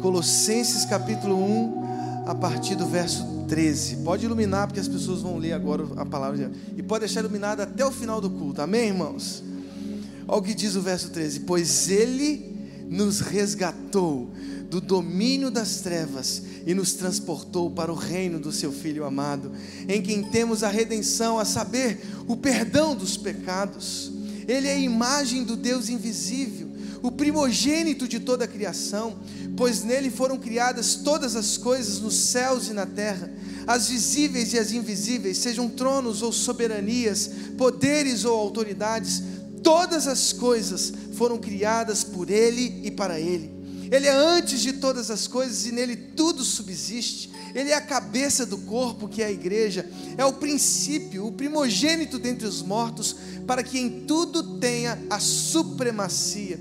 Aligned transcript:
Colossenses 0.00 0.86
capítulo 0.86 1.36
1, 1.36 2.24
a 2.26 2.34
partir 2.34 2.74
do 2.74 2.86
verso 2.86 3.44
13. 3.48 3.96
Pode 3.96 4.24
iluminar, 4.24 4.66
porque 4.66 4.80
as 4.80 4.88
pessoas 4.88 5.20
vão 5.20 5.36
ler 5.36 5.52
agora 5.52 5.84
a 5.96 6.06
palavra. 6.06 6.50
E 6.76 6.82
pode 6.82 7.00
deixar 7.00 7.20
iluminado 7.20 7.60
até 7.60 7.84
o 7.84 7.90
final 7.90 8.20
do 8.20 8.30
culto. 8.30 8.62
Amém, 8.62 8.88
irmãos? 8.88 9.42
Olha 10.26 10.38
o 10.38 10.42
que 10.42 10.54
diz 10.54 10.74
o 10.74 10.80
verso 10.80 11.10
13: 11.10 11.40
Pois 11.40 11.88
ele 11.88 12.56
nos 12.88 13.20
resgatou 13.20 14.30
do 14.70 14.80
domínio 14.80 15.50
das 15.50 15.80
trevas 15.80 16.42
e 16.66 16.74
nos 16.74 16.94
transportou 16.94 17.70
para 17.70 17.92
o 17.92 17.96
reino 17.96 18.38
do 18.38 18.52
seu 18.52 18.72
Filho 18.72 19.04
amado, 19.04 19.52
em 19.88 20.00
quem 20.00 20.22
temos 20.22 20.62
a 20.62 20.68
redenção, 20.68 21.38
a 21.38 21.44
saber, 21.44 22.00
o 22.26 22.36
perdão 22.36 22.94
dos 22.94 23.16
pecados. 23.16 24.12
Ele 24.48 24.66
é 24.66 24.74
a 24.74 24.78
imagem 24.78 25.44
do 25.44 25.56
Deus 25.56 25.88
invisível, 25.88 26.69
o 27.02 27.10
primogênito 27.10 28.06
de 28.06 28.20
toda 28.20 28.44
a 28.44 28.48
criação, 28.48 29.18
pois 29.56 29.82
nele 29.82 30.10
foram 30.10 30.38
criadas 30.38 30.96
todas 30.96 31.36
as 31.36 31.56
coisas 31.56 32.00
nos 32.00 32.14
céus 32.14 32.68
e 32.68 32.72
na 32.72 32.86
terra, 32.86 33.32
as 33.66 33.88
visíveis 33.88 34.52
e 34.52 34.58
as 34.58 34.72
invisíveis, 34.72 35.38
sejam 35.38 35.68
tronos 35.68 36.22
ou 36.22 36.32
soberanias, 36.32 37.30
poderes 37.56 38.24
ou 38.24 38.38
autoridades, 38.38 39.22
todas 39.62 40.06
as 40.06 40.32
coisas 40.32 40.92
foram 41.12 41.38
criadas 41.38 42.02
por 42.02 42.30
ele 42.30 42.80
e 42.82 42.90
para 42.90 43.20
ele. 43.20 43.60
Ele 43.90 44.06
é 44.06 44.12
antes 44.12 44.60
de 44.60 44.74
todas 44.74 45.10
as 45.10 45.26
coisas 45.26 45.66
e 45.66 45.72
nele 45.72 45.96
tudo 45.96 46.44
subsiste. 46.44 47.30
Ele 47.52 47.70
é 47.70 47.74
a 47.74 47.80
cabeça 47.80 48.46
do 48.46 48.58
corpo, 48.58 49.08
que 49.08 49.20
é 49.20 49.26
a 49.26 49.32
igreja, 49.32 49.84
é 50.16 50.24
o 50.24 50.32
princípio, 50.32 51.26
o 51.26 51.32
primogênito 51.32 52.16
dentre 52.16 52.46
os 52.46 52.62
mortos, 52.62 53.16
para 53.46 53.64
que 53.64 53.80
em 53.80 54.04
tudo 54.06 54.58
tenha 54.58 54.96
a 55.10 55.18
supremacia, 55.18 56.60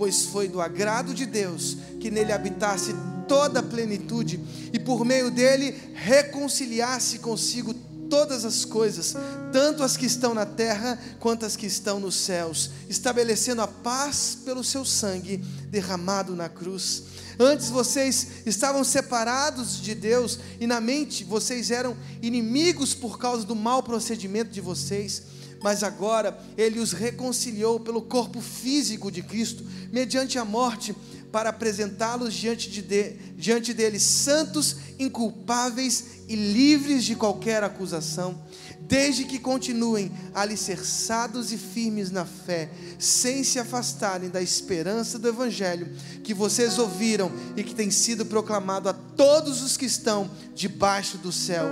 pois 0.00 0.22
foi 0.22 0.48
do 0.48 0.62
agrado 0.62 1.12
de 1.12 1.26
Deus 1.26 1.76
que 2.00 2.10
nele 2.10 2.32
habitasse 2.32 2.94
toda 3.28 3.60
a 3.60 3.62
plenitude 3.62 4.40
e 4.72 4.78
por 4.78 5.04
meio 5.04 5.30
dele 5.30 5.74
reconciliasse 5.92 7.18
consigo 7.18 7.74
todas 8.08 8.46
as 8.46 8.64
coisas, 8.64 9.14
tanto 9.52 9.82
as 9.82 9.98
que 9.98 10.06
estão 10.06 10.32
na 10.32 10.46
terra 10.46 10.98
quanto 11.20 11.44
as 11.44 11.54
que 11.54 11.66
estão 11.66 12.00
nos 12.00 12.14
céus, 12.14 12.70
estabelecendo 12.88 13.60
a 13.60 13.68
paz 13.68 14.38
pelo 14.42 14.64
seu 14.64 14.86
sangue 14.86 15.36
derramado 15.68 16.34
na 16.34 16.48
cruz. 16.48 17.02
Antes 17.38 17.68
vocês 17.68 18.26
estavam 18.46 18.82
separados 18.82 19.82
de 19.82 19.94
Deus 19.94 20.38
e 20.58 20.66
na 20.66 20.80
mente 20.80 21.24
vocês 21.24 21.70
eram 21.70 21.94
inimigos 22.22 22.94
por 22.94 23.18
causa 23.18 23.44
do 23.44 23.54
mau 23.54 23.82
procedimento 23.82 24.50
de 24.50 24.62
vocês, 24.62 25.24
mas 25.62 25.82
agora 25.82 26.38
Ele 26.56 26.78
os 26.78 26.92
reconciliou 26.92 27.80
pelo 27.80 28.02
corpo 28.02 28.40
físico 28.40 29.10
de 29.10 29.22
Cristo, 29.22 29.64
mediante 29.92 30.38
a 30.38 30.44
morte 30.44 30.94
para 31.30 31.50
apresentá-los 31.50 32.34
diante, 32.34 32.68
de, 32.68 32.82
de, 32.82 33.12
diante 33.36 33.72
deles 33.72 34.02
santos, 34.02 34.76
inculpáveis 34.98 36.04
e 36.28 36.34
livres 36.34 37.04
de 37.04 37.14
qualquer 37.14 37.62
acusação, 37.62 38.42
desde 38.80 39.24
que 39.24 39.38
continuem 39.38 40.10
alicerçados 40.34 41.52
e 41.52 41.58
firmes 41.58 42.10
na 42.10 42.24
fé, 42.24 42.70
sem 42.98 43.44
se 43.44 43.58
afastarem 43.58 44.28
da 44.28 44.42
esperança 44.42 45.18
do 45.18 45.28
Evangelho 45.28 45.88
que 46.24 46.34
vocês 46.34 46.78
ouviram 46.78 47.30
e 47.56 47.62
que 47.62 47.74
tem 47.74 47.90
sido 47.90 48.26
proclamado 48.26 48.88
a 48.88 48.92
todos 48.92 49.62
os 49.62 49.76
que 49.76 49.86
estão 49.86 50.28
debaixo 50.54 51.18
do 51.18 51.30
céu. 51.30 51.66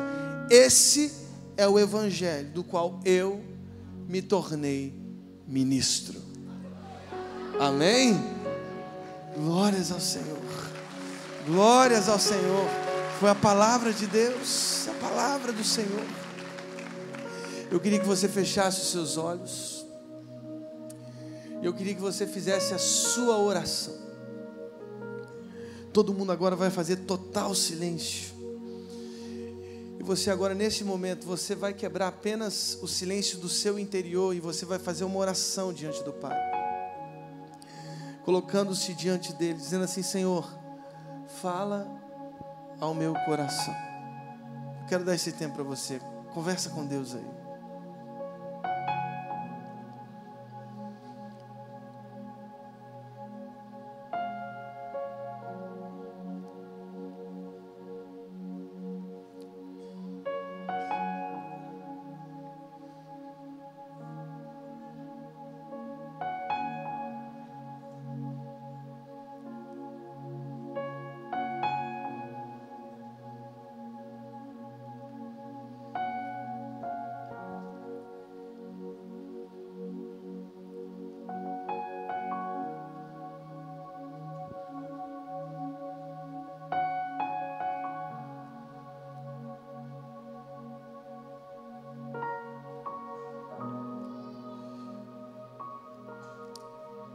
Esse 0.48 1.12
é 1.56 1.66
o 1.66 1.78
Evangelho 1.78 2.50
do 2.50 2.62
qual 2.62 3.00
eu 3.04 3.57
me 4.08 4.22
tornei 4.22 4.94
ministro. 5.46 6.20
Amém? 7.60 8.18
Glórias 9.36 9.92
ao 9.92 10.00
Senhor. 10.00 10.38
Glórias 11.46 12.08
ao 12.08 12.18
Senhor. 12.18 12.66
Foi 13.20 13.28
a 13.28 13.34
palavra 13.34 13.92
de 13.92 14.06
Deus, 14.06 14.88
a 14.88 14.94
palavra 14.94 15.52
do 15.52 15.62
Senhor. 15.62 16.06
Eu 17.70 17.78
queria 17.78 18.00
que 18.00 18.06
você 18.06 18.28
fechasse 18.28 18.80
os 18.80 18.90
seus 18.90 19.18
olhos. 19.18 19.84
Eu 21.62 21.74
queria 21.74 21.94
que 21.94 22.00
você 22.00 22.26
fizesse 22.26 22.72
a 22.72 22.78
sua 22.78 23.36
oração. 23.36 23.94
Todo 25.92 26.14
mundo 26.14 26.32
agora 26.32 26.56
vai 26.56 26.70
fazer 26.70 26.96
total 26.98 27.54
silêncio. 27.54 28.37
Você 30.08 30.30
agora 30.30 30.54
nesse 30.54 30.84
momento, 30.84 31.26
você 31.26 31.54
vai 31.54 31.74
quebrar 31.74 32.08
apenas 32.08 32.78
o 32.80 32.88
silêncio 32.88 33.38
do 33.38 33.46
seu 33.46 33.78
interior 33.78 34.34
e 34.34 34.40
você 34.40 34.64
vai 34.64 34.78
fazer 34.78 35.04
uma 35.04 35.18
oração 35.18 35.70
diante 35.70 36.02
do 36.02 36.14
Pai 36.14 36.34
colocando-se 38.24 38.94
diante 38.94 39.34
dele, 39.34 39.58
dizendo 39.58 39.84
assim: 39.84 40.02
Senhor, 40.02 40.50
fala 41.42 41.86
ao 42.80 42.94
meu 42.94 43.12
coração. 43.26 43.74
quero 44.88 45.04
dar 45.04 45.14
esse 45.14 45.30
tempo 45.32 45.56
para 45.56 45.64
você. 45.64 46.00
Conversa 46.32 46.70
com 46.70 46.86
Deus 46.86 47.14
aí. 47.14 47.37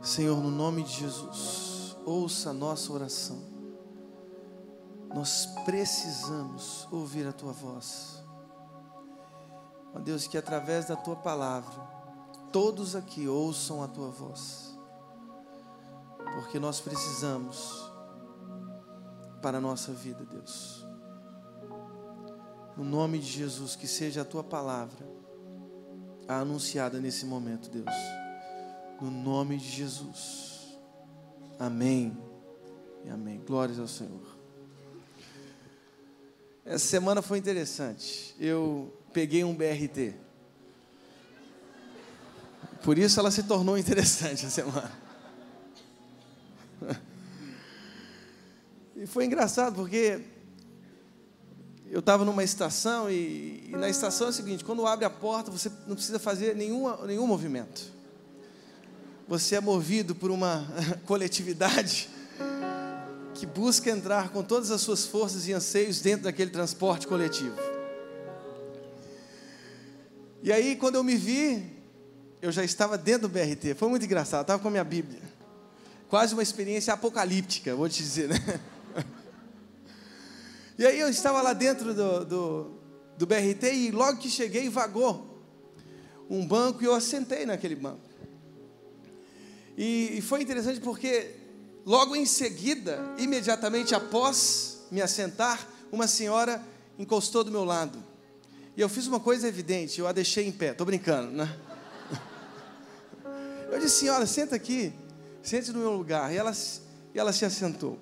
Senhor, 0.04 0.36
no 0.36 0.52
nome 0.52 0.84
de 0.84 1.00
Jesus, 1.00 1.96
ouça 2.06 2.50
a 2.50 2.54
nossa 2.54 2.92
oração. 2.92 3.42
Nós 5.16 5.46
precisamos 5.64 6.86
ouvir 6.92 7.26
a 7.26 7.32
tua 7.32 7.54
voz. 7.54 8.22
Ó 9.96 10.00
Deus, 10.00 10.28
que 10.28 10.38
através 10.38 10.88
da 10.88 10.98
tua 10.98 11.16
palavra, 11.16 11.82
todos 12.52 12.98
aqui 12.98 13.30
ouçam 13.30 13.82
a 13.82 13.88
tua 13.88 14.10
voz, 14.10 14.78
porque 16.34 16.60
nós 16.60 16.82
precisamos 16.82 17.90
para 19.42 19.60
a 19.60 19.62
nossa 19.62 19.94
vida, 19.94 20.26
Deus. 20.26 20.86
No 22.76 22.84
nome 22.84 23.20
de 23.20 23.28
Jesus, 23.28 23.74
que 23.74 23.88
seja 23.88 24.24
a 24.24 24.26
tua 24.26 24.44
palavra 24.44 25.08
anunciada 26.28 27.00
nesse 27.00 27.26
momento, 27.26 27.70
Deus 27.70 28.23
no 29.04 29.12
nome 29.12 29.58
de 29.58 29.70
Jesus. 29.70 30.78
Amém. 31.60 32.18
E 33.04 33.10
amém. 33.10 33.42
Glórias 33.46 33.78
ao 33.78 33.88
Senhor. 33.88 34.22
Essa 36.66 36.86
semana 36.86 37.22
foi 37.22 37.38
interessante. 37.38 38.34
Eu 38.40 38.94
peguei 39.12 39.44
um 39.44 39.54
BRT. 39.54 40.16
Por 42.82 42.98
isso 42.98 43.20
ela 43.20 43.30
se 43.30 43.44
tornou 43.44 43.78
interessante 43.78 44.46
a 44.46 44.50
semana. 44.50 44.92
E 48.96 49.06
foi 49.06 49.26
engraçado 49.26 49.76
porque 49.76 50.22
eu 51.92 52.00
estava 52.00 52.24
numa 52.24 52.44
estação 52.44 53.12
e, 53.12 53.66
e, 53.68 53.72
na 53.72 53.90
estação 53.90 54.28
é 54.28 54.30
o 54.30 54.34
seguinte: 54.34 54.64
quando 54.64 54.88
abre 54.88 55.04
a 55.04 55.10
porta, 55.10 55.52
você 55.52 55.70
não 55.88 55.96
precisa 55.96 56.20
fazer 56.20 56.56
nenhuma, 56.56 57.06
nenhum 57.06 57.28
movimento 57.28 57.92
você 59.28 59.56
é 59.56 59.62
movido 59.62 60.14
por 60.14 60.32
uma 60.32 60.68
coletividade 61.06 62.10
que 63.34 63.46
busca 63.46 63.90
entrar 63.90 64.30
com 64.30 64.44
todas 64.44 64.72
as 64.72 64.82
suas 64.82 65.06
forças 65.06 65.48
e 65.48 65.54
anseios 65.54 66.00
dentro 66.00 66.26
daquele 66.26 66.52
transporte 66.52 67.08
coletivo. 67.08 67.56
E 70.42 70.52
aí, 70.52 70.76
quando 70.76 70.96
eu 70.96 71.04
me 71.04 71.16
vi, 71.16 71.66
eu 72.42 72.52
já 72.52 72.64
estava 72.64 72.98
dentro 72.98 73.28
do 73.28 73.30
BRT. 73.30 73.74
Foi 73.76 73.90
muito 73.90 74.06
engraçado, 74.06 74.42
estava 74.42 74.62
com 74.62 74.68
a 74.68 74.72
minha 74.72 74.84
Bíblia. 74.84 75.22
Quase 76.10 76.34
uma 76.34 76.44
experiência 76.44 76.94
apocalíptica, 76.94 77.76
vou 77.76 77.90
te 77.90 78.02
dizer, 78.02 78.30
né? 78.30 78.60
E 80.76 80.88
aí 80.88 81.00
eu 81.00 81.08
estava 81.08 81.40
lá 81.40 81.54
dentro 81.54 81.94
do, 81.94 82.26
do, 82.26 82.72
do 83.16 83.28
BRT 83.28 83.74
e 83.74 83.92
logo 83.92 84.18
que 84.18 84.28
cheguei, 84.28 84.70
vagou 84.70 85.34
um 86.30 86.46
banco 86.46 86.82
e 86.82 86.86
eu 86.86 86.96
assentei 86.96 87.46
naquele 87.46 87.76
banco. 87.76 88.02
E, 89.78 90.18
e 90.18 90.22
foi 90.22 90.42
interessante 90.42 90.80
porque 90.80 91.32
logo 91.86 92.16
em 92.16 92.26
seguida, 92.26 93.00
imediatamente 93.18 93.96
após 93.96 94.86
me 94.92 95.02
assentar, 95.02 95.68
uma 95.92 96.08
senhora 96.08 96.62
encostou 96.98 97.44
do 97.44 97.52
meu 97.52 97.64
lado. 97.64 98.04
E 98.76 98.82
eu 98.82 98.90
fiz 98.90 99.06
uma 99.08 99.20
coisa 99.20 99.48
evidente, 99.48 100.00
eu 100.00 100.08
a 100.08 100.12
deixei 100.12 100.48
em 100.48 100.52
pé, 100.52 100.72
estou 100.72 100.86
brincando, 100.86 101.32
né? 101.32 101.58
Eu 103.72 103.80
disse, 103.80 104.00
senhora, 104.02 104.26
senta 104.28 104.56
aqui, 104.56 104.94
sente 105.42 105.72
no 105.72 105.80
meu 105.80 105.94
lugar. 105.94 106.32
E 106.32 106.38
ela, 106.38 106.52
e 107.14 107.20
ela 107.20 107.34
se 107.34 107.44
assentou. 107.44 107.98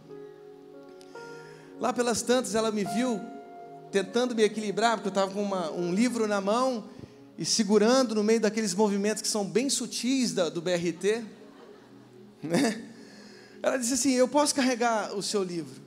Lá 1.80 1.94
pelas 1.94 2.22
tantas, 2.22 2.56
ela 2.56 2.72
me 2.72 2.84
viu 2.84 3.20
tentando 3.92 4.34
me 4.34 4.44
equilibrar, 4.44 4.96
porque 4.96 5.08
eu 5.08 5.12
estava 5.12 5.32
com 5.32 5.42
uma, 5.42 5.72
um 5.72 5.94
livro 5.94 6.28
na 6.28 6.40
mão 6.40 6.86
e 7.38 7.46
segurando 7.46 8.16
no 8.16 8.24
meio 8.24 8.40
daqueles 8.40 8.74
movimentos 8.74 9.22
que 9.22 9.28
são 9.28 9.46
bem 9.46 9.70
sutis 9.70 10.34
da, 10.34 10.50
do 10.50 10.62
BRT. 10.62 11.24
Né? 12.44 12.82
Ela 13.62 13.78
disse 13.78 13.94
assim: 13.94 14.14
Eu 14.14 14.28
posso 14.28 14.56
carregar 14.56 15.16
o 15.16 15.22
seu 15.22 15.44
livro? 15.44 15.82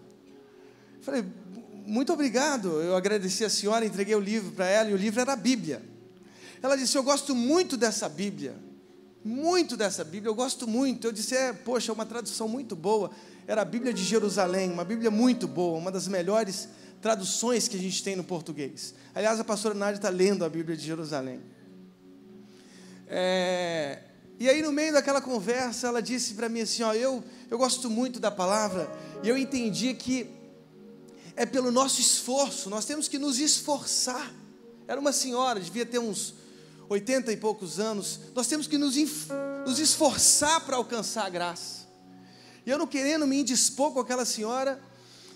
Eu 0.98 1.02
falei: 1.02 1.24
Muito 1.86 2.12
obrigado. 2.12 2.80
Eu 2.80 2.96
agradeci 2.96 3.44
a 3.44 3.50
senhora, 3.50 3.84
entreguei 3.84 4.14
o 4.14 4.20
livro 4.20 4.52
para 4.52 4.66
ela 4.66 4.90
e 4.90 4.94
o 4.94 4.96
livro 4.96 5.20
era 5.20 5.32
a 5.32 5.36
Bíblia. 5.36 5.82
Ela 6.62 6.76
disse: 6.76 6.96
Eu 6.96 7.02
gosto 7.02 7.34
muito 7.34 7.76
dessa 7.76 8.08
Bíblia. 8.08 8.54
Muito 9.24 9.74
dessa 9.76 10.04
Bíblia, 10.04 10.28
eu 10.28 10.34
gosto 10.34 10.66
muito. 10.68 11.06
Eu 11.06 11.12
disse: 11.12 11.34
É, 11.34 11.52
poxa, 11.52 11.92
uma 11.92 12.06
tradução 12.06 12.46
muito 12.46 12.76
boa. 12.76 13.10
Era 13.46 13.62
a 13.62 13.64
Bíblia 13.64 13.92
de 13.92 14.02
Jerusalém, 14.02 14.70
uma 14.70 14.84
Bíblia 14.84 15.10
muito 15.10 15.46
boa, 15.46 15.76
uma 15.76 15.90
das 15.90 16.08
melhores 16.08 16.68
traduções 17.02 17.68
que 17.68 17.76
a 17.76 17.80
gente 17.80 18.02
tem 18.02 18.16
no 18.16 18.24
português. 18.24 18.94
Aliás, 19.14 19.38
a 19.38 19.44
pastora 19.44 19.74
Nádia 19.74 19.96
está 19.96 20.08
lendo 20.08 20.42
a 20.44 20.48
Bíblia 20.48 20.74
de 20.74 20.84
Jerusalém. 20.84 21.40
É, 23.06 23.98
e 24.38 24.48
aí, 24.48 24.62
no 24.62 24.72
meio 24.72 24.92
daquela 24.92 25.20
conversa, 25.20 25.86
ela 25.86 26.02
disse 26.02 26.34
para 26.34 26.48
mim 26.48 26.62
assim: 26.62 26.82
ó, 26.82 26.92
eu, 26.92 27.22
eu 27.50 27.56
gosto 27.56 27.88
muito 27.88 28.18
da 28.18 28.30
palavra, 28.30 28.90
e 29.22 29.28
eu 29.28 29.38
entendi 29.38 29.94
que 29.94 30.28
é 31.36 31.46
pelo 31.46 31.70
nosso 31.70 32.00
esforço, 32.00 32.68
nós 32.68 32.84
temos 32.84 33.08
que 33.08 33.18
nos 33.18 33.38
esforçar. 33.38 34.32
Era 34.86 35.00
uma 35.00 35.12
senhora, 35.12 35.58
devia 35.60 35.86
ter 35.86 35.98
uns 35.98 36.34
80 36.88 37.32
e 37.32 37.36
poucos 37.36 37.80
anos, 37.80 38.20
nós 38.34 38.46
temos 38.46 38.66
que 38.66 38.76
nos, 38.76 38.96
nos 39.66 39.78
esforçar 39.78 40.60
para 40.60 40.76
alcançar 40.76 41.26
a 41.26 41.30
graça. 41.30 41.86
E 42.66 42.70
eu 42.70 42.78
não 42.78 42.86
querendo 42.86 43.26
me 43.26 43.40
indispor 43.40 43.92
com 43.92 44.00
aquela 44.00 44.24
senhora, 44.24 44.80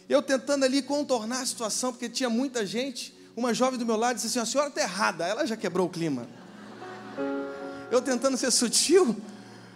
eu 0.08 0.22
tentando 0.22 0.64
ali 0.64 0.82
contornar 0.82 1.42
a 1.42 1.46
situação, 1.46 1.92
porque 1.92 2.08
tinha 2.08 2.30
muita 2.30 2.64
gente. 2.64 3.14
Uma 3.36 3.52
jovem 3.54 3.78
do 3.78 3.86
meu 3.86 3.96
lado 3.96 4.16
disse 4.16 4.26
assim: 4.28 4.38
a 4.38 4.46
senhora 4.46 4.70
está 4.70 4.80
errada. 4.80 5.26
Ela 5.26 5.46
já 5.46 5.56
quebrou 5.56 5.86
o 5.86 5.90
clima. 5.90 6.26
Eu 7.90 8.02
tentando 8.02 8.36
ser 8.36 8.50
sutil, 8.50 9.16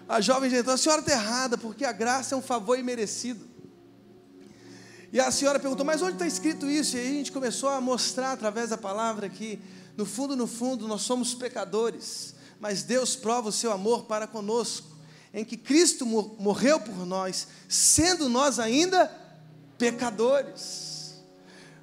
a 0.08 0.20
jovem 0.20 0.52
entrou: 0.52 0.74
a 0.74 0.78
senhora 0.78 1.00
está 1.00 1.12
errada, 1.12 1.56
porque 1.56 1.84
a 1.84 1.92
graça 1.92 2.34
é 2.34 2.38
um 2.38 2.42
favor 2.42 2.78
imerecido. 2.78 3.52
E 5.12 5.20
a 5.20 5.30
senhora 5.30 5.58
perguntou: 5.58 5.84
mas 5.84 6.02
onde 6.02 6.14
está 6.14 6.26
escrito 6.26 6.68
isso? 6.68 6.96
E 6.96 7.00
aí 7.00 7.08
a 7.08 7.12
gente 7.12 7.32
começou 7.32 7.68
a 7.68 7.80
mostrar 7.80 8.32
através 8.32 8.70
da 8.70 8.78
palavra 8.78 9.28
que, 9.28 9.58
no 9.96 10.04
fundo, 10.04 10.36
no 10.36 10.46
fundo, 10.46 10.88
nós 10.88 11.02
somos 11.02 11.34
pecadores, 11.34 12.34
mas 12.60 12.82
Deus 12.82 13.16
prova 13.16 13.48
o 13.48 13.52
seu 13.52 13.72
amor 13.72 14.04
para 14.04 14.26
conosco, 14.26 14.88
em 15.32 15.44
que 15.44 15.56
Cristo 15.56 16.04
morreu 16.04 16.80
por 16.80 17.06
nós, 17.06 17.48
sendo 17.68 18.28
nós 18.28 18.58
ainda 18.58 19.10
pecadores. 19.78 21.14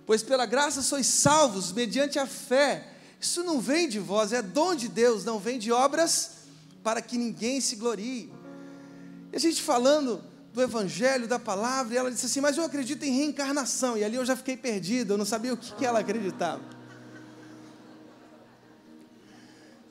Pois 0.06 0.24
pela 0.24 0.46
graça 0.46 0.82
sois 0.82 1.06
salvos 1.06 1.72
mediante 1.72 2.18
a 2.18 2.26
fé. 2.26 2.89
Isso 3.20 3.44
não 3.44 3.60
vem 3.60 3.90
de 3.90 4.00
vós, 4.00 4.32
é 4.32 4.42
dom 4.42 4.74
de 4.74 4.88
Deus, 4.88 5.26
não 5.26 5.40
vem 5.40 5.60
de 5.60 5.72
obras 5.72 6.32
para 6.82 7.02
que 7.02 7.18
ninguém 7.18 7.60
se 7.60 7.76
glorie. 7.76 8.32
E 9.32 9.36
a 9.36 9.40
gente 9.40 9.62
falando 9.62 10.24
do 10.54 10.62
Evangelho, 10.62 11.28
da 11.28 11.38
palavra, 11.38 11.94
e 11.94 11.98
ela 11.98 12.10
disse 12.10 12.26
assim: 12.26 12.42
Mas 12.42 12.58
eu 12.58 12.64
acredito 12.64 13.04
em 13.04 13.12
reencarnação. 13.12 13.98
E 13.98 14.04
ali 14.04 14.16
eu 14.16 14.26
já 14.26 14.36
fiquei 14.36 14.56
perdido, 14.56 15.14
eu 15.14 15.18
não 15.18 15.26
sabia 15.26 15.54
o 15.54 15.58
que, 15.58 15.74
que 15.74 15.86
ela 15.86 16.00
acreditava. 16.00 16.62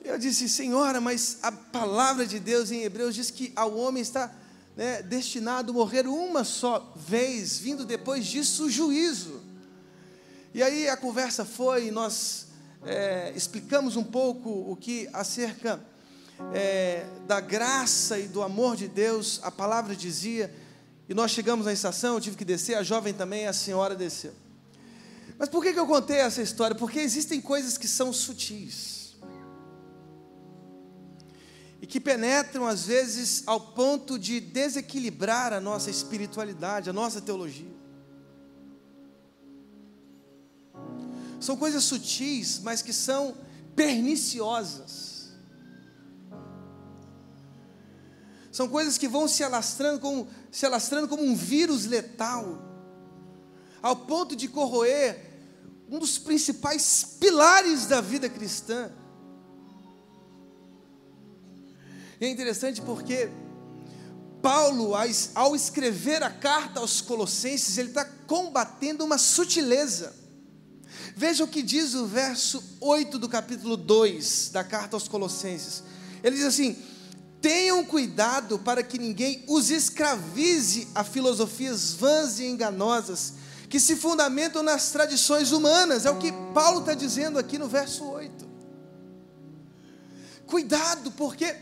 Eu 0.03 0.17
disse, 0.17 0.49
Senhora, 0.49 0.99
mas 0.99 1.37
a 1.43 1.51
palavra 1.51 2.25
de 2.25 2.39
Deus 2.39 2.71
em 2.71 2.81
Hebreus 2.81 3.13
diz 3.13 3.29
que 3.29 3.53
ao 3.55 3.77
homem 3.77 4.01
está 4.01 4.33
né, 4.75 5.03
destinado 5.03 5.71
a 5.71 5.75
morrer 5.75 6.07
uma 6.07 6.43
só 6.43 6.93
vez, 6.95 7.59
vindo 7.59 7.85
depois 7.85 8.25
disso 8.25 8.65
o 8.65 8.69
juízo. 8.71 9.39
E 10.51 10.63
aí 10.63 10.89
a 10.89 10.97
conversa 10.97 11.45
foi, 11.45 11.91
nós 11.91 12.47
é, 12.85 13.33
explicamos 13.35 13.95
um 13.95 14.03
pouco 14.03 14.49
o 14.49 14.75
que 14.75 15.09
acerca 15.13 15.79
é, 16.53 17.05
da 17.27 17.39
graça 17.39 18.17
e 18.17 18.27
do 18.27 18.41
amor 18.41 18.75
de 18.75 18.87
Deus, 18.87 19.39
a 19.43 19.51
palavra 19.51 19.95
dizia, 19.95 20.53
e 21.07 21.13
nós 21.13 21.31
chegamos 21.31 21.65
na 21.65 21.73
estação, 21.73 22.15
eu 22.15 22.21
tive 22.21 22.37
que 22.37 22.45
descer, 22.45 22.75
a 22.75 22.83
jovem 22.83 23.13
também, 23.13 23.47
a 23.47 23.53
senhora 23.53 23.95
desceu. 23.95 24.33
Mas 25.37 25.49
por 25.49 25.63
que, 25.63 25.73
que 25.73 25.79
eu 25.79 25.87
contei 25.87 26.17
essa 26.17 26.41
história? 26.41 26.75
Porque 26.75 26.99
existem 26.99 27.39
coisas 27.41 27.77
que 27.77 27.87
são 27.87 28.11
sutis 28.11 29.15
e 31.81 31.87
que 31.87 31.99
penetram 31.99 32.67
às 32.67 32.85
vezes 32.85 33.43
ao 33.45 33.59
ponto 33.59 34.19
de 34.19 34.39
desequilibrar 34.39 35.53
a 35.53 35.61
nossa 35.61 35.89
espiritualidade, 35.89 36.89
a 36.89 36.93
nossa 36.93 37.21
teologia. 37.21 37.79
São 41.39 41.55
coisas 41.55 41.83
sutis, 41.83 42.59
mas 42.59 42.81
que 42.81 42.93
são 42.93 43.35
perniciosas. 43.75 45.29
São 48.51 48.67
coisas 48.67 48.97
que 48.97 49.07
vão 49.07 49.27
se 49.27 49.43
alastrando 49.43 49.99
como, 49.99 50.27
se 50.51 50.65
alastrando 50.65 51.07
como 51.07 51.23
um 51.23 51.35
vírus 51.35 51.85
letal, 51.85 52.61
ao 53.81 53.95
ponto 53.95 54.35
de 54.35 54.47
corroer 54.47 55.27
um 55.89 55.97
dos 55.97 56.17
principais 56.17 57.03
pilares 57.19 57.85
da 57.85 58.01
vida 58.01 58.29
cristã, 58.29 58.91
E 62.19 62.25
é 62.25 62.29
interessante 62.29 62.81
porque 62.81 63.29
Paulo, 64.41 64.91
ao 65.33 65.55
escrever 65.55 66.21
a 66.21 66.29
carta 66.29 66.81
aos 66.81 66.99
Colossenses, 66.99 67.77
ele 67.77 67.89
está 67.89 68.03
combatendo 68.03 69.05
uma 69.05 69.17
sutileza. 69.17 70.13
Veja 71.19 71.43
o 71.43 71.47
que 71.49 71.61
diz 71.61 71.95
o 71.95 72.05
verso 72.05 72.63
8 72.79 73.19
do 73.19 73.27
capítulo 73.27 73.75
2 73.75 74.51
da 74.53 74.63
carta 74.63 74.95
aos 74.95 75.09
Colossenses. 75.09 75.83
Ele 76.23 76.37
diz 76.37 76.45
assim: 76.45 76.77
Tenham 77.41 77.83
cuidado 77.83 78.57
para 78.57 78.81
que 78.81 78.97
ninguém 78.97 79.43
os 79.45 79.69
escravize 79.69 80.87
a 80.95 81.03
filosofias 81.03 81.91
vãs 81.91 82.39
e 82.39 82.45
enganosas, 82.45 83.33
que 83.67 83.81
se 83.81 83.97
fundamentam 83.97 84.63
nas 84.63 84.91
tradições 84.91 85.51
humanas. 85.51 86.05
É 86.05 86.09
o 86.09 86.19
que 86.19 86.31
Paulo 86.53 86.79
está 86.79 86.93
dizendo 86.93 87.37
aqui 87.37 87.57
no 87.57 87.67
verso 87.67 88.05
8. 88.05 88.47
Cuidado, 90.47 91.11
porque 91.11 91.53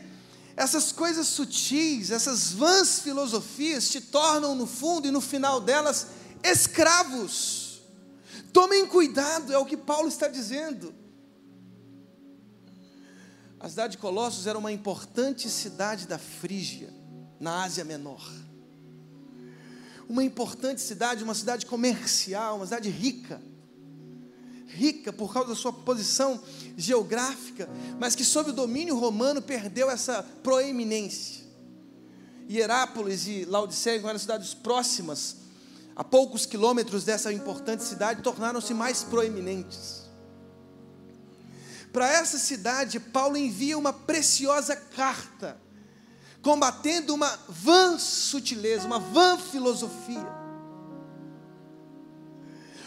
essas 0.55 0.91
coisas 0.91 1.25
sutis, 1.25 2.11
essas 2.11 2.51
vãs 2.51 2.99
filosofias 2.99 3.89
te 3.89 4.01
tornam 4.01 4.53
no 4.53 4.67
fundo 4.67 5.07
e 5.07 5.11
no 5.11 5.19
final 5.19 5.59
delas 5.59 6.05
escravos. 6.43 7.66
Tomem 8.57 8.87
cuidado, 8.87 9.53
é 9.53 9.57
o 9.59 9.67
que 9.67 9.77
Paulo 9.77 10.07
está 10.07 10.27
dizendo. 10.27 10.91
A 13.59 13.69
cidade 13.69 13.91
de 13.91 13.97
Colossos 13.99 14.47
era 14.47 14.57
uma 14.57 14.71
importante 14.71 15.47
cidade 15.47 16.07
da 16.07 16.17
Frígia, 16.17 16.91
na 17.39 17.63
Ásia 17.63 17.85
Menor. 17.85 18.27
Uma 20.09 20.23
importante 20.23 20.81
cidade, 20.81 21.23
uma 21.23 21.35
cidade 21.35 21.67
comercial, 21.67 22.55
uma 22.55 22.65
cidade 22.65 22.89
rica 22.89 23.39
rica 24.65 25.13
por 25.13 25.31
causa 25.31 25.49
da 25.49 25.55
sua 25.55 25.71
posição 25.71 26.41
geográfica, 26.75 27.69
mas 27.99 28.15
que 28.15 28.23
sob 28.25 28.49
o 28.49 28.53
domínio 28.53 28.97
romano 28.97 29.39
perdeu 29.39 29.87
essa 29.87 30.23
proeminência. 30.41 31.45
Hierápolis 32.49 33.27
e 33.27 33.45
Laodiceia, 33.45 33.99
eram 33.99 34.17
cidades 34.17 34.55
próximas, 34.55 35.46
a 35.97 36.03
poucos 36.03 36.45
quilômetros 36.45 37.03
dessa 37.03 37.33
importante 37.33 37.83
cidade, 37.83 38.21
tornaram-se 38.21 38.73
mais 38.73 39.03
proeminentes. 39.03 40.03
Para 41.91 42.09
essa 42.09 42.37
cidade, 42.37 42.99
Paulo 42.99 43.35
envia 43.35 43.77
uma 43.77 43.91
preciosa 43.91 44.77
carta, 44.77 45.59
combatendo 46.41 47.13
uma 47.13 47.37
vã 47.49 47.99
sutileza, 47.99 48.85
uma 48.85 48.99
vã 48.99 49.37
filosofia 49.37 50.47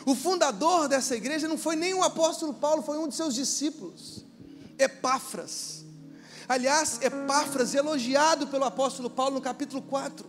o 0.05 0.15
fundador 0.15 0.89
dessa 0.89 1.15
igreja 1.15 1.47
não 1.47 1.59
foi 1.59 1.77
nem 1.77 1.95
o 1.95 2.03
apóstolo 2.03 2.55
Paulo, 2.55 2.83
foi 2.83 2.99
um 2.99 3.09
de 3.09 3.15
seus 3.15 3.35
discípulos, 3.35 4.25
Epáfras. 4.79 5.85
Aliás, 6.49 7.01
Epáfras, 7.03 7.75
elogiado 7.75 8.47
pelo 8.49 8.65
apóstolo 8.65 9.11
Paulo 9.11 9.35
no 9.35 9.41
capítulo 9.41 9.83
4. 9.83 10.29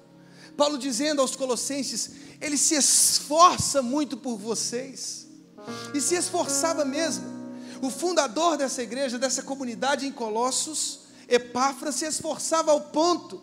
Paulo 0.58 0.78
dizendo 0.78 1.22
aos 1.22 1.36
Colossenses: 1.36 2.12
ele 2.40 2.58
se 2.58 2.76
esforça 2.76 3.82
muito 3.82 4.18
por 4.18 4.38
vocês, 4.38 5.28
e 5.94 6.02
se 6.02 6.16
esforçava 6.16 6.84
mesmo. 6.86 7.26
O 7.82 7.90
fundador 7.90 8.58
dessa 8.58 8.84
igreja, 8.84 9.18
dessa 9.18 9.42
comunidade 9.42 10.06
em 10.06 10.12
Colossos, 10.12 11.02
Epáfras, 11.28 11.96
se 11.96 12.06
esforçava 12.06 12.72
ao 12.72 12.82
ponto 12.82 13.42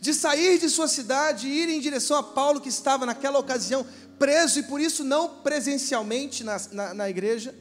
de 0.00 0.14
sair 0.14 0.58
de 0.58 0.68
sua 0.70 0.88
cidade 0.88 1.46
e 1.46 1.62
ir 1.62 1.68
em 1.68 1.80
direção 1.80 2.16
a 2.16 2.22
Paulo, 2.22 2.60
que 2.60 2.70
estava 2.70 3.04
naquela 3.04 3.38
ocasião 3.38 3.86
preso 4.18 4.58
e 4.58 4.62
por 4.62 4.80
isso 4.80 5.04
não 5.04 5.28
presencialmente 5.42 6.42
na, 6.42 6.60
na, 6.72 6.94
na 6.94 7.10
igreja. 7.10 7.54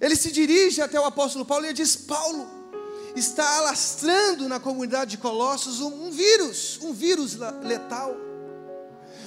Ele 0.00 0.16
se 0.16 0.32
dirige 0.32 0.80
até 0.80 0.98
o 0.98 1.04
apóstolo 1.04 1.44
Paulo 1.44 1.66
e 1.66 1.72
diz: 1.72 1.94
Paulo, 1.94 2.48
está 3.18 3.58
alastrando 3.58 4.48
na 4.48 4.60
comunidade 4.60 5.12
de 5.12 5.18
Colossos 5.18 5.80
um, 5.80 6.10
vírus, 6.10 6.78
um 6.82 6.92
vírus 6.92 7.36
letal, 7.62 8.16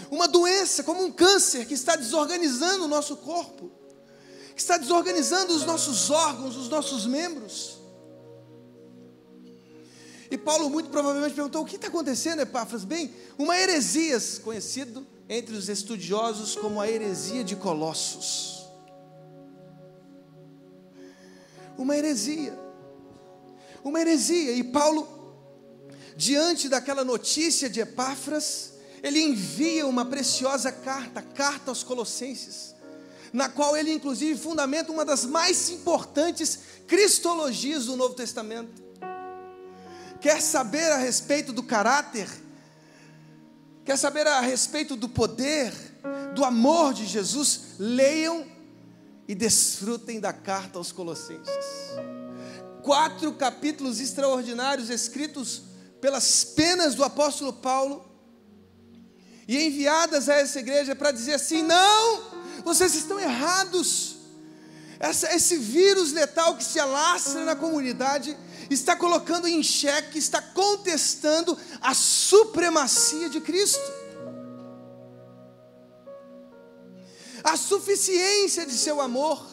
uma 0.10 0.28
doença 0.28 0.84
como 0.84 1.04
um 1.04 1.12
câncer 1.12 1.66
que 1.66 1.74
está 1.74 1.96
desorganizando 1.96 2.86
o 2.86 2.88
nosso 2.88 3.18
corpo, 3.18 3.72
que 4.56 4.62
está 4.62 4.78
desorganizando 4.78 5.54
os 5.54 5.66
nossos 5.66 6.10
órgãos, 6.10 6.56
os 6.56 6.70
nossos 6.70 7.06
membros. 7.06 7.80
E 10.30 10.38
Paulo 10.38 10.70
muito 10.70 10.90
provavelmente 10.90 11.36
perguntou: 11.36 11.62
o 11.62 11.66
que 11.66 11.76
está 11.76 11.88
acontecendo, 11.88 12.42
Epáfras? 12.42 12.84
Bem, 12.84 13.14
uma 13.38 13.58
heresia, 13.58 14.18
conhecido 14.44 15.06
entre 15.30 15.56
os 15.56 15.70
estudiosos 15.70 16.56
como 16.56 16.82
a 16.82 16.90
heresia 16.90 17.44
de 17.44 17.56
Colossos. 17.56 18.68
Uma 21.78 21.98
heresia. 21.98 22.63
Uma 23.84 24.00
heresia. 24.00 24.54
E 24.54 24.64
Paulo, 24.64 25.08
diante 26.16 26.70
daquela 26.70 27.04
notícia 27.04 27.70
de 27.70 27.80
Epáfras, 27.80 28.74
ele 29.02 29.22
envia 29.22 29.86
uma 29.86 30.06
preciosa 30.06 30.72
carta, 30.72 31.22
carta 31.22 31.72
aos 31.72 31.84
Colossenses, 31.84 32.74
na 33.34 33.50
qual 33.50 33.76
ele 33.76 33.92
inclusive 33.92 34.40
fundamenta 34.40 34.92
uma 34.92 35.04
das 35.04 35.26
mais 35.26 35.70
importantes 35.70 36.60
cristologias 36.88 37.86
do 37.86 37.98
Novo 37.98 38.14
Testamento 38.14 38.84
quer 40.24 40.42
saber 40.42 40.90
a 40.90 40.96
respeito 40.96 41.52
do 41.52 41.62
caráter, 41.62 42.30
quer 43.84 43.98
saber 43.98 44.26
a 44.26 44.40
respeito 44.40 44.96
do 44.96 45.10
poder, 45.10 45.74
do 46.34 46.46
amor 46.46 46.94
de 46.94 47.06
Jesus, 47.06 47.76
leiam 47.78 48.48
e 49.28 49.36
desfrutem 49.36 50.22
da 50.22 50.32
carta 50.32 50.78
aos 50.78 50.94
Colossenses. 50.94 51.66
Quatro 52.84 53.34
capítulos 53.34 54.00
extraordinários 54.00 54.90
escritos 54.90 55.64
pelas 56.02 56.44
penas 56.44 56.96
do 56.96 57.04
apóstolo 57.04 57.54
Paulo 57.54 58.06
e 59.48 59.58
enviadas 59.66 60.30
a 60.30 60.36
essa 60.36 60.60
igreja 60.60 60.96
para 60.96 61.12
dizer 61.12 61.36
assim: 61.36 61.64
não, 61.64 62.22
vocês 62.64 62.94
estão 62.94 63.20
errados. 63.20 64.18
Essa, 65.00 65.34
esse 65.34 65.58
vírus 65.58 66.14
letal 66.14 66.56
que 66.56 66.64
se 66.64 66.80
alastra 66.80 67.44
na 67.44 67.56
comunidade 67.56 68.38
está 68.70 68.96
colocando 68.96 69.48
em 69.48 69.62
xeque, 69.62 70.18
está 70.18 70.42
contestando 70.42 71.58
a 71.82 71.94
supremacia 71.94 73.30
de 73.30 73.42
Cristo. 73.42 73.92
A 77.44 77.58
suficiência 77.58 78.66
de 78.66 78.74
seu 78.74 79.02
amor, 79.02 79.46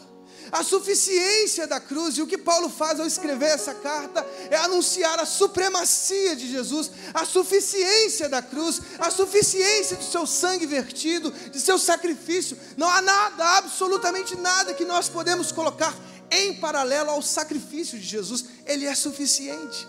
a 0.51 0.63
suficiência 0.63 1.65
da 1.65 1.79
cruz, 1.79 2.17
e 2.17 2.21
o 2.21 2.27
que 2.27 2.37
Paulo 2.37 2.69
faz 2.69 2.99
ao 2.99 3.07
escrever 3.07 3.51
essa 3.51 3.73
carta 3.73 4.25
é 4.49 4.57
anunciar 4.57 5.19
a 5.19 5.25
supremacia 5.25 6.35
de 6.35 6.49
Jesus, 6.51 6.91
a 7.13 7.25
suficiência 7.25 8.27
da 8.27 8.41
cruz, 8.41 8.81
a 8.99 9.09
suficiência 9.09 9.95
de 9.95 10.03
seu 10.03 10.27
sangue 10.27 10.65
vertido, 10.65 11.31
de 11.31 11.59
seu 11.59 11.79
sacrifício. 11.79 12.57
Não 12.75 12.89
há 12.89 13.01
nada, 13.01 13.57
absolutamente 13.57 14.35
nada 14.35 14.73
que 14.73 14.83
nós 14.83 15.07
podemos 15.07 15.51
colocar 15.51 15.95
em 16.29 16.53
paralelo 16.55 17.09
ao 17.11 17.21
sacrifício 17.21 17.97
de 17.99 18.05
Jesus, 18.05 18.45
ele 18.65 18.85
é 18.85 18.95
suficiente. 18.95 19.87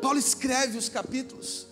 Paulo 0.00 0.18
escreve 0.18 0.76
os 0.76 0.88
capítulos 0.88 1.66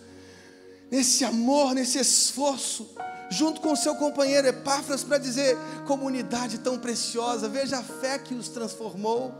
nesse 0.89 1.23
amor, 1.23 1.73
nesse 1.73 1.97
esforço, 1.97 2.89
junto 3.31 3.61
com 3.61 3.75
seu 3.75 3.95
companheiro 3.95 4.47
Epáfras, 4.47 5.03
para 5.03 5.17
dizer: 5.17 5.57
comunidade 5.87 6.59
tão 6.59 6.77
preciosa, 6.77 7.47
veja 7.47 7.79
a 7.79 7.83
fé 7.83 8.19
que 8.19 8.35
os 8.35 8.49
transformou, 8.49 9.33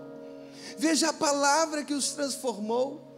veja 0.78 1.10
a 1.10 1.14
palavra 1.14 1.84
que 1.84 1.94
os 1.94 2.12
transformou. 2.12 3.10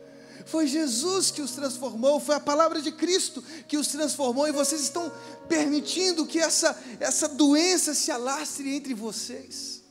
Foi 0.46 0.68
Jesus 0.68 1.32
que 1.32 1.42
os 1.42 1.52
transformou, 1.52 2.20
foi 2.20 2.36
a 2.36 2.40
palavra 2.40 2.82
de 2.82 2.92
Cristo 2.92 3.42
que 3.66 3.78
os 3.78 3.88
transformou, 3.88 4.46
e 4.46 4.52
vocês 4.52 4.82
estão 4.82 5.10
permitindo 5.48 6.26
que 6.26 6.38
essa, 6.38 6.78
essa 7.00 7.30
doença 7.30 7.94
se 7.94 8.12
alastre 8.12 8.76
entre 8.76 8.94
vocês. 8.94 9.84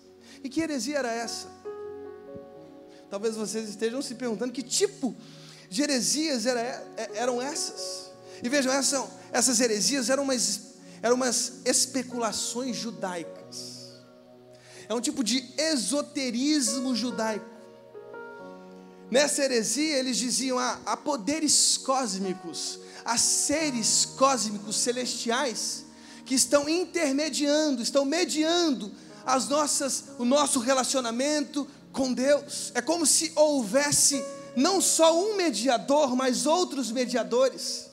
E 0.44 0.50
que 0.50 0.60
heresia 0.60 0.98
era 0.98 1.10
essa? 1.10 1.46
Talvez 3.08 3.34
vocês 3.34 3.68
estejam 3.68 4.02
se 4.02 4.14
perguntando 4.14 4.52
que 4.52 4.62
tipo 4.62 5.14
de 5.70 5.82
heresias 5.82 6.44
era, 6.44 6.60
é, 6.60 7.10
eram 7.14 7.40
essas. 7.40 8.10
E 8.42 8.48
vejam, 8.48 8.72
essas, 8.72 9.04
essas 9.32 9.60
heresias 9.60 10.10
eram 10.10 10.24
umas, 10.24 10.71
eram 11.02 11.16
umas 11.16 11.60
especulações 11.64 12.76
judaicas. 12.76 13.82
É 14.88 14.94
um 14.94 15.00
tipo 15.00 15.24
de 15.24 15.44
esoterismo 15.58 16.94
judaico. 16.94 17.50
Nessa 19.10 19.44
heresia, 19.44 19.98
eles 19.98 20.16
diziam 20.16 20.58
a, 20.58 20.78
a 20.86 20.96
poderes 20.96 21.76
cósmicos, 21.76 22.78
a 23.04 23.18
seres 23.18 24.06
cósmicos 24.16 24.76
celestiais 24.76 25.84
que 26.24 26.34
estão 26.34 26.68
intermediando, 26.68 27.82
estão 27.82 28.04
mediando 28.04 28.90
as 29.26 29.48
nossas, 29.48 30.04
o 30.18 30.24
nosso 30.24 30.60
relacionamento 30.60 31.68
com 31.92 32.12
Deus. 32.12 32.72
É 32.74 32.80
como 32.80 33.04
se 33.04 33.32
houvesse 33.34 34.24
não 34.56 34.80
só 34.80 35.18
um 35.18 35.36
mediador, 35.36 36.14
mas 36.16 36.46
outros 36.46 36.90
mediadores, 36.90 37.91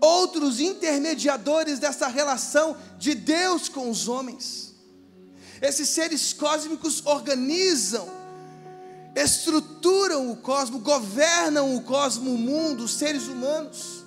outros 0.00 0.60
intermediadores 0.60 1.78
dessa 1.78 2.06
relação 2.06 2.76
de 2.98 3.14
Deus 3.14 3.68
com 3.68 3.90
os 3.90 4.08
homens. 4.08 4.74
Esses 5.60 5.88
seres 5.88 6.32
cósmicos 6.32 7.04
organizam, 7.04 8.08
estruturam 9.14 10.30
o 10.30 10.36
cosmos, 10.36 10.82
governam 10.82 11.74
o 11.74 11.82
cosmos, 11.82 12.32
o 12.32 12.36
mundo, 12.36 12.84
os 12.84 12.94
seres 12.94 13.26
humanos. 13.26 14.04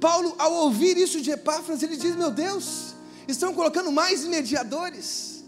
Paulo, 0.00 0.34
ao 0.38 0.52
ouvir 0.52 0.96
isso 0.96 1.20
de 1.20 1.30
Epáfras, 1.30 1.82
ele 1.82 1.96
diz: 1.96 2.14
Meu 2.14 2.30
Deus, 2.30 2.94
estão 3.26 3.54
colocando 3.54 3.90
mais 3.90 4.24
mediadores. 4.24 5.38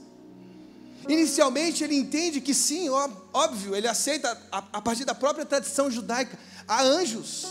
Inicialmente 1.09 1.83
ele 1.83 1.97
entende 1.97 2.41
que 2.41 2.55
sim, 2.55 2.89
óbvio, 3.33 3.75
ele 3.75 3.89
aceita 3.89 4.37
a 4.51 4.81
partir 4.81 5.05
da 5.05 5.15
própria 5.15 5.45
tradição 5.45 5.91
judaica. 5.91 6.39
Há 6.69 6.83
anjos. 6.83 7.47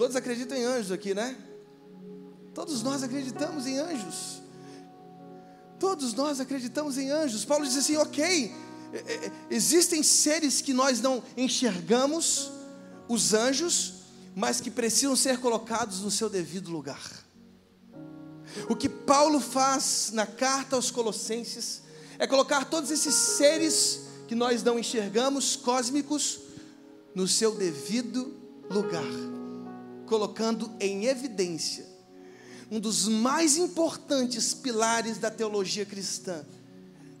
Todos 0.00 0.16
acreditam 0.16 0.56
em 0.56 0.64
anjos 0.64 0.90
aqui, 0.92 1.12
né? 1.12 1.36
Todos 2.54 2.82
nós 2.82 3.02
acreditamos 3.02 3.66
em 3.66 3.78
anjos. 3.78 4.40
Todos 5.78 6.14
nós 6.14 6.40
acreditamos 6.40 6.96
em 6.96 7.10
anjos. 7.10 7.44
Paulo 7.44 7.66
diz 7.66 7.76
assim: 7.76 7.98
ok, 7.98 8.50
é, 8.94 8.96
é, 8.96 9.32
existem 9.50 10.02
seres 10.02 10.62
que 10.62 10.72
nós 10.72 11.02
não 11.02 11.22
enxergamos, 11.36 12.50
os 13.10 13.34
anjos, 13.34 13.92
mas 14.34 14.58
que 14.58 14.70
precisam 14.70 15.14
ser 15.14 15.38
colocados 15.38 16.00
no 16.00 16.10
seu 16.10 16.30
devido 16.30 16.70
lugar. 16.70 17.22
O 18.70 18.74
que 18.74 18.88
Paulo 18.88 19.38
faz 19.38 20.12
na 20.14 20.24
carta 20.24 20.76
aos 20.76 20.90
Colossenses 20.90 21.82
é 22.18 22.26
colocar 22.26 22.64
todos 22.70 22.90
esses 22.90 23.14
seres 23.14 24.04
que 24.26 24.34
nós 24.34 24.62
não 24.62 24.78
enxergamos, 24.78 25.56
cósmicos, 25.56 26.40
no 27.14 27.28
seu 27.28 27.54
devido 27.54 28.34
lugar, 28.70 29.04
colocando 30.10 30.68
em 30.80 31.06
evidência 31.06 31.86
um 32.68 32.80
dos 32.80 33.06
mais 33.06 33.56
importantes 33.56 34.52
pilares 34.52 35.18
da 35.18 35.30
teologia 35.30 35.86
cristã, 35.86 36.44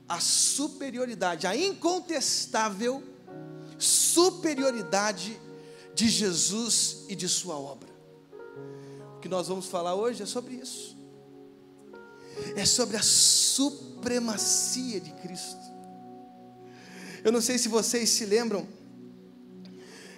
a 0.08 0.18
superioridade, 0.18 1.46
a 1.46 1.56
incontestável 1.56 3.00
superioridade 3.78 5.40
de 5.94 6.08
Jesus 6.08 7.04
e 7.08 7.14
de 7.14 7.28
sua 7.28 7.56
obra. 7.56 7.88
O 9.16 9.20
que 9.20 9.28
nós 9.28 9.46
vamos 9.46 9.66
falar 9.66 9.94
hoje 9.94 10.24
é 10.24 10.26
sobre 10.26 10.54
isso. 10.54 10.96
É 12.56 12.64
sobre 12.64 12.96
a 12.96 13.02
supremacia 13.02 15.00
de 15.00 15.12
Cristo. 15.12 15.60
Eu 17.22 17.30
não 17.30 17.40
sei 17.40 17.56
se 17.56 17.68
vocês 17.68 18.10
se 18.10 18.24
lembram, 18.24 18.66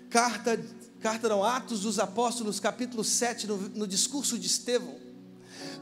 carta, 0.09 0.59
carta 1.03 1.29
não, 1.29 1.43
Atos 1.43 1.81
dos 1.81 1.99
Apóstolos, 1.99 2.61
capítulo 2.61 3.03
7, 3.03 3.49
no, 3.49 3.57
no 3.57 3.87
discurso 3.89 4.39
de 4.39 4.47
Estevão. 4.47 4.97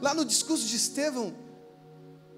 Lá 0.01 0.15
no 0.15 0.25
discurso 0.25 0.65
de 0.65 0.75
Estevão, 0.75 1.33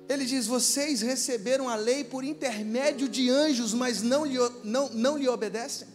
ele 0.10 0.25
diz: 0.25 0.46
Vocês 0.46 1.02
receberam 1.02 1.70
a 1.70 1.75
lei 1.75 2.04
por 2.04 2.25
intermédio 2.25 3.08
de 3.08 3.30
anjos, 3.30 3.74
mas 3.74 4.04
não 4.04 4.25
lhe, 4.25 4.38
não, 4.66 4.90
não 4.90 5.18
lhe 5.18 5.30
obedecem. 5.30 5.88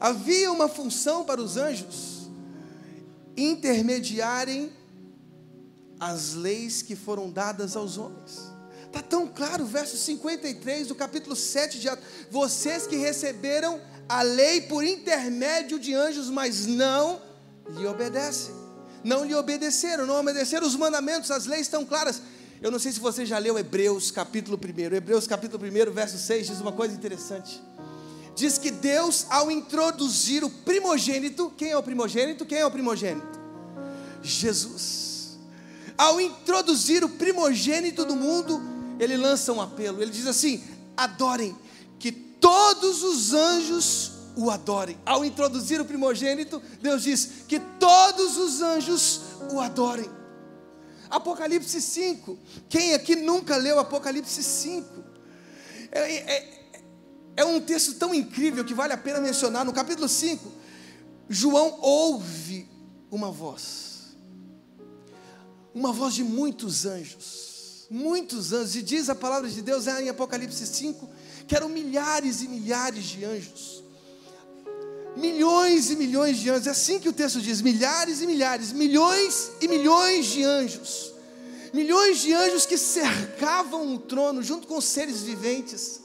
Havia 0.00 0.50
uma 0.50 0.68
função 0.68 1.24
para 1.24 1.42
os 1.42 1.56
anjos 1.58 2.30
intermediarem 3.36 4.72
as 6.00 6.32
leis 6.32 6.80
que 6.80 6.96
foram 6.96 7.30
dadas 7.30 7.76
aos 7.76 7.98
homens. 7.98 8.53
Está 8.94 9.02
tão 9.02 9.26
claro, 9.26 9.64
verso 9.64 9.96
53 9.96 10.86
do 10.86 10.94
capítulo 10.94 11.34
7 11.34 11.80
de 11.80 11.88
Atos. 11.88 12.04
Vocês 12.30 12.86
que 12.86 12.94
receberam 12.94 13.80
a 14.08 14.22
lei 14.22 14.60
por 14.60 14.84
intermédio 14.84 15.80
de 15.80 15.92
anjos, 15.92 16.30
mas 16.30 16.64
não 16.64 17.20
lhe 17.70 17.84
obedecem. 17.88 18.54
Não 19.02 19.24
lhe 19.24 19.34
obedeceram, 19.34 20.06
não 20.06 20.20
obedeceram 20.20 20.64
os 20.64 20.76
mandamentos, 20.76 21.32
as 21.32 21.44
leis 21.44 21.62
estão 21.62 21.84
claras. 21.84 22.22
Eu 22.62 22.70
não 22.70 22.78
sei 22.78 22.92
se 22.92 23.00
você 23.00 23.26
já 23.26 23.36
leu 23.36 23.58
Hebreus 23.58 24.12
capítulo 24.12 24.56
1. 24.56 24.94
Hebreus 24.94 25.26
capítulo 25.26 25.64
1, 25.66 25.92
verso 25.92 26.16
6 26.16 26.46
diz 26.46 26.60
uma 26.60 26.70
coisa 26.70 26.94
interessante. 26.94 27.60
Diz 28.36 28.58
que 28.58 28.70
Deus, 28.70 29.26
ao 29.28 29.50
introduzir 29.50 30.44
o 30.44 30.50
primogênito, 30.50 31.52
quem 31.56 31.72
é 31.72 31.76
o 31.76 31.82
primogênito? 31.82 32.46
Quem 32.46 32.58
é 32.58 32.66
o 32.66 32.70
primogênito? 32.70 33.40
Jesus. 34.22 35.36
Ao 35.98 36.20
introduzir 36.20 37.02
o 37.02 37.08
primogênito 37.08 38.04
do 38.04 38.14
mundo, 38.14 38.73
ele 38.98 39.16
lança 39.16 39.52
um 39.52 39.60
apelo. 39.60 40.02
Ele 40.02 40.10
diz 40.10 40.26
assim: 40.26 40.62
adorem, 40.96 41.56
que 41.98 42.12
todos 42.12 43.02
os 43.02 43.32
anjos 43.32 44.12
o 44.36 44.50
adorem. 44.50 44.98
Ao 45.04 45.24
introduzir 45.24 45.80
o 45.80 45.84
primogênito, 45.84 46.60
Deus 46.80 47.02
diz 47.02 47.44
que 47.48 47.58
todos 47.58 48.36
os 48.36 48.60
anjos 48.60 49.20
o 49.52 49.60
adorem. 49.60 50.10
Apocalipse 51.08 51.80
5. 51.80 52.38
Quem 52.68 52.94
aqui 52.94 53.14
nunca 53.16 53.56
leu 53.56 53.78
Apocalipse 53.78 54.42
5? 54.42 55.04
É, 55.92 56.14
é, 56.14 56.54
é 57.36 57.44
um 57.44 57.60
texto 57.60 57.94
tão 57.94 58.14
incrível 58.14 58.64
que 58.64 58.74
vale 58.74 58.92
a 58.92 58.98
pena 58.98 59.20
mencionar. 59.20 59.64
No 59.64 59.72
capítulo 59.72 60.08
5, 60.08 60.50
João 61.28 61.78
ouve 61.80 62.68
uma 63.10 63.30
voz, 63.30 64.16
uma 65.72 65.92
voz 65.92 66.14
de 66.14 66.24
muitos 66.24 66.84
anjos, 66.84 67.43
muitos 67.94 68.52
anjos, 68.52 68.74
e 68.74 68.82
diz 68.82 69.08
a 69.08 69.14
palavra 69.14 69.48
de 69.48 69.62
Deus 69.62 69.86
é 69.86 70.02
em 70.02 70.08
Apocalipse 70.08 70.66
5 70.66 71.08
que 71.46 71.54
eram 71.54 71.68
milhares 71.68 72.42
e 72.42 72.48
milhares 72.48 73.04
de 73.04 73.24
anjos. 73.24 73.84
Milhões 75.16 75.90
e 75.90 75.96
milhões 75.96 76.38
de 76.38 76.50
anjos, 76.50 76.66
é 76.66 76.70
assim 76.70 76.98
que 76.98 77.08
o 77.08 77.12
texto 77.12 77.40
diz: 77.40 77.60
milhares 77.60 78.20
e 78.20 78.26
milhares, 78.26 78.72
milhões 78.72 79.52
e 79.60 79.68
milhões 79.68 80.26
de 80.26 80.42
anjos, 80.42 81.12
milhões 81.72 82.18
de 82.18 82.34
anjos 82.34 82.66
que 82.66 82.76
cercavam 82.76 83.94
o 83.94 83.98
trono 84.00 84.42
junto 84.42 84.66
com 84.66 84.80
seres 84.80 85.20
viventes, 85.20 86.00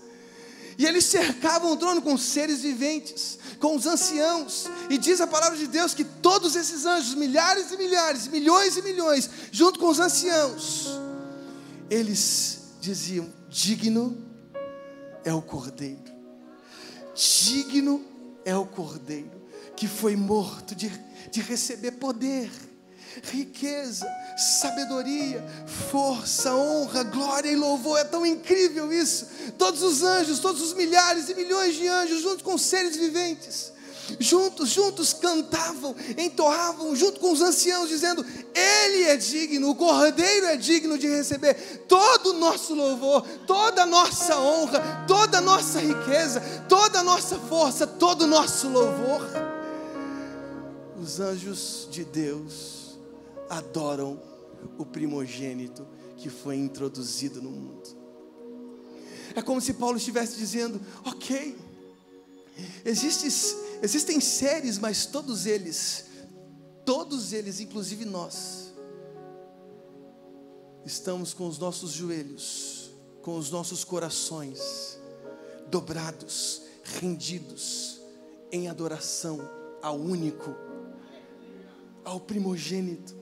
e 0.77 0.85
eles 0.85 1.05
cercavam 1.05 1.71
o 1.71 1.77
trono 1.77 2.03
com 2.03 2.15
seres 2.19 2.61
viventes, 2.61 3.39
com 3.59 3.75
os 3.75 3.87
anciãos, 3.87 4.67
e 4.91 4.97
diz 4.99 5.19
a 5.21 5.25
palavra 5.25 5.57
de 5.57 5.65
Deus 5.65 5.95
que 5.95 6.03
todos 6.03 6.55
esses 6.55 6.85
anjos, 6.85 7.15
milhares 7.15 7.71
e 7.71 7.77
milhares, 7.77 8.27
milhões 8.27 8.77
e 8.77 8.83
milhões, 8.83 9.27
junto 9.51 9.79
com 9.79 9.87
os 9.87 9.99
anciãos, 9.99 11.08
eles 11.89 12.75
diziam: 12.79 13.27
digno 13.49 14.17
é 15.23 15.33
o 15.33 15.41
cordeiro, 15.41 16.11
digno 17.15 18.09
é 18.45 18.55
o 18.55 18.65
Cordeiro 18.65 19.39
que 19.75 19.87
foi 19.87 20.13
morto 20.13 20.75
de, 20.75 20.91
de 21.31 21.39
receber 21.39 21.91
poder, 21.91 22.51
riqueza, 23.23 24.05
sabedoria, 24.59 25.41
força, 25.89 26.53
honra, 26.53 27.03
glória 27.03 27.49
e 27.49 27.55
louvor. 27.55 27.97
É 27.97 28.03
tão 28.03 28.25
incrível 28.25 28.91
isso. 28.91 29.25
Todos 29.57 29.81
os 29.81 30.03
anjos, 30.03 30.39
todos 30.39 30.61
os 30.61 30.73
milhares 30.73 31.29
e 31.29 31.33
milhões 31.33 31.75
de 31.75 31.87
anjos, 31.87 32.21
junto 32.21 32.43
com 32.43 32.57
seres 32.57 32.97
viventes 32.97 33.71
juntos, 34.19 34.69
juntos 34.69 35.13
cantavam, 35.13 35.95
entoavam, 36.17 36.95
junto 36.95 37.19
com 37.19 37.31
os 37.31 37.41
anciãos, 37.41 37.89
dizendo: 37.89 38.25
Ele 38.59 39.03
é 39.03 39.15
digno, 39.17 39.69
o 39.69 39.75
Cordeiro 39.75 40.47
é 40.47 40.57
digno 40.57 40.97
de 40.97 41.07
receber 41.07 41.53
todo 41.87 42.31
o 42.31 42.39
nosso 42.39 42.73
louvor, 42.73 43.21
toda 43.45 43.83
a 43.83 43.85
nossa 43.85 44.39
honra, 44.39 45.05
toda 45.07 45.37
a 45.37 45.41
nossa 45.41 45.79
riqueza, 45.79 46.41
toda 46.67 46.99
a 46.99 47.03
nossa 47.03 47.37
força, 47.37 47.87
todo 47.87 48.23
o 48.23 48.27
nosso 48.27 48.67
louvor. 48.69 49.21
Os 51.01 51.19
anjos 51.19 51.87
de 51.89 52.03
Deus 52.03 52.97
adoram 53.49 54.21
o 54.77 54.85
primogênito 54.85 55.87
que 56.17 56.29
foi 56.29 56.57
introduzido 56.57 57.41
no 57.41 57.49
mundo. 57.49 57.97
É 59.35 59.41
como 59.41 59.61
se 59.61 59.73
Paulo 59.73 59.97
estivesse 59.97 60.35
dizendo: 60.35 60.81
Ok, 61.05 61.57
existe 62.83 63.29
Existem 63.81 64.19
seres, 64.19 64.77
mas 64.77 65.05
todos 65.05 65.45
eles, 65.45 66.05
todos 66.85 67.31
eles, 67.31 67.59
inclusive 67.59 68.03
nós, 68.03 68.58
estamos 70.89 71.35
com 71.35 71.47
os 71.47 71.59
nossos 71.59 71.91
joelhos, 71.91 72.89
com 73.21 73.37
os 73.37 73.51
nossos 73.51 73.83
corações 73.83 74.99
dobrados, 75.69 76.63
rendidos 76.83 78.01
em 78.51 78.67
adoração 78.67 79.39
ao 79.83 79.95
único, 79.95 80.55
ao 82.03 82.19
primogênito, 82.19 83.15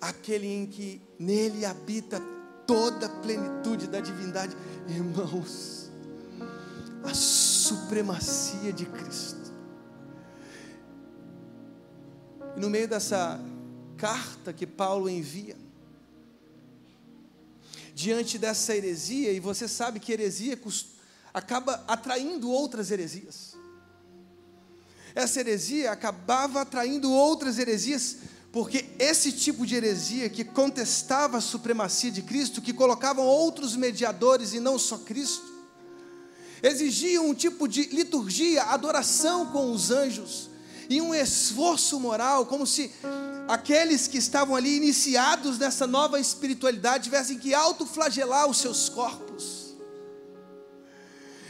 aquele 0.00 0.46
em 0.46 0.64
que 0.64 1.02
nele 1.18 1.64
habita 1.64 2.22
toda 2.68 3.06
a 3.06 3.20
plenitude 3.20 3.88
da 3.88 4.00
divindade. 4.00 4.56
Irmãos, 4.86 5.90
a 7.02 7.12
supremacia 7.12 8.72
de 8.72 8.86
Cristo. 8.86 9.52
E 12.56 12.60
no 12.60 12.70
meio 12.70 12.86
dessa 12.86 13.40
carta 13.96 14.52
que 14.52 14.68
Paulo 14.68 15.08
envia, 15.08 15.56
diante 17.94 18.38
dessa 18.38 18.74
heresia, 18.74 19.32
e 19.32 19.40
você 19.40 19.68
sabe 19.68 20.00
que 20.00 20.12
heresia 20.12 20.58
acaba 21.32 21.84
atraindo 21.86 22.50
outras 22.50 22.90
heresias. 22.90 23.54
Essa 25.14 25.40
heresia 25.40 25.90
acabava 25.90 26.62
atraindo 26.62 27.10
outras 27.10 27.58
heresias, 27.58 28.16
porque 28.50 28.86
esse 28.98 29.32
tipo 29.32 29.66
de 29.66 29.74
heresia 29.74 30.28
que 30.28 30.44
contestava 30.44 31.38
a 31.38 31.40
supremacia 31.40 32.10
de 32.10 32.22
Cristo, 32.22 32.62
que 32.62 32.72
colocavam 32.72 33.24
outros 33.24 33.76
mediadores 33.76 34.52
e 34.52 34.60
não 34.60 34.78
só 34.78 34.98
Cristo, 34.98 35.52
exigiam 36.62 37.28
um 37.28 37.34
tipo 37.34 37.66
de 37.66 37.84
liturgia, 37.86 38.62
adoração 38.64 39.46
com 39.46 39.72
os 39.72 39.90
anjos, 39.90 40.50
e 40.88 41.00
um 41.00 41.14
esforço 41.14 41.98
moral, 41.98 42.46
como 42.46 42.66
se 42.66 42.90
aqueles 43.48 44.06
que 44.06 44.18
estavam 44.18 44.54
ali 44.54 44.76
iniciados 44.76 45.58
nessa 45.58 45.86
nova 45.86 46.18
espiritualidade 46.20 47.04
tivessem 47.04 47.38
que 47.38 47.54
autoflagelar 47.54 48.48
os 48.48 48.58
seus 48.58 48.88
corpos. 48.88 49.62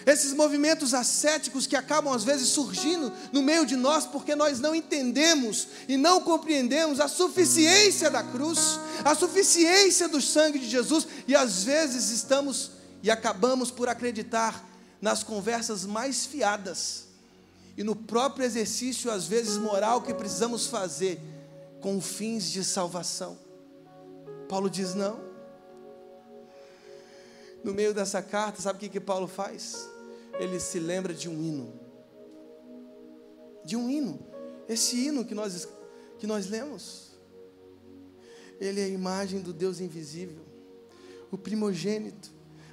Esses 0.05 0.33
movimentos 0.33 0.95
ascéticos 0.95 1.67
que 1.67 1.77
acabam 1.77 2.13
às 2.13 2.25
vezes 2.25 2.49
surgindo 2.49 3.13
no 3.33 3.41
meio 3.41 3.65
de 3.65 3.77
nós 3.77 4.05
porque 4.05 4.35
nós 4.35 4.59
não 4.59 4.75
entendemos 4.75 5.69
e 5.87 5.97
não 5.97 6.21
compreendemos 6.21 6.99
a 6.99 7.07
suficiência 7.07 8.11
da 8.11 8.23
cruz, 8.23 8.81
a 9.05 9.15
suficiência 9.15 10.09
do 10.09 10.21
sangue 10.21 10.59
de 10.59 10.69
Jesus 10.69 11.07
e 11.29 11.37
às 11.37 11.63
vezes 11.63 12.11
estamos 12.11 12.73
e 13.01 13.11
acabamos 13.11 13.71
por 13.71 13.89
acreditar 13.89 14.69
nas 15.01 15.23
conversas 15.23 15.85
mais 15.85 16.27
fiadas 16.27 17.13
e 17.77 17.83
no 17.83 17.97
próprio 17.97 18.45
exercício, 18.45 19.11
às 19.11 19.27
vezes 19.27 19.57
moral, 19.57 20.03
que 20.03 20.13
precisamos 20.13 20.67
fazer 20.67 21.21
com 21.83 22.01
fins 22.01 22.49
de 22.51 22.65
salvação. 22.65 23.37
Paulo 24.49 24.71
diz: 24.71 24.95
não. 24.95 25.21
No 27.63 27.75
meio 27.75 27.93
dessa 27.93 28.23
carta, 28.23 28.63
sabe 28.63 28.79
o 28.79 28.81
que, 28.81 28.89
que 28.89 29.01
Paulo 29.01 29.27
faz? 29.27 29.89
Ele 30.39 30.59
se 30.59 30.79
lembra 30.79 31.13
de 31.13 31.29
um 31.29 31.43
hino. 31.43 31.81
De 33.65 33.77
um 33.77 33.91
hino. 33.91 34.19
Esse 34.69 34.97
hino 34.97 35.25
que 35.25 35.35
nós, 35.35 35.69
que 36.19 36.27
nós 36.27 36.49
lemos. 36.49 37.13
Ele 38.59 38.81
é 38.81 38.85
a 38.85 38.89
imagem 38.89 39.41
do 39.41 39.53
Deus 39.53 39.81
invisível, 39.81 40.45
o 41.33 41.39
primogênito 41.39 42.33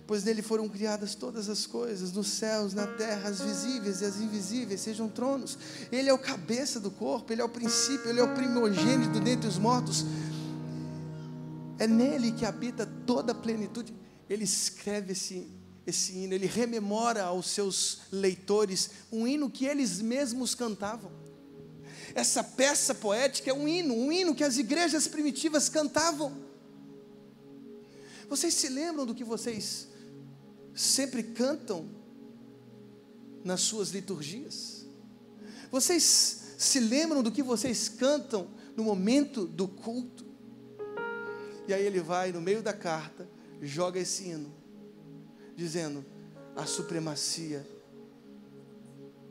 pois 0.09 0.23
nele 0.23 0.41
foram 0.41 0.67
criadas 0.67 1.13
todas 1.13 1.49
as 1.49 1.67
coisas, 1.67 2.11
nos 2.11 2.29
céus, 2.29 2.73
na 2.73 2.87
terra, 2.87 3.29
as 3.29 3.41
visíveis 3.41 4.01
e 4.01 4.05
as 4.05 4.17
invisíveis, 4.17 4.81
sejam 4.81 5.07
tronos. 5.07 5.55
Ele 5.91 6.09
é 6.09 6.13
o 6.13 6.17
cabeça 6.17 6.79
do 6.79 6.89
corpo, 6.89 7.31
ele 7.31 7.43
é 7.43 7.45
o 7.45 7.49
princípio, 7.49 8.09
ele 8.09 8.19
é 8.19 8.23
o 8.23 8.33
primogênito 8.33 9.19
dentre 9.19 9.47
os 9.47 9.59
mortos. 9.59 10.03
É 11.77 11.85
nele 11.85 12.31
que 12.31 12.43
habita 12.43 12.87
toda 13.05 13.33
a 13.33 13.35
plenitude. 13.35 13.93
Ele 14.27 14.45
escreve 14.45 15.11
esse, 15.11 15.47
esse 15.85 16.17
hino, 16.17 16.33
ele 16.33 16.47
rememora 16.47 17.25
aos 17.25 17.45
seus 17.51 17.99
leitores 18.11 18.89
um 19.11 19.27
hino 19.27 19.47
que 19.47 19.65
eles 19.65 20.01
mesmos 20.01 20.55
cantavam. 20.55 21.11
Essa 22.15 22.43
peça 22.43 22.95
poética 22.95 23.51
é 23.51 23.53
um 23.53 23.67
hino, 23.67 23.93
um 23.93 24.11
hino 24.11 24.33
que 24.33 24.43
as 24.43 24.57
igrejas 24.57 25.07
primitivas 25.07 25.69
cantavam. 25.69 26.35
Vocês 28.27 28.55
se 28.55 28.69
lembram 28.69 29.05
do 29.05 29.13
que 29.13 29.23
vocês 29.23 29.88
sempre 30.79 31.21
cantam 31.23 31.89
nas 33.43 33.59
suas 33.59 33.89
liturgias? 33.89 34.85
Vocês 35.69 36.55
se 36.57 36.79
lembram 36.79 37.21
do 37.21 37.31
que 37.31 37.43
vocês 37.43 37.89
cantam 37.89 38.47
no 38.77 38.83
momento 38.85 39.45
do 39.45 39.67
culto? 39.67 40.25
E 41.67 41.73
aí 41.73 41.85
ele 41.85 41.99
vai 41.99 42.31
no 42.31 42.39
meio 42.39 42.63
da 42.63 42.71
carta, 42.71 43.29
joga 43.61 43.99
esse 43.99 44.29
hino, 44.29 44.53
dizendo: 45.53 46.05
a 46.55 46.65
supremacia 46.65 47.67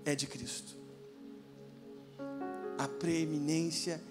é 0.05 0.15
de 0.15 0.27
Cristo, 0.27 0.77
a 2.77 2.87
preeminência 2.87 4.03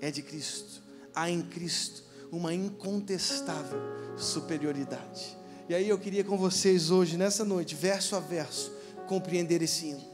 é 0.00 0.10
de 0.10 0.22
Cristo, 0.22 0.82
há 1.14 1.30
em 1.30 1.40
Cristo 1.40 2.02
uma 2.32 2.52
incontestável 2.52 3.80
superioridade. 4.16 5.39
E 5.70 5.74
aí 5.74 5.88
eu 5.88 5.96
queria 6.00 6.24
com 6.24 6.36
vocês 6.36 6.90
hoje, 6.90 7.16
nessa 7.16 7.44
noite, 7.44 7.76
verso 7.76 8.16
a 8.16 8.18
verso, 8.18 8.72
compreender 9.06 9.62
esse 9.62 9.86
hino. 9.86 10.04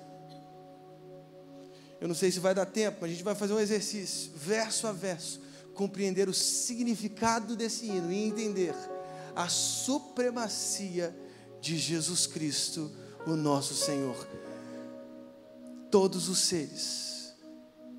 Eu 1.98 2.06
não 2.06 2.14
sei 2.14 2.30
se 2.30 2.38
vai 2.38 2.54
dar 2.54 2.66
tempo, 2.66 2.98
mas 3.00 3.08
a 3.08 3.14
gente 3.14 3.24
vai 3.24 3.34
fazer 3.34 3.54
um 3.54 3.58
exercício, 3.58 4.32
verso 4.36 4.86
a 4.86 4.92
verso, 4.92 5.40
compreender 5.72 6.28
o 6.28 6.34
significado 6.34 7.56
desse 7.56 7.86
hino 7.86 8.12
e 8.12 8.18
entender 8.18 8.74
a 9.34 9.48
supremacia 9.48 11.16
de 11.58 11.78
Jesus 11.78 12.26
Cristo, 12.26 12.92
o 13.26 13.34
nosso 13.34 13.72
Senhor. 13.72 14.28
Todos 15.90 16.28
os 16.28 16.40
seres, 16.40 17.32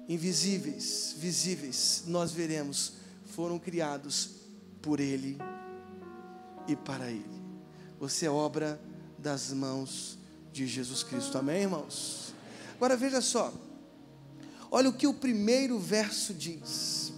invisíveis, 0.07 1.15
visíveis, 1.17 2.03
nós 2.05 2.31
veremos, 2.31 2.93
foram 3.25 3.57
criados 3.57 4.29
por 4.79 4.99
Ele 4.99 5.39
e 6.67 6.75
para 6.75 7.09
Ele. 7.09 7.36
Você 7.99 8.25
é 8.25 8.29
obra 8.29 8.79
das 9.17 9.51
mãos 9.51 10.17
de 10.51 10.67
Jesus 10.67 11.03
Cristo. 11.03 11.37
Amém, 11.37 11.63
irmãos? 11.63 12.33
Agora 12.75 12.95
veja 12.95 13.21
só. 13.21 13.53
Olha 14.69 14.89
o 14.89 14.93
que 14.93 15.07
o 15.07 15.13
primeiro 15.13 15.79
verso 15.79 16.33
diz. 16.33 17.11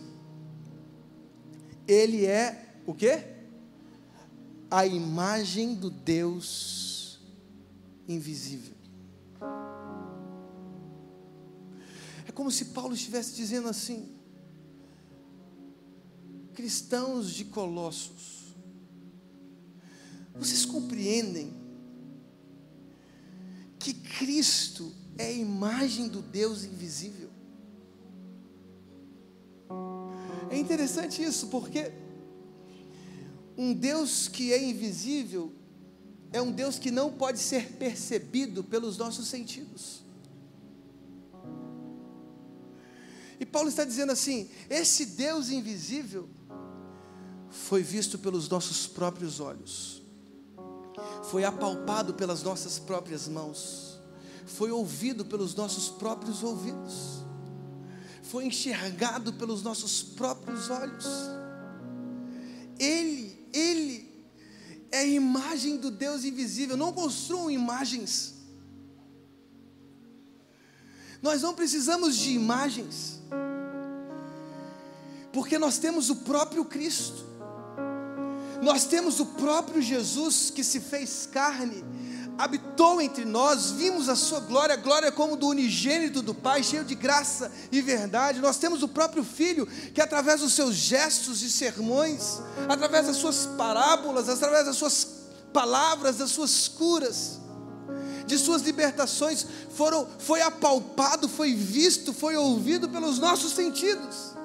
Ele 1.88 2.26
é 2.26 2.76
o 2.86 2.94
quê? 2.94 3.24
A 4.70 4.86
imagem 4.86 5.74
do 5.74 5.90
Deus 5.90 7.20
invisível. 8.08 8.76
É 12.28 12.32
como 12.32 12.52
se 12.52 12.66
Paulo 12.66 12.94
estivesse 12.94 13.36
dizendo 13.36 13.68
assim: 13.68 14.16
cristãos 16.54 17.32
de 17.32 17.46
Colossos, 17.46 18.39
vocês 20.40 20.66
compreendem 20.66 21.54
que 23.78 23.94
Cristo 23.94 24.94
é 25.18 25.28
a 25.28 25.32
imagem 25.32 26.08
do 26.08 26.22
Deus 26.22 26.64
invisível? 26.64 27.30
É 30.50 30.58
interessante 30.58 31.22
isso, 31.22 31.48
porque 31.48 31.92
um 33.58 33.74
Deus 33.74 34.28
que 34.28 34.52
é 34.54 34.64
invisível 34.64 35.54
é 36.32 36.42
um 36.42 36.52
Deus 36.52 36.80
que 36.80 36.90
não 36.90 37.12
pode 37.12 37.40
ser 37.40 37.74
percebido 37.74 38.64
pelos 38.64 38.98
nossos 38.98 39.28
sentidos. 39.28 40.02
E 43.40 43.46
Paulo 43.46 43.70
está 43.70 43.84
dizendo 43.84 44.12
assim: 44.12 44.50
esse 44.70 45.06
Deus 45.06 45.50
invisível 45.50 46.28
foi 47.50 47.82
visto 47.82 48.18
pelos 48.18 48.48
nossos 48.50 48.86
próprios 48.86 49.40
olhos, 49.40 49.99
foi 51.24 51.44
apalpado 51.44 52.14
pelas 52.14 52.44
nossas 52.44 52.80
próprias 52.80 53.28
mãos, 53.28 54.00
foi 54.46 54.72
ouvido 54.72 55.26
pelos 55.26 55.56
nossos 55.56 55.90
próprios 55.90 56.44
ouvidos 56.44 57.20
foi 58.30 58.46
enxergado 58.46 59.34
pelos 59.34 59.64
nossos 59.64 60.04
próprios 60.04 60.70
olhos. 60.70 61.08
Ele, 62.78 63.36
Ele 63.52 64.08
é 64.92 65.00
a 65.00 65.04
imagem 65.04 65.78
do 65.78 65.90
Deus 65.90 66.24
invisível. 66.24 66.78
Não 66.78 66.94
construam 66.94 67.50
imagens. 67.50 68.36
Nós 71.24 71.42
não 71.42 71.56
precisamos 71.56 72.16
de 72.16 72.30
imagens, 72.30 73.20
porque 75.34 75.58
nós 75.58 75.80
temos 75.80 76.12
o 76.12 76.18
próprio 76.18 76.64
Cristo, 76.64 77.26
nós 78.62 78.86
temos 78.86 79.20
o 79.20 79.26
próprio 79.26 79.82
Jesus 79.82 80.50
que 80.50 80.64
se 80.64 80.80
fez 80.80 81.28
carne 81.32 81.84
habitou 82.40 83.02
entre 83.02 83.26
nós, 83.26 83.72
vimos 83.72 84.08
a 84.08 84.16
sua 84.16 84.40
glória, 84.40 84.78
glória 84.78 85.12
como 85.12 85.36
do 85.36 85.50
unigênito 85.50 86.22
do 86.22 86.34
Pai, 86.34 86.64
cheio 86.64 86.86
de 86.86 86.96
graça 86.96 87.52
e 87.70 87.82
verdade. 87.82 88.40
Nós 88.40 88.56
temos 88.56 88.82
o 88.82 88.88
próprio 88.88 89.26
Filho, 89.26 89.66
que 89.94 90.00
através 90.00 90.40
dos 90.40 90.54
seus 90.54 90.74
gestos 90.74 91.44
e 91.44 91.52
sermões, 91.52 92.40
através 92.70 93.08
das 93.08 93.18
suas 93.18 93.46
parábolas, 93.46 94.30
através 94.30 94.66
das 94.66 94.78
suas 94.78 95.06
palavras, 95.52 96.16
das 96.16 96.32
suas 96.32 96.70
curas, 96.70 97.42
de 98.26 98.38
suas 98.38 98.62
libertações, 98.62 99.46
foram, 99.76 100.08
foi 100.20 100.42
apalpado, 100.42 101.28
foi 101.28 101.54
visto, 101.54 102.14
foi 102.14 102.38
ouvido 102.38 102.88
pelos 102.88 103.20
nossos 103.20 103.52
sentidos. 103.52 104.39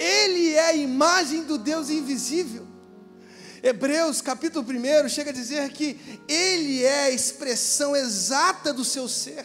Ele 0.00 0.54
é 0.54 0.64
a 0.64 0.72
imagem 0.72 1.44
do 1.44 1.58
Deus 1.58 1.90
invisível. 1.90 2.66
Hebreus 3.62 4.22
capítulo 4.22 4.64
1 4.66 5.10
chega 5.10 5.28
a 5.28 5.34
dizer 5.34 5.70
que 5.72 6.00
Ele 6.26 6.82
é 6.82 7.04
a 7.04 7.10
expressão 7.10 7.94
exata 7.94 8.72
do 8.72 8.82
seu 8.82 9.06
ser, 9.06 9.44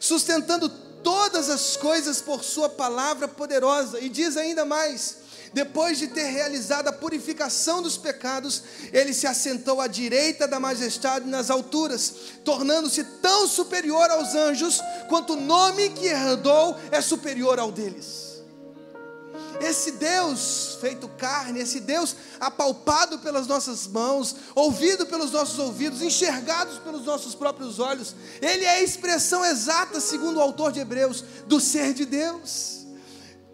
sustentando 0.00 0.68
todas 0.68 1.48
as 1.48 1.76
coisas 1.76 2.20
por 2.20 2.42
Sua 2.42 2.68
palavra 2.68 3.28
poderosa, 3.28 4.00
e 4.00 4.08
diz 4.08 4.36
ainda 4.36 4.64
mais: 4.64 5.18
depois 5.52 5.96
de 5.96 6.08
ter 6.08 6.24
realizado 6.24 6.88
a 6.88 6.92
purificação 6.92 7.80
dos 7.80 7.96
pecados, 7.96 8.64
ele 8.92 9.14
se 9.14 9.28
assentou 9.28 9.80
à 9.80 9.86
direita 9.86 10.48
da 10.48 10.58
majestade 10.58 11.28
nas 11.28 11.48
alturas, 11.50 12.12
tornando-se 12.44 13.04
tão 13.22 13.46
superior 13.46 14.10
aos 14.10 14.34
anjos 14.34 14.80
quanto 15.08 15.34
o 15.34 15.40
nome 15.40 15.90
que 15.90 16.06
herdou 16.06 16.76
é 16.90 17.00
superior 17.00 17.60
ao 17.60 17.70
deles. 17.70 18.23
Esse 19.60 19.92
Deus 19.92 20.78
feito 20.80 21.08
carne, 21.08 21.60
esse 21.60 21.80
Deus 21.80 22.16
apalpado 22.40 23.18
pelas 23.20 23.46
nossas 23.46 23.86
mãos, 23.86 24.36
ouvido 24.54 25.06
pelos 25.06 25.30
nossos 25.30 25.58
ouvidos, 25.58 26.02
enxergados 26.02 26.78
pelos 26.78 27.04
nossos 27.04 27.34
próprios 27.34 27.78
olhos, 27.78 28.14
ele 28.40 28.64
é 28.64 28.76
a 28.76 28.82
expressão 28.82 29.44
exata, 29.44 30.00
segundo 30.00 30.36
o 30.36 30.40
autor 30.40 30.72
de 30.72 30.80
Hebreus, 30.80 31.24
do 31.46 31.60
ser 31.60 31.94
de 31.94 32.04
Deus. 32.04 32.86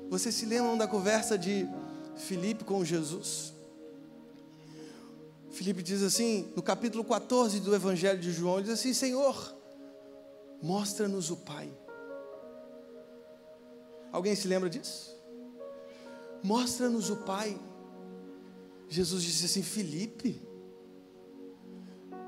Vocês 0.09 0.35
se 0.35 0.47
lembram 0.47 0.77
da 0.77 0.89
conversa 0.89 1.39
de 1.39 1.69
Filipe 2.17 2.65
com 2.65 2.85
Jesus? 2.85 3.53
Filipe 5.51 5.83
diz 5.83 6.03
assim, 6.03 6.51
no 6.57 6.63
capítulo 6.63 7.05
14 7.05 7.61
do 7.61 7.75
Evangelho 7.75 8.19
de 8.19 8.33
João, 8.33 8.57
ele 8.57 8.65
diz 8.65 8.79
assim: 8.79 8.95
Senhor, 8.95 9.55
mostra-nos 10.63 11.31
o 11.31 11.37
Pai. 11.37 11.71
Alguém 14.11 14.35
se 14.35 14.49
lembra 14.49 14.69
disso? 14.69 15.20
Mostra-nos 16.43 17.11
o 17.11 17.17
Pai. 17.17 17.59
Jesus 18.89 19.23
disse 19.23 19.47
assim: 19.47 19.63
Felipe, 19.63 20.43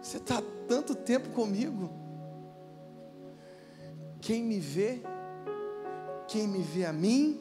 você 0.01 0.19
está 0.19 0.43
tanto 0.69 0.95
tempo 0.95 1.31
comigo. 1.31 1.91
Quem 4.21 4.43
me 4.43 4.61
vê, 4.61 5.03
quem 6.29 6.47
me 6.47 6.63
vê 6.63 6.85
a 6.85 6.93
mim, 6.93 7.41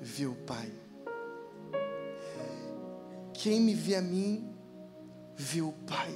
vê 0.00 0.26
o 0.26 0.34
Pai. 0.34 0.70
Quem 3.32 3.60
me 3.60 3.74
vê 3.74 3.96
a 3.96 4.02
mim, 4.02 4.54
vê 5.34 5.62
o 5.62 5.72
Pai. 5.72 6.14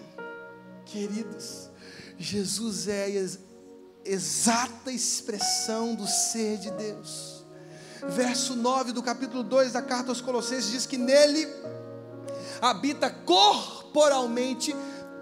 Queridos, 0.84 1.68
Jesus 2.16 2.86
é 2.86 3.06
a 3.06 4.08
exata 4.08 4.92
expressão 4.92 5.96
do 5.96 6.06
ser 6.06 6.58
de 6.58 6.70
Deus 6.70 7.36
verso 8.08 8.54
9 8.54 8.92
do 8.92 9.02
capítulo 9.02 9.42
2 9.42 9.72
da 9.72 9.82
carta 9.82 10.10
aos 10.10 10.20
Colossenses 10.20 10.70
diz 10.70 10.86
que 10.86 10.96
nele 10.96 11.46
habita 12.60 13.10
corporalmente 13.10 14.74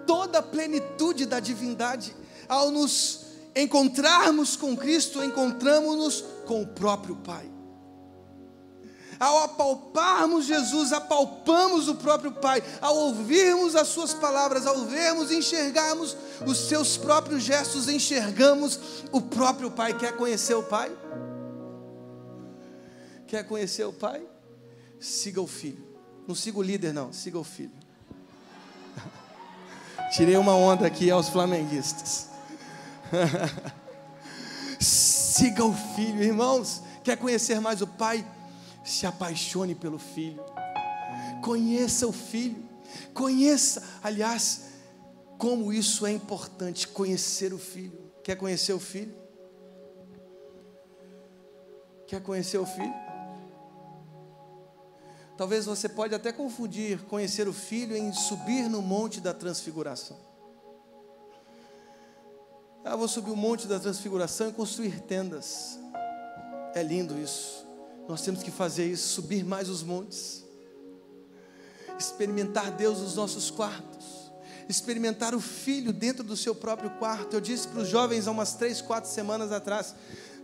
toda 0.05 0.39
a 0.39 0.43
plenitude 0.43 1.25
da 1.25 1.39
divindade. 1.39 2.15
Ao 2.47 2.71
nos 2.71 3.25
encontrarmos 3.55 4.55
com 4.55 4.75
Cristo, 4.75 5.23
encontramos-nos 5.23 6.23
com 6.45 6.61
o 6.61 6.67
próprio 6.67 7.15
Pai. 7.17 7.49
Ao 9.17 9.43
apalparmos 9.43 10.45
Jesus, 10.45 10.91
apalpamos 10.91 11.87
o 11.87 11.95
próprio 11.95 12.33
Pai. 12.33 12.61
Ao 12.81 12.95
ouvirmos 12.95 13.75
as 13.75 13.87
Suas 13.87 14.13
palavras, 14.13 14.67
ao 14.67 14.85
vermos 14.85 15.31
e 15.31 15.37
enxergarmos 15.37 16.15
os 16.45 16.67
Seus 16.67 16.97
próprios 16.97 17.41
gestos, 17.43 17.87
enxergamos 17.87 18.77
o 19.11 19.21
próprio 19.21 19.71
Pai. 19.71 19.97
Quer 19.97 20.17
conhecer 20.17 20.53
o 20.53 20.63
Pai? 20.63 20.91
Quer 23.27 23.43
conhecer 23.45 23.83
o 23.85 23.93
Pai? 23.93 24.25
Siga 24.99 25.41
o 25.41 25.47
Filho. 25.47 25.83
Não 26.27 26.35
siga 26.35 26.57
o 26.57 26.61
líder, 26.61 26.93
não, 26.93 27.13
siga 27.13 27.37
o 27.37 27.43
Filho. 27.43 27.73
Tirei 30.11 30.37
uma 30.37 30.55
onda 30.55 30.87
aqui 30.87 31.09
aos 31.11 31.29
flamenguistas. 31.29 32.29
siga 34.79 35.63
o 35.63 35.73
Filho, 35.95 36.23
irmãos. 36.23 36.81
Quer 37.03 37.17
conhecer 37.17 37.59
mais 37.59 37.81
o 37.81 37.87
Pai? 37.87 38.25
Se 38.83 39.05
apaixone 39.05 39.75
pelo 39.75 39.99
Filho. 39.99 40.43
Conheça 41.41 42.07
o 42.07 42.11
filho. 42.11 42.63
Conheça, 43.13 43.83
aliás, 44.01 44.65
como 45.37 45.71
isso 45.71 46.05
é 46.05 46.11
importante 46.11 46.87
conhecer 46.87 47.53
o 47.53 47.59
filho. 47.59 48.11
Quer 48.23 48.35
conhecer 48.35 48.73
o 48.73 48.79
filho? 48.79 49.13
Quer 52.07 52.21
conhecer 52.21 52.57
o 52.57 52.65
filho? 52.65 53.04
Talvez 55.37 55.65
você 55.65 55.89
pode 55.89 56.15
até 56.15 56.31
confundir 56.31 56.99
conhecer 57.03 57.47
o 57.47 57.53
filho 57.53 57.95
em 57.95 58.13
subir 58.13 58.69
no 58.69 58.81
monte 58.81 59.19
da 59.19 59.33
transfiguração. 59.33 60.17
Ah, 62.85 62.95
vou 62.95 63.07
subir 63.07 63.31
o 63.31 63.35
monte 63.35 63.67
da 63.67 63.79
transfiguração 63.79 64.49
e 64.49 64.53
construir 64.53 65.01
tendas. 65.01 65.77
É 66.73 66.81
lindo 66.83 67.19
isso. 67.19 67.65
Nós 68.07 68.21
temos 68.21 68.43
que 68.43 68.51
fazer 68.51 68.85
isso, 68.85 69.07
subir 69.09 69.43
mais 69.43 69.67
os 69.67 69.81
montes. 69.81 70.45
Experimentar 71.97 72.71
Deus 72.71 72.99
nos 72.99 73.15
nossos 73.15 73.49
quartos. 73.49 74.05
Experimentar 74.69 75.33
o 75.33 75.41
filho 75.41 75.91
dentro 75.91 76.23
do 76.23 76.37
seu 76.37 76.55
próprio 76.55 76.91
quarto. 76.91 77.33
Eu 77.35 77.41
disse 77.41 77.67
para 77.67 77.81
os 77.81 77.87
jovens 77.87 78.27
há 78.27 78.31
umas 78.31 78.53
três, 78.53 78.81
quatro 78.81 79.09
semanas 79.09 79.51
atrás: 79.51 79.95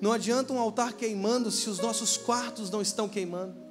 não 0.01 0.11
adianta 0.11 0.51
um 0.51 0.59
altar 0.59 0.93
queimando 0.93 1.51
se 1.51 1.69
os 1.69 1.79
nossos 1.79 2.17
quartos 2.17 2.69
não 2.69 2.81
estão 2.81 3.07
queimando. 3.07 3.70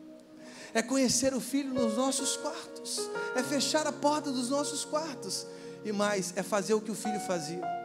É 0.72 0.83
conhecer 0.83 1.35
o 1.35 1.40
filho 1.40 1.72
nos 1.74 1.96
nossos 1.96 2.37
quartos. 2.37 3.00
É 3.35 3.42
fechar 3.42 3.87
a 3.87 3.92
porta 3.92 4.30
dos 4.30 4.48
nossos 4.48 4.85
quartos. 4.85 5.46
E 5.85 5.92
mais, 5.92 6.33
é 6.37 6.42
fazer 6.42 6.74
o 6.74 6.80
que 6.80 6.90
o 6.90 6.94
filho 6.94 7.20
fazia 7.20 7.80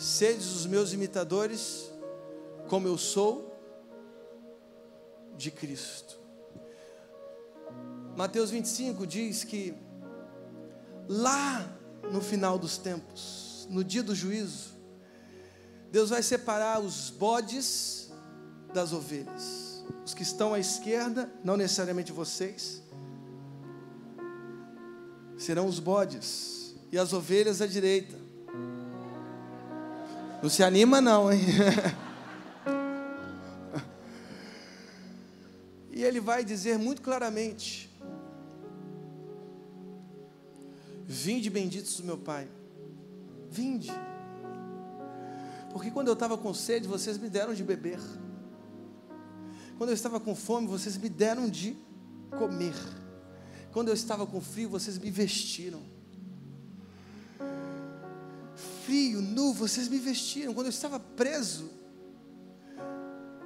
Sedes 0.00 0.46
os 0.56 0.64
meus 0.64 0.94
imitadores, 0.94 1.90
como 2.70 2.88
eu 2.88 2.96
sou 2.96 3.54
de 5.36 5.50
Cristo. 5.50 6.18
Mateus 8.16 8.48
25 8.48 9.06
diz 9.06 9.44
que 9.44 9.74
lá 11.06 11.70
no 12.10 12.22
final 12.22 12.58
dos 12.58 12.78
tempos, 12.78 13.66
no 13.68 13.84
dia 13.84 14.02
do 14.02 14.14
juízo, 14.14 14.70
Deus 15.90 16.08
vai 16.08 16.22
separar 16.22 16.80
os 16.80 17.10
bodes 17.10 18.10
das 18.72 18.94
ovelhas. 18.94 19.69
Os 20.04 20.14
que 20.14 20.22
estão 20.22 20.54
à 20.54 20.58
esquerda, 20.58 21.30
não 21.44 21.56
necessariamente 21.56 22.12
vocês, 22.12 22.82
serão 25.36 25.66
os 25.66 25.78
bodes, 25.78 26.74
e 26.92 26.98
as 26.98 27.12
ovelhas 27.12 27.62
à 27.62 27.66
direita. 27.66 28.16
Não 30.42 30.48
se 30.48 30.62
anima, 30.62 31.00
não, 31.00 31.32
hein? 31.32 31.40
e 35.92 36.02
ele 36.02 36.20
vai 36.20 36.44
dizer 36.44 36.78
muito 36.78 37.02
claramente: 37.02 37.90
Vinde 41.06 41.50
benditos 41.50 41.96
do 41.96 42.04
meu 42.04 42.16
Pai, 42.16 42.48
vinde. 43.50 43.90
Porque 45.72 45.90
quando 45.90 46.08
eu 46.08 46.14
estava 46.14 46.36
com 46.36 46.52
sede, 46.52 46.88
vocês 46.88 47.18
me 47.18 47.28
deram 47.28 47.54
de 47.54 47.62
beber. 47.62 48.00
Quando 49.80 49.88
eu 49.88 49.94
estava 49.94 50.20
com 50.20 50.36
fome, 50.36 50.66
vocês 50.66 50.94
me 50.98 51.08
deram 51.08 51.48
de 51.48 51.74
comer. 52.38 52.74
Quando 53.72 53.88
eu 53.88 53.94
estava 53.94 54.26
com 54.26 54.38
frio, 54.38 54.68
vocês 54.68 54.98
me 54.98 55.10
vestiram 55.10 55.80
frio, 58.90 59.22
nu, 59.22 59.52
vocês 59.52 59.86
me 59.86 60.00
vestiram. 60.00 60.52
Quando 60.52 60.66
eu 60.66 60.70
estava 60.70 60.98
preso, 60.98 61.70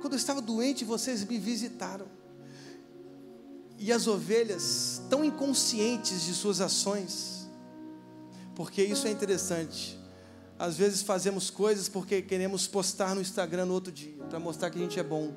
quando 0.01 0.15
eu 0.15 0.17
estava 0.17 0.41
doente, 0.41 0.87
vocês 0.87 1.23
me 1.23 1.39
visitaram. 1.39 2.07
E 3.79 3.93
as 3.93 4.07
ovelhas, 4.07 5.03
tão 5.11 5.23
inconscientes 5.23 6.23
de 6.25 6.33
suas 6.33 6.63
ações, 6.63 7.47
porque 8.55 8.83
isso 8.83 9.07
é 9.07 9.11
interessante. 9.11 10.01
Às 10.59 10.79
vezes 10.79 11.03
fazemos 11.03 11.51
coisas 11.51 11.91
porque 11.91 12.23
queremos 12.23 12.67
postar 12.67 13.15
no 13.15 13.21
Instagram 13.21 13.67
no 13.67 13.75
outro 13.75 13.93
dia, 13.93 14.15
para 14.31 14.41
mostrar 14.41 14.71
que 14.71 14.79
a 14.79 14.81
gente 14.81 14.99
é 14.99 15.03
bom. 15.03 15.31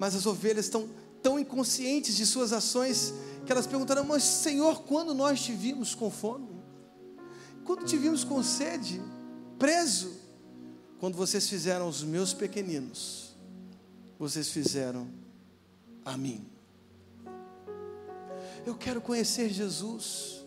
Mas 0.00 0.16
as 0.16 0.26
ovelhas 0.26 0.64
estão 0.64 0.88
tão 1.22 1.38
inconscientes 1.38 2.16
de 2.16 2.26
suas 2.26 2.52
ações 2.52 3.14
que 3.46 3.52
elas 3.52 3.68
perguntaram: 3.68 4.02
Mas 4.02 4.24
Senhor, 4.24 4.82
quando 4.82 5.14
nós 5.14 5.40
te 5.40 5.52
vimos 5.52 5.94
com 5.94 6.10
fome? 6.10 6.48
Quando 7.64 7.84
te 7.84 7.96
vimos 7.96 8.24
com 8.24 8.42
sede? 8.42 9.00
preso. 9.60 10.18
Quando 10.98 11.16
vocês 11.16 11.48
fizeram 11.48 11.86
os 11.86 12.02
meus 12.02 12.34
pequeninos, 12.34 13.36
vocês 14.18 14.48
fizeram 14.48 15.08
a 16.04 16.16
mim. 16.16 16.44
Eu 18.66 18.74
quero 18.74 19.00
conhecer 19.00 19.50
Jesus. 19.50 20.44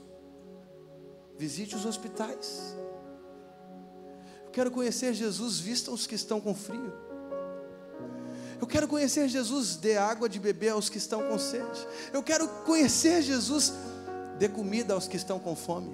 Visite 1.38 1.76
os 1.76 1.86
hospitais. 1.86 2.76
Eu 4.46 4.52
quero 4.52 4.70
conhecer 4.70 5.14
Jesus, 5.14 5.60
vista 5.60 5.90
os 5.90 6.06
que 6.06 6.14
estão 6.14 6.40
com 6.40 6.54
frio. 6.54 6.94
Eu 8.64 8.68
quero 8.68 8.88
conhecer 8.88 9.28
Jesus, 9.28 9.76
dê 9.76 9.98
água 9.98 10.30
de 10.30 10.40
beber 10.40 10.70
aos 10.70 10.88
que 10.88 10.98
estão 10.98 11.22
com 11.28 11.38
sede. 11.38 11.86
Eu 12.14 12.24
quero 12.24 12.48
conhecer 12.64 13.22
Jesus, 13.22 13.74
dê 14.40 14.48
comida 14.48 14.94
aos 14.94 15.06
que 15.06 15.18
estão 15.18 15.38
com 15.38 15.54
fome. 15.54 15.94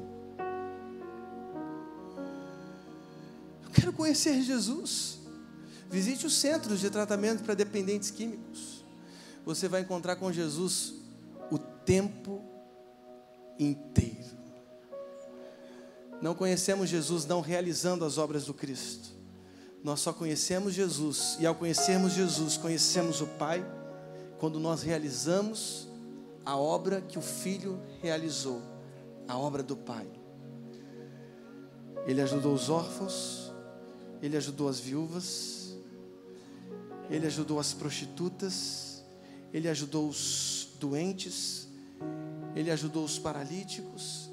quero 3.73 3.91
conhecer 3.91 4.39
Jesus. 4.43 5.17
Visite 5.89 6.27
os 6.27 6.35
centros 6.35 6.79
de 6.79 6.91
tratamento 6.91 7.43
para 7.43 7.55
dependentes 7.55 8.11
químicos. 8.11 8.85
Você 9.43 9.67
vai 9.67 9.81
encontrar 9.81 10.17
com 10.17 10.31
Jesus 10.31 10.93
o 11.49 11.57
tempo 11.57 12.43
inteiro. 13.57 14.37
Não 16.21 16.35
conhecemos 16.35 16.87
Jesus 16.87 17.25
não 17.25 17.41
realizando 17.41 18.05
as 18.05 18.19
obras 18.19 18.45
do 18.45 18.53
Cristo. 18.53 19.18
Nós 19.83 20.01
só 20.01 20.11
conhecemos 20.11 20.73
Jesus, 20.73 21.37
e 21.39 21.45
ao 21.45 21.55
conhecermos 21.55 22.13
Jesus, 22.13 22.57
conhecemos 22.57 23.21
o 23.21 23.27
Pai, 23.27 23.65
quando 24.37 24.59
nós 24.59 24.81
realizamos 24.81 25.87
a 26.45 26.57
obra 26.57 27.01
que 27.01 27.17
o 27.17 27.21
Filho 27.21 27.79
realizou, 28.01 28.61
a 29.27 29.37
obra 29.37 29.63
do 29.63 29.77
Pai. 29.77 30.07
Ele 32.05 32.21
ajudou 32.21 32.53
os 32.53 32.69
órfãos, 32.69 33.51
ele 34.21 34.35
ajudou 34.35 34.67
as 34.67 34.79
viúvas, 34.79 35.77
ele 37.09 37.25
ajudou 37.27 37.59
as 37.59 37.73
prostitutas, 37.73 39.03
ele 39.53 39.69
ajudou 39.69 40.07
os 40.09 40.69
doentes, 40.79 41.67
ele 42.55 42.71
ajudou 42.71 43.05
os 43.05 43.17
paralíticos, 43.17 44.29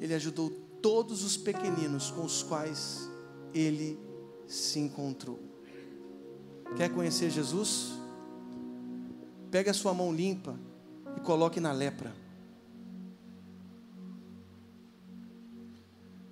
ele 0.00 0.14
ajudou 0.14 0.50
todos 0.80 1.24
os 1.24 1.36
pequeninos 1.36 2.10
com 2.10 2.24
os 2.24 2.42
quais 2.42 3.08
ele 3.52 3.98
se 4.46 4.78
encontrou. 4.78 5.38
Quer 6.76 6.90
conhecer 6.90 7.30
Jesus? 7.30 7.92
Pegue 9.50 9.70
a 9.70 9.74
sua 9.74 9.94
mão 9.94 10.12
limpa 10.12 10.58
e 11.16 11.20
coloque 11.20 11.60
na 11.60 11.72
lepra. 11.72 12.12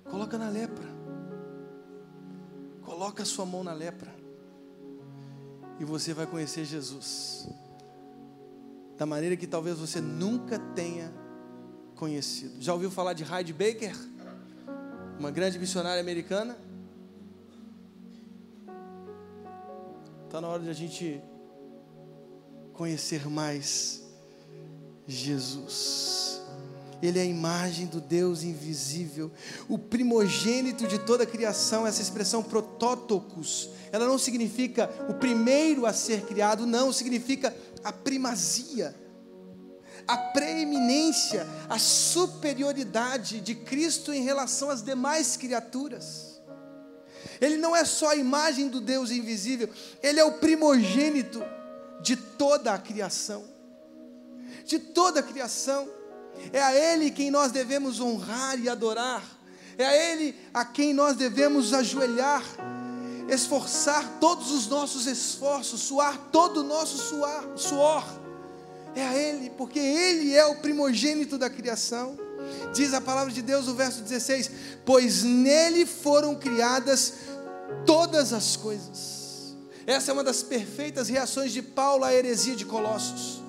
Coloca 0.03 0.37
na 0.37 0.49
lepra. 0.49 0.87
Coloca 2.81 3.23
a 3.23 3.25
sua 3.25 3.45
mão 3.45 3.63
na 3.63 3.73
lepra. 3.73 4.13
E 5.79 5.85
você 5.85 6.13
vai 6.13 6.27
conhecer 6.27 6.65
Jesus. 6.65 7.47
Da 8.97 9.05
maneira 9.05 9.35
que 9.35 9.47
talvez 9.47 9.79
você 9.79 9.99
nunca 9.99 10.59
tenha 10.59 11.11
conhecido. 11.95 12.61
Já 12.61 12.73
ouviu 12.73 12.91
falar 12.91 13.13
de 13.13 13.23
Heidi 13.23 13.53
Baker? 13.53 13.95
Uma 15.17 15.31
grande 15.31 15.57
missionária 15.57 16.01
americana? 16.01 16.57
Está 20.33 20.41
na 20.41 20.47
hora 20.47 20.63
de 20.63 20.69
a 20.71 20.73
gente 20.73 21.21
conhecer 22.73 23.29
mais 23.29 24.01
Jesus. 25.05 26.41
Ele 27.03 27.19
é 27.19 27.21
a 27.21 27.25
imagem 27.25 27.85
do 27.85 28.01
Deus 28.01 28.41
invisível, 28.41 29.31
o 29.69 29.77
primogênito 29.77 30.87
de 30.87 30.97
toda 30.97 31.23
a 31.23 31.27
criação. 31.27 31.85
Essa 31.85 32.01
expressão 32.01 32.41
protótocos, 32.41 33.69
ela 33.91 34.07
não 34.07 34.17
significa 34.17 34.89
o 35.07 35.13
primeiro 35.13 35.85
a 35.85 35.93
ser 35.93 36.25
criado, 36.25 36.65
não, 36.65 36.91
significa 36.91 37.55
a 37.83 37.93
primazia, 37.93 38.95
a 40.07 40.17
preeminência, 40.17 41.45
a 41.69 41.77
superioridade 41.77 43.39
de 43.39 43.53
Cristo 43.53 44.11
em 44.11 44.23
relação 44.23 44.71
às 44.71 44.81
demais 44.81 45.37
criaturas. 45.37 46.32
Ele 47.39 47.57
não 47.57 47.75
é 47.75 47.85
só 47.85 48.09
a 48.09 48.15
imagem 48.15 48.67
do 48.67 48.79
Deus 48.79 49.11
invisível, 49.11 49.69
ele 50.01 50.19
é 50.19 50.23
o 50.23 50.33
primogênito 50.33 51.43
de 52.01 52.15
toda 52.15 52.73
a 52.73 52.77
criação. 52.77 53.45
De 54.65 54.77
toda 54.79 55.21
a 55.21 55.23
criação. 55.23 55.87
É 56.51 56.61
a 56.61 56.73
Ele 56.73 57.11
quem 57.11 57.31
nós 57.31 57.51
devemos 57.51 57.99
honrar 57.99 58.59
e 58.59 58.67
adorar. 58.67 59.23
É 59.77 59.85
a 59.85 59.95
Ele 59.95 60.35
a 60.53 60.65
quem 60.65 60.93
nós 60.93 61.15
devemos 61.15 61.73
ajoelhar, 61.73 62.43
esforçar 63.27 64.19
todos 64.19 64.51
os 64.51 64.67
nossos 64.67 65.07
esforços, 65.07 65.81
suar 65.81 66.17
todo 66.31 66.61
o 66.61 66.63
nosso 66.63 66.97
suar, 66.97 67.43
suor. 67.55 68.05
é 68.95 69.03
a 69.03 69.17
Ele, 69.17 69.49
porque 69.51 69.79
Ele 69.79 70.35
é 70.35 70.45
o 70.45 70.57
primogênito 70.57 71.37
da 71.37 71.49
criação. 71.49 72.17
Diz 72.73 72.93
a 72.93 73.01
palavra 73.01 73.31
de 73.31 73.41
Deus, 73.41 73.67
o 73.67 73.75
verso 73.75 74.01
16: 74.01 74.51
Pois 74.85 75.23
nele 75.23 75.85
foram 75.85 76.35
criadas 76.35 77.13
todas 77.85 78.33
as 78.33 78.55
coisas. 78.55 79.55
Essa 79.85 80.11
é 80.11 80.13
uma 80.13 80.23
das 80.23 80.41
perfeitas 80.41 81.09
reações 81.09 81.51
de 81.51 81.61
Paulo 81.61 82.03
à 82.03 82.13
heresia 82.13 82.55
de 82.55 82.65
Colossos. 82.65 83.41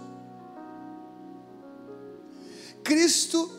Cristo 2.83 3.51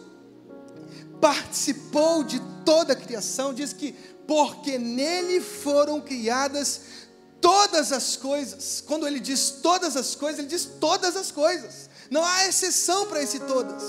participou 1.19 2.23
de 2.23 2.39
toda 2.63 2.93
a 2.93 2.95
criação, 2.95 3.53
diz 3.53 3.73
que 3.73 3.93
porque 4.27 4.77
nele 4.77 5.39
foram 5.39 6.01
criadas 6.01 6.81
todas 7.39 7.91
as 7.91 8.15
coisas. 8.15 8.83
Quando 8.85 9.07
ele 9.07 9.19
diz 9.19 9.49
todas 9.61 9.95
as 9.95 10.15
coisas, 10.15 10.39
ele 10.39 10.47
diz 10.47 10.65
todas 10.79 11.15
as 11.15 11.31
coisas. 11.31 11.89
Não 12.09 12.23
há 12.23 12.47
exceção 12.47 13.07
para 13.07 13.21
esse 13.21 13.39
todas. 13.39 13.83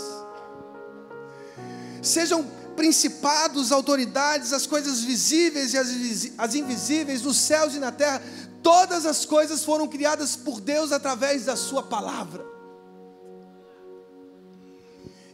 Sejam 2.06 2.44
principados, 2.76 3.72
autoridades, 3.72 4.52
as 4.52 4.66
coisas 4.66 5.02
visíveis 5.02 5.74
e 5.74 5.78
as, 5.78 6.54
invisíveis, 6.54 7.22
nos 7.22 7.36
céus 7.36 7.74
e 7.74 7.78
na 7.78 7.90
terra, 7.90 8.22
todas 8.62 9.06
as 9.06 9.24
coisas 9.24 9.64
foram 9.64 9.88
criadas 9.88 10.36
por 10.36 10.60
Deus 10.60 10.92
através 10.92 11.46
da 11.46 11.56
Sua 11.56 11.82
palavra. 11.82 12.46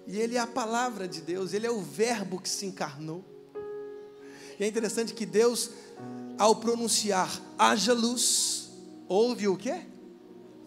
E 0.07 0.19
Ele 0.19 0.37
é 0.37 0.41
a 0.41 0.47
palavra 0.47 1.07
de 1.07 1.21
Deus, 1.21 1.53
Ele 1.53 1.67
é 1.67 1.71
o 1.71 1.83
Verbo 1.83 2.41
que 2.41 2.49
se 2.49 2.65
encarnou. 2.65 3.25
E 4.59 4.65
é 4.65 4.67
interessante 4.67 5.13
que 5.13 5.27
Deus, 5.27 5.71
ao 6.39 6.57
pronunciar 6.57 7.31
haja 7.59 7.93
luz, 7.93 8.71
ouve 9.09 9.47
o 9.49 9.57
quê? 9.57 9.92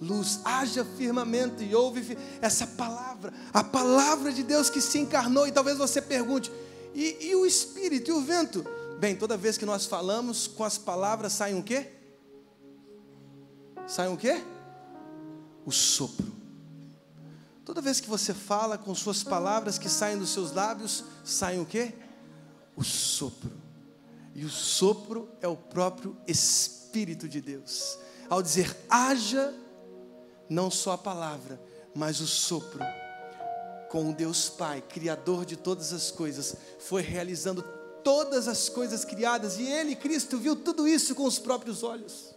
Luz, 0.02 0.42
haja 0.44 0.84
firmamento 0.84 1.64
e 1.64 1.74
ouve 1.74 2.18
essa 2.42 2.68
palavra, 2.68 3.34
a 3.54 3.64
palavra 3.64 4.32
de 4.32 4.44
Deus 4.44 4.70
que 4.70 4.82
se 4.82 5.00
encarnou. 5.00 5.48
E 5.48 5.52
talvez 5.52 5.78
você 5.78 6.02
pergunte: 6.02 6.52
e, 6.94 7.30
e 7.30 7.36
o 7.36 7.46
Espírito 7.46 8.12
e 8.12 8.14
o 8.14 8.22
vento? 8.22 8.66
Bem, 9.00 9.16
toda 9.16 9.38
vez 9.38 9.58
que 9.58 9.66
nós 9.66 9.86
falamos 9.86 10.48
com 10.48 10.64
as 10.64 10.78
palavras, 10.78 11.34
saem 11.34 11.58
o 11.58 11.64
quê? 11.64 11.92
Sai 13.88 14.08
o 14.08 14.18
quê? 14.18 14.42
O 15.66 15.72
sopro. 15.72 16.34
Toda 17.66 17.82
vez 17.82 18.00
que 18.00 18.10
você 18.10 18.34
fala 18.34 18.78
com 18.78 18.94
suas 18.94 19.24
palavras 19.24 19.78
que 19.78 19.90
saem 19.90 20.18
dos 20.18 20.30
seus 20.30 20.52
lábios, 20.52 21.04
saem 21.24 21.60
o 21.60 21.66
quê? 21.66 21.94
O 22.76 22.84
sopro. 22.84 23.52
E 24.36 24.46
o 24.46 24.50
sopro 24.50 25.30
é 25.42 25.48
o 25.48 25.56
próprio 25.56 26.16
Espírito 26.28 27.28
de 27.28 27.42
Deus. 27.42 27.98
Ao 28.30 28.42
dizer 28.42 28.76
haja, 28.90 29.54
não 30.50 30.70
só 30.70 30.94
a 30.94 30.98
palavra, 30.98 31.60
mas 31.94 32.20
o 32.20 32.28
sopro, 32.28 32.84
com 33.90 34.10
o 34.10 34.14
Deus 34.14 34.50
Pai, 34.50 34.82
Criador 34.82 35.46
de 35.46 35.56
todas 35.56 35.94
as 35.94 36.12
coisas, 36.12 36.56
foi 36.80 37.02
realizando 37.02 37.64
todas 38.04 38.48
as 38.48 38.70
coisas 38.70 39.04
criadas, 39.04 39.58
e 39.58 39.64
Ele, 39.64 39.96
Cristo, 39.96 40.38
viu 40.38 40.56
tudo 40.56 40.88
isso 40.88 41.16
com 41.16 41.24
os 41.24 41.40
próprios 41.40 41.84
olhos. 41.84 42.36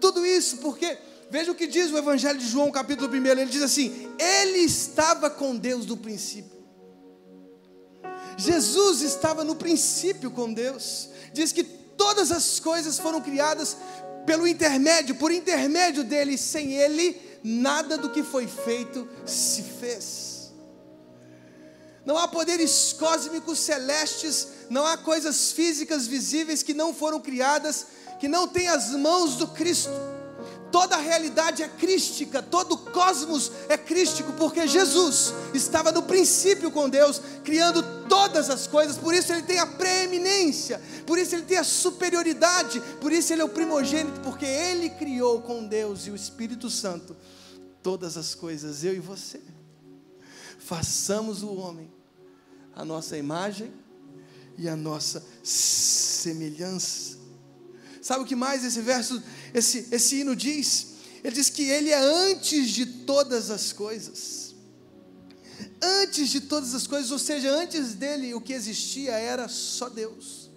Tudo 0.00 0.24
isso 0.24 0.58
porque 0.58 0.98
Veja 1.30 1.50
o 1.50 1.54
que 1.54 1.66
diz 1.66 1.90
o 1.90 1.98
Evangelho 1.98 2.38
de 2.38 2.46
João, 2.46 2.70
capítulo 2.70 3.12
1. 3.12 3.26
Ele 3.26 3.46
diz 3.46 3.62
assim: 3.62 4.08
Ele 4.18 4.58
estava 4.58 5.28
com 5.28 5.56
Deus 5.56 5.86
no 5.86 5.96
princípio. 5.96 6.62
Jesus 8.36 9.00
estava 9.00 9.42
no 9.42 9.56
princípio 9.56 10.30
com 10.30 10.52
Deus. 10.52 11.08
Diz 11.32 11.50
que 11.50 11.64
todas 11.64 12.30
as 12.30 12.60
coisas 12.60 12.98
foram 12.98 13.20
criadas 13.20 13.76
pelo 14.26 14.46
intermédio, 14.46 15.14
por 15.14 15.30
intermédio 15.30 16.04
dele, 16.04 16.38
sem 16.38 16.72
ele, 16.72 17.20
nada 17.42 17.98
do 17.98 18.10
que 18.10 18.22
foi 18.22 18.46
feito 18.46 19.08
se 19.26 19.62
fez. 19.62 20.52
Não 22.04 22.18
há 22.18 22.28
poderes 22.28 22.92
cósmicos 22.92 23.58
celestes, 23.60 24.48
não 24.68 24.86
há 24.86 24.96
coisas 24.96 25.52
físicas 25.52 26.06
visíveis 26.06 26.62
que 26.62 26.74
não 26.74 26.92
foram 26.92 27.20
criadas, 27.20 27.86
que 28.20 28.28
não 28.28 28.46
têm 28.46 28.68
as 28.68 28.90
mãos 28.90 29.36
do 29.36 29.48
Cristo 29.48 29.90
toda 30.74 30.96
a 30.96 31.00
realidade 31.00 31.62
é 31.62 31.68
crística, 31.68 32.42
todo 32.42 32.72
o 32.72 32.78
cosmos 32.78 33.52
é 33.68 33.78
crístico, 33.78 34.32
porque 34.32 34.66
Jesus 34.66 35.32
estava 35.54 35.92
no 35.92 36.02
princípio 36.02 36.68
com 36.68 36.90
Deus, 36.90 37.22
criando 37.44 37.80
todas 38.08 38.50
as 38.50 38.66
coisas, 38.66 38.98
por 38.98 39.14
isso 39.14 39.32
ele 39.32 39.42
tem 39.42 39.60
a 39.60 39.68
preeminência, 39.68 40.82
por 41.06 41.16
isso 41.16 41.36
ele 41.36 41.44
tem 41.44 41.58
a 41.58 41.62
superioridade, 41.62 42.82
por 43.00 43.12
isso 43.12 43.32
ele 43.32 43.42
é 43.42 43.44
o 43.44 43.48
primogênito, 43.50 44.20
porque 44.22 44.44
ele 44.44 44.90
criou 44.90 45.42
com 45.42 45.64
Deus 45.64 46.08
e 46.08 46.10
o 46.10 46.16
Espírito 46.16 46.68
Santo 46.68 47.16
todas 47.80 48.16
as 48.16 48.34
coisas, 48.34 48.82
eu 48.82 48.96
e 48.96 48.98
você. 48.98 49.40
Façamos 50.58 51.44
o 51.44 51.54
homem 51.54 51.88
a 52.74 52.84
nossa 52.84 53.16
imagem 53.16 53.72
e 54.58 54.68
a 54.68 54.74
nossa 54.74 55.24
semelhança. 55.40 57.23
Sabe 58.04 58.22
o 58.22 58.26
que 58.26 58.36
mais 58.36 58.62
esse 58.62 58.82
verso, 58.82 59.22
esse, 59.54 59.88
esse 59.90 60.16
hino 60.16 60.36
diz? 60.36 60.88
Ele 61.24 61.34
diz 61.34 61.48
que 61.48 61.62
ele 61.62 61.88
é 61.88 61.98
antes 61.98 62.68
de 62.68 62.84
todas 62.84 63.50
as 63.50 63.72
coisas. 63.72 64.54
Antes 65.80 66.28
de 66.28 66.42
todas 66.42 66.74
as 66.74 66.86
coisas, 66.86 67.10
ou 67.10 67.18
seja, 67.18 67.50
antes 67.50 67.94
dele 67.94 68.34
o 68.34 68.42
que 68.42 68.52
existia 68.52 69.12
era 69.12 69.48
só 69.48 69.88
Deus. 69.88 70.50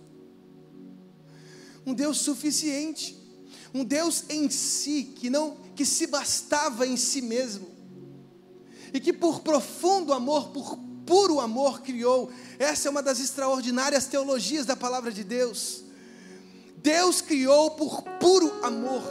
Um 1.86 1.93
Deus 1.93 2.17
suficiente, 2.17 3.17
um 3.73 3.86
Deus 3.86 4.25
em 4.27 4.49
si 4.49 5.13
que 5.15 5.29
não 5.29 5.55
que 5.73 5.86
se 5.86 6.05
bastava 6.05 6.86
em 6.86 6.97
si 6.97 7.21
mesmo. 7.21 7.71
E 8.93 8.99
que 8.99 9.13
por 9.13 9.39
profundo 9.39 10.12
amor, 10.12 10.49
por 10.49 10.77
puro 11.05 11.39
amor 11.39 11.79
criou. 11.81 12.29
Essa 12.60 12.89
é 12.89 12.91
uma 12.91 13.01
das 13.01 13.21
extraordinárias 13.21 14.05
teologias 14.05 14.65
da 14.65 14.75
palavra 14.75 15.13
de 15.13 15.23
Deus 15.23 15.87
Deus 16.78 17.22
criou 17.22 17.72
por 17.72 18.04
puro 18.20 18.63
amor, 18.63 19.04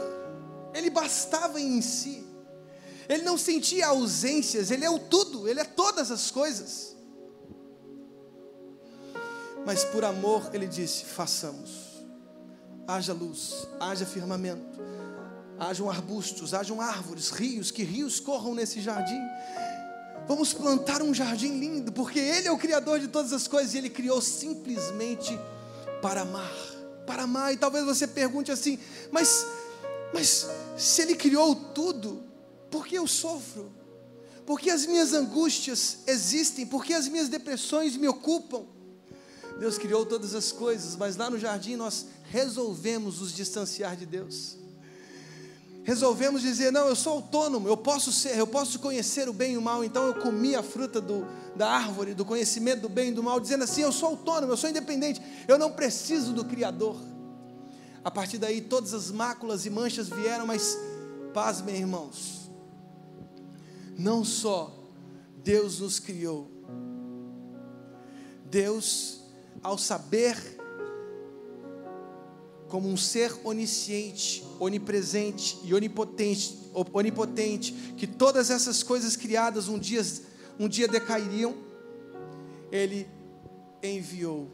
Ele 0.72 0.88
bastava 0.88 1.60
em 1.60 1.80
si, 1.82 2.24
Ele 3.08 3.24
não 3.24 3.36
sentia 3.36 3.88
ausências, 3.88 4.70
Ele 4.70 4.84
é 4.84 4.90
o 4.90 5.00
tudo, 5.00 5.48
Ele 5.48 5.60
é 5.60 5.64
todas 5.64 6.10
as 6.12 6.30
coisas. 6.30 6.94
Mas 9.64 9.82
por 9.84 10.04
amor 10.04 10.48
Ele 10.54 10.68
disse: 10.68 11.04
façamos, 11.04 12.04
haja 12.86 13.12
luz, 13.12 13.66
haja 13.80 14.06
firmamento, 14.06 14.80
hajam 15.58 15.90
arbustos, 15.90 16.54
hajam 16.54 16.80
árvores, 16.80 17.30
rios, 17.30 17.72
que 17.72 17.82
rios 17.82 18.20
corram 18.20 18.54
nesse 18.54 18.80
jardim. 18.80 19.20
Vamos 20.28 20.52
plantar 20.52 21.02
um 21.02 21.12
jardim 21.12 21.58
lindo, 21.58 21.92
porque 21.92 22.20
Ele 22.20 22.46
é 22.46 22.52
o 22.52 22.58
Criador 22.58 23.00
de 23.00 23.08
todas 23.08 23.32
as 23.32 23.48
coisas 23.48 23.74
e 23.74 23.78
Ele 23.78 23.90
criou 23.90 24.20
simplesmente 24.20 25.36
para 26.00 26.20
amar 26.20 26.75
para 27.06 27.22
amar. 27.22 27.52
E 27.52 27.56
talvez 27.56 27.84
você 27.84 28.06
pergunte 28.06 28.50
assim: 28.50 28.78
mas, 29.10 29.46
mas 30.12 30.46
se 30.76 31.02
Ele 31.02 31.14
criou 31.14 31.54
tudo, 31.54 32.22
por 32.70 32.86
que 32.86 32.96
eu 32.96 33.06
sofro? 33.06 33.72
Por 34.44 34.60
que 34.60 34.70
as 34.70 34.86
minhas 34.86 35.12
angústias 35.12 35.98
existem? 36.06 36.66
Por 36.66 36.84
que 36.84 36.94
as 36.94 37.08
minhas 37.08 37.28
depressões 37.28 37.96
me 37.96 38.06
ocupam? 38.06 38.64
Deus 39.58 39.78
criou 39.78 40.04
todas 40.04 40.34
as 40.34 40.52
coisas, 40.52 40.96
mas 40.96 41.16
lá 41.16 41.30
no 41.30 41.38
jardim 41.38 41.76
nós 41.76 42.06
resolvemos 42.30 43.20
nos 43.20 43.34
distanciar 43.34 43.96
de 43.96 44.04
Deus 44.04 44.65
resolvemos 45.86 46.42
dizer: 46.42 46.72
não, 46.72 46.88
eu 46.88 46.96
sou 46.96 47.14
autônomo, 47.14 47.68
eu 47.68 47.76
posso 47.76 48.12
ser, 48.12 48.36
eu 48.36 48.46
posso 48.46 48.80
conhecer 48.80 49.28
o 49.28 49.32
bem 49.32 49.52
e 49.52 49.56
o 49.56 49.62
mal. 49.62 49.84
Então 49.84 50.04
eu 50.04 50.14
comi 50.14 50.56
a 50.56 50.62
fruta 50.62 51.00
do, 51.00 51.24
da 51.54 51.70
árvore, 51.70 52.12
do 52.12 52.24
conhecimento 52.24 52.82
do 52.82 52.88
bem 52.88 53.10
e 53.10 53.12
do 53.12 53.22
mal, 53.22 53.38
dizendo 53.38 53.62
assim: 53.62 53.82
eu 53.82 53.92
sou 53.92 54.10
autônomo, 54.10 54.52
eu 54.52 54.56
sou 54.56 54.68
independente, 54.68 55.22
eu 55.46 55.56
não 55.56 55.70
preciso 55.72 56.32
do 56.32 56.44
Criador. 56.44 56.96
A 58.04 58.10
partir 58.10 58.36
daí 58.36 58.60
todas 58.60 58.92
as 58.92 59.12
máculas 59.12 59.64
e 59.64 59.70
manchas 59.70 60.08
vieram, 60.08 60.44
mas 60.44 60.76
pasmem, 61.32 61.76
irmãos, 61.76 62.50
não 63.96 64.24
só 64.24 64.76
Deus 65.44 65.78
nos 65.78 66.00
criou, 66.00 66.50
Deus, 68.44 69.20
ao 69.62 69.78
saber 69.78 70.55
como 72.68 72.88
um 72.88 72.96
ser 72.96 73.32
onisciente, 73.44 74.44
onipresente 74.58 75.58
e 75.62 75.72
onipotente, 75.72 76.58
onipotente, 76.92 77.72
que 77.96 78.06
todas 78.06 78.50
essas 78.50 78.82
coisas 78.82 79.16
criadas 79.16 79.68
um 79.68 79.78
dia, 79.78 80.04
um 80.58 80.68
dia 80.68 80.88
decairiam, 80.88 81.54
ele 82.70 83.06
enviou 83.82 84.50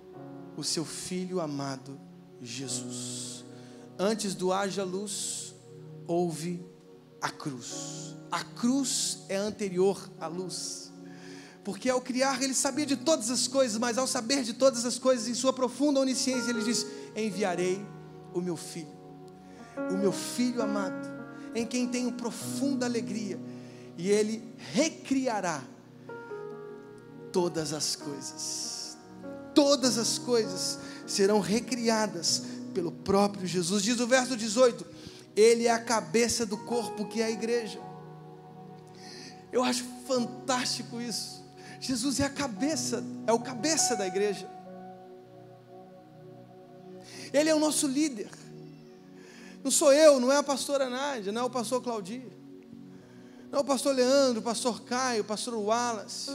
o 0.57 0.63
seu 0.63 0.85
filho 0.85 1.41
amado 1.41 1.99
Jesus. 2.41 3.45
Antes 3.99 4.35
do 4.35 4.53
haja 4.53 4.85
luz, 4.85 5.55
houve 6.07 6.65
a 7.21 7.31
cruz. 7.31 8.15
A 8.31 8.43
cruz 8.43 9.21
é 9.29 9.37
anterior 9.37 10.11
à 10.19 10.27
luz. 10.27 10.93
Porque 11.65 11.89
ao 11.89 12.01
criar, 12.01 12.43
ele 12.43 12.55
sabia 12.55 12.85
de 12.85 12.97
todas 12.97 13.31
as 13.31 13.47
coisas, 13.47 13.79
mas 13.79 13.97
ao 13.97 14.07
saber 14.07 14.43
de 14.43 14.53
todas 14.53 14.85
as 14.85 14.99
coisas, 14.99 15.29
em 15.29 15.35
sua 15.35 15.53
profunda 15.53 16.01
onisciência, 16.01 16.51
ele 16.51 16.65
diz: 16.65 16.85
Enviarei 17.15 17.81
o 18.35 18.41
meu 18.41 18.57
filho, 18.57 18.93
o 19.91 19.95
meu 19.95 20.13
filho 20.13 20.63
amado. 20.63 21.13
em 21.55 21.67
quem 21.67 21.87
tenho 21.87 22.13
profunda 22.13 22.87
alegria, 22.87 23.39
e 23.99 24.09
Ele 24.09 24.43
recriará 24.73 25.63
todas 27.31 27.73
as 27.73 27.95
coisas. 27.95 28.97
Todas 29.55 29.99
as 29.99 30.19
coisas 30.19 30.79
serão 31.07 31.41
recriadas 31.41 32.43
pelo 32.73 32.91
próprio 32.91 33.47
Jesus. 33.47 33.83
Diz 33.83 34.01
o 34.01 34.07
verso 34.07 34.37
18: 34.37 34.87
Ele 35.37 35.67
é 35.67 35.71
a 35.71 35.79
cabeça 35.79 36.47
do 36.47 36.57
corpo 36.57 37.07
que 37.07 37.21
é 37.21 37.27
a 37.27 37.31
igreja. 37.31 37.79
Eu 39.53 39.63
acho 39.63 39.85
fantástico 40.07 41.01
isso. 41.01 41.43
Jesus 41.81 42.21
é 42.21 42.25
a 42.25 42.31
cabeça, 42.31 43.05
é 43.27 43.33
o 43.33 43.41
cabeça 43.41 43.97
da 43.97 44.07
igreja. 44.07 44.49
Ele 47.33 47.49
é 47.49 47.55
o 47.55 47.59
nosso 47.59 47.87
líder. 47.87 48.31
Não 49.63 49.71
sou 49.71 49.93
eu, 49.93 50.19
não 50.19 50.31
é 50.33 50.37
a 50.37 50.43
pastora 50.43 50.91
Nádia, 50.91 51.33
não 51.33 51.43
é 51.43 51.45
o 51.45 51.51
pastor 51.51 51.83
Claudio. 51.83 52.33
Não 53.51 53.59
é 53.59 53.63
o 53.63 53.65
pastor 53.65 53.95
Leandro, 53.95 54.41
o 54.41 54.43
pastor 54.43 54.83
Caio, 54.83 55.23
o 55.23 55.27
pastor 55.27 55.55
Wallace. 55.55 56.31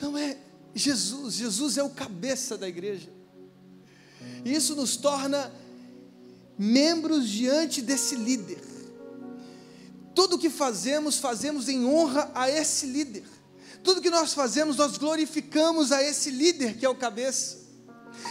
Não 0.00 0.16
é 0.16 0.36
Jesus, 0.74 1.34
Jesus 1.34 1.78
é 1.78 1.82
o 1.82 1.90
cabeça 1.90 2.56
da 2.56 2.68
igreja. 2.68 3.10
E 4.44 4.54
isso 4.54 4.74
nos 4.74 4.96
torna 4.96 5.52
membros 6.58 7.28
diante 7.28 7.80
desse 7.80 8.16
líder. 8.16 8.60
Tudo 10.14 10.38
que 10.38 10.50
fazemos, 10.50 11.18
fazemos 11.18 11.68
em 11.68 11.86
honra 11.86 12.30
a 12.34 12.50
esse 12.50 12.86
líder. 12.86 13.24
Tudo 13.84 14.00
que 14.00 14.10
nós 14.10 14.34
fazemos, 14.34 14.76
nós 14.76 14.98
glorificamos 14.98 15.92
a 15.92 16.02
esse 16.02 16.30
líder 16.30 16.76
que 16.76 16.84
é 16.84 16.88
o 16.88 16.94
cabeça. 16.94 17.57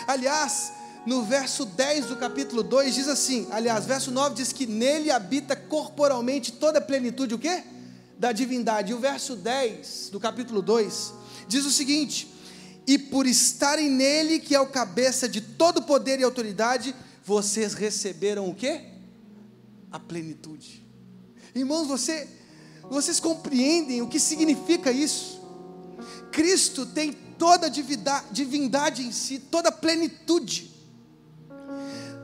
Aliás, 0.07 0.73
no 1.05 1.23
verso 1.23 1.65
10 1.65 2.07
do 2.07 2.15
capítulo 2.17 2.61
2 2.61 2.93
diz 2.93 3.07
assim, 3.07 3.47
aliás, 3.51 3.85
verso 3.85 4.11
9 4.11 4.35
diz 4.35 4.51
que 4.51 4.65
nele 4.65 5.09
habita 5.09 5.55
corporalmente 5.55 6.51
toda 6.51 6.79
a 6.79 6.81
plenitude, 6.81 7.33
o 7.33 7.39
quê? 7.39 7.63
Da 8.19 8.31
divindade. 8.31 8.91
E 8.91 8.93
o 8.93 8.99
verso 8.99 9.35
10 9.35 10.09
do 10.11 10.19
capítulo 10.19 10.61
2 10.61 11.13
diz 11.47 11.65
o 11.65 11.71
seguinte: 11.71 12.27
E 12.85 12.97
por 12.97 13.25
estarem 13.25 13.89
nele, 13.89 14.39
que 14.39 14.53
é 14.53 14.59
o 14.59 14.67
cabeça 14.67 15.29
de 15.29 15.39
todo 15.39 15.83
poder 15.83 16.19
e 16.19 16.23
autoridade, 16.23 16.93
vocês 17.23 17.73
receberam 17.73 18.49
o 18.49 18.53
quê? 18.53 18.81
A 19.91 19.99
plenitude. 19.99 20.85
Irmãos, 21.55 21.87
você, 21.87 22.27
vocês 22.89 23.19
compreendem 23.19 24.01
o 24.01 24.07
que 24.07 24.19
significa 24.19 24.91
isso? 24.91 25.41
Cristo 26.31 26.85
tem 26.85 27.15
toda 27.37 27.69
divindade 27.69 29.03
em 29.03 29.11
si, 29.11 29.39
toda 29.39 29.71
plenitude. 29.71 30.71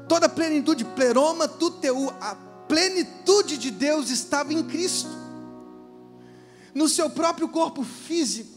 Toda 0.07 0.27
plenitude, 0.27 0.83
pleroma, 0.83 1.47
tuteu, 1.47 2.09
a 2.19 2.35
plenitude 2.67 3.57
de 3.57 3.71
Deus 3.71 4.09
estava 4.09 4.53
em 4.53 4.63
Cristo. 4.63 5.09
No 6.73 6.89
seu 6.89 7.09
próprio 7.09 7.47
corpo 7.47 7.83
físico. 7.83 8.51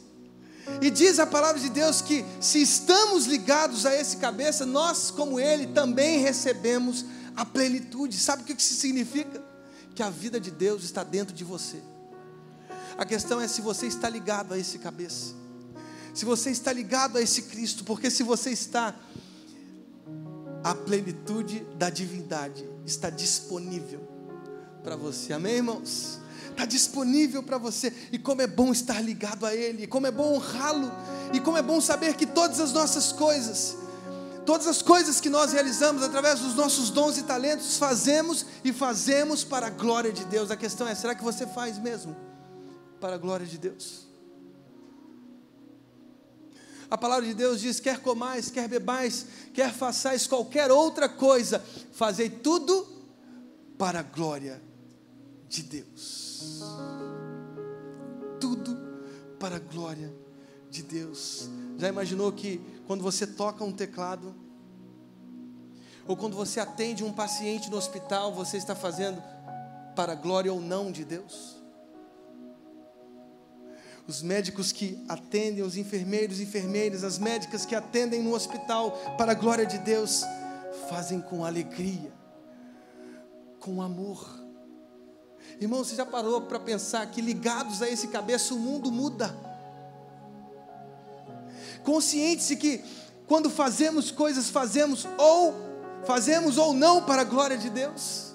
E 0.82 0.90
diz 0.90 1.20
a 1.20 1.26
palavra 1.26 1.60
de 1.60 1.68
Deus 1.68 2.00
que 2.00 2.24
se 2.40 2.60
estamos 2.60 3.26
ligados 3.26 3.86
a 3.86 3.94
esse 3.94 4.16
cabeça, 4.16 4.66
nós, 4.66 5.12
como 5.12 5.38
ele, 5.38 5.68
também 5.68 6.18
recebemos 6.18 7.04
a 7.36 7.44
plenitude. 7.44 8.18
Sabe 8.18 8.42
o 8.42 8.44
que 8.44 8.60
isso 8.60 8.74
significa? 8.74 9.44
Que 9.94 10.02
a 10.02 10.10
vida 10.10 10.40
de 10.40 10.50
Deus 10.50 10.82
está 10.82 11.04
dentro 11.04 11.32
de 11.32 11.44
você. 11.44 11.80
A 12.98 13.04
questão 13.04 13.40
é 13.40 13.46
se 13.46 13.60
você 13.60 13.86
está 13.86 14.08
ligado 14.08 14.52
a 14.52 14.58
esse 14.58 14.78
cabeça 14.78 15.45
se 16.16 16.24
você 16.24 16.50
está 16.50 16.72
ligado 16.72 17.18
a 17.18 17.20
esse 17.20 17.42
Cristo, 17.42 17.84
porque 17.84 18.10
se 18.10 18.22
você 18.22 18.48
está, 18.48 18.96
a 20.64 20.74
plenitude 20.74 21.60
da 21.76 21.90
divindade 21.90 22.66
está 22.86 23.10
disponível 23.10 24.00
para 24.82 24.96
você, 24.96 25.34
amém, 25.34 25.56
irmãos? 25.56 26.18
Está 26.48 26.64
disponível 26.64 27.42
para 27.42 27.58
você, 27.58 27.92
e 28.10 28.18
como 28.18 28.40
é 28.40 28.46
bom 28.46 28.72
estar 28.72 28.98
ligado 29.02 29.44
a 29.44 29.54
Ele, 29.54 29.82
e 29.82 29.86
como 29.86 30.06
é 30.06 30.10
bom 30.10 30.36
honrá-lo, 30.36 30.90
e 31.34 31.40
como 31.40 31.58
é 31.58 31.62
bom 31.62 31.82
saber 31.82 32.14
que 32.14 32.24
todas 32.24 32.60
as 32.60 32.72
nossas 32.72 33.12
coisas, 33.12 33.76
todas 34.46 34.66
as 34.66 34.80
coisas 34.80 35.20
que 35.20 35.28
nós 35.28 35.52
realizamos 35.52 36.02
através 36.02 36.40
dos 36.40 36.54
nossos 36.54 36.88
dons 36.88 37.18
e 37.18 37.24
talentos, 37.24 37.76
fazemos 37.76 38.46
e 38.64 38.72
fazemos 38.72 39.44
para 39.44 39.66
a 39.66 39.70
glória 39.70 40.12
de 40.12 40.24
Deus. 40.24 40.50
A 40.50 40.56
questão 40.56 40.88
é: 40.88 40.94
será 40.94 41.14
que 41.14 41.22
você 41.22 41.46
faz 41.46 41.78
mesmo 41.78 42.16
para 42.98 43.16
a 43.16 43.18
glória 43.18 43.44
de 43.44 43.58
Deus? 43.58 44.05
A 46.90 46.96
palavra 46.96 47.26
de 47.26 47.34
Deus 47.34 47.60
diz: 47.60 47.80
quer 47.80 48.00
comais, 48.00 48.50
quer 48.50 48.68
bebais, 48.68 49.26
quer 49.52 49.72
façais 49.72 50.26
qualquer 50.26 50.70
outra 50.70 51.08
coisa, 51.08 51.62
fazei 51.92 52.28
tudo 52.30 52.86
para 53.76 54.00
a 54.00 54.02
glória 54.02 54.62
de 55.48 55.62
Deus. 55.62 56.60
Tudo 58.40 58.76
para 59.38 59.56
a 59.56 59.60
glória 59.60 60.12
de 60.70 60.82
Deus. 60.82 61.48
Já 61.78 61.88
imaginou 61.88 62.32
que 62.32 62.60
quando 62.86 63.02
você 63.02 63.26
toca 63.26 63.64
um 63.64 63.72
teclado, 63.72 64.34
ou 66.06 66.16
quando 66.16 66.36
você 66.36 66.60
atende 66.60 67.02
um 67.02 67.12
paciente 67.12 67.68
no 67.70 67.76
hospital, 67.76 68.32
você 68.32 68.56
está 68.56 68.74
fazendo 68.74 69.22
para 69.96 70.12
a 70.12 70.16
glória 70.16 70.52
ou 70.52 70.60
não 70.60 70.92
de 70.92 71.04
Deus? 71.04 71.55
Os 74.06 74.22
médicos 74.22 74.70
que 74.70 75.02
atendem, 75.08 75.64
os 75.64 75.76
enfermeiros 75.76 76.38
e 76.38 76.44
enfermeiras, 76.44 77.02
as 77.02 77.18
médicas 77.18 77.66
que 77.66 77.74
atendem 77.74 78.22
no 78.22 78.34
hospital, 78.34 78.92
para 79.18 79.32
a 79.32 79.34
glória 79.34 79.66
de 79.66 79.78
Deus, 79.78 80.22
fazem 80.88 81.20
com 81.20 81.44
alegria, 81.44 82.12
com 83.58 83.82
amor. 83.82 84.44
Irmão, 85.60 85.82
você 85.82 85.96
já 85.96 86.06
parou 86.06 86.42
para 86.42 86.60
pensar 86.60 87.06
que 87.10 87.20
ligados 87.20 87.82
a 87.82 87.88
esse 87.88 88.08
cabeça 88.08 88.54
o 88.54 88.58
mundo 88.58 88.92
muda? 88.92 89.34
Consciente-se 91.82 92.56
que 92.56 92.84
quando 93.26 93.50
fazemos 93.50 94.10
coisas, 94.10 94.50
fazemos 94.50 95.06
ou 95.18 95.54
fazemos 96.04 96.58
ou 96.58 96.72
não 96.72 97.02
para 97.02 97.22
a 97.22 97.24
glória 97.24 97.58
de 97.58 97.70
Deus. 97.70 98.34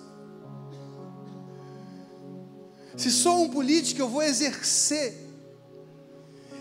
Se 2.97 3.09
sou 3.09 3.43
um 3.43 3.49
político, 3.49 4.01
eu 4.01 4.09
vou 4.09 4.22
exercer 4.22 5.20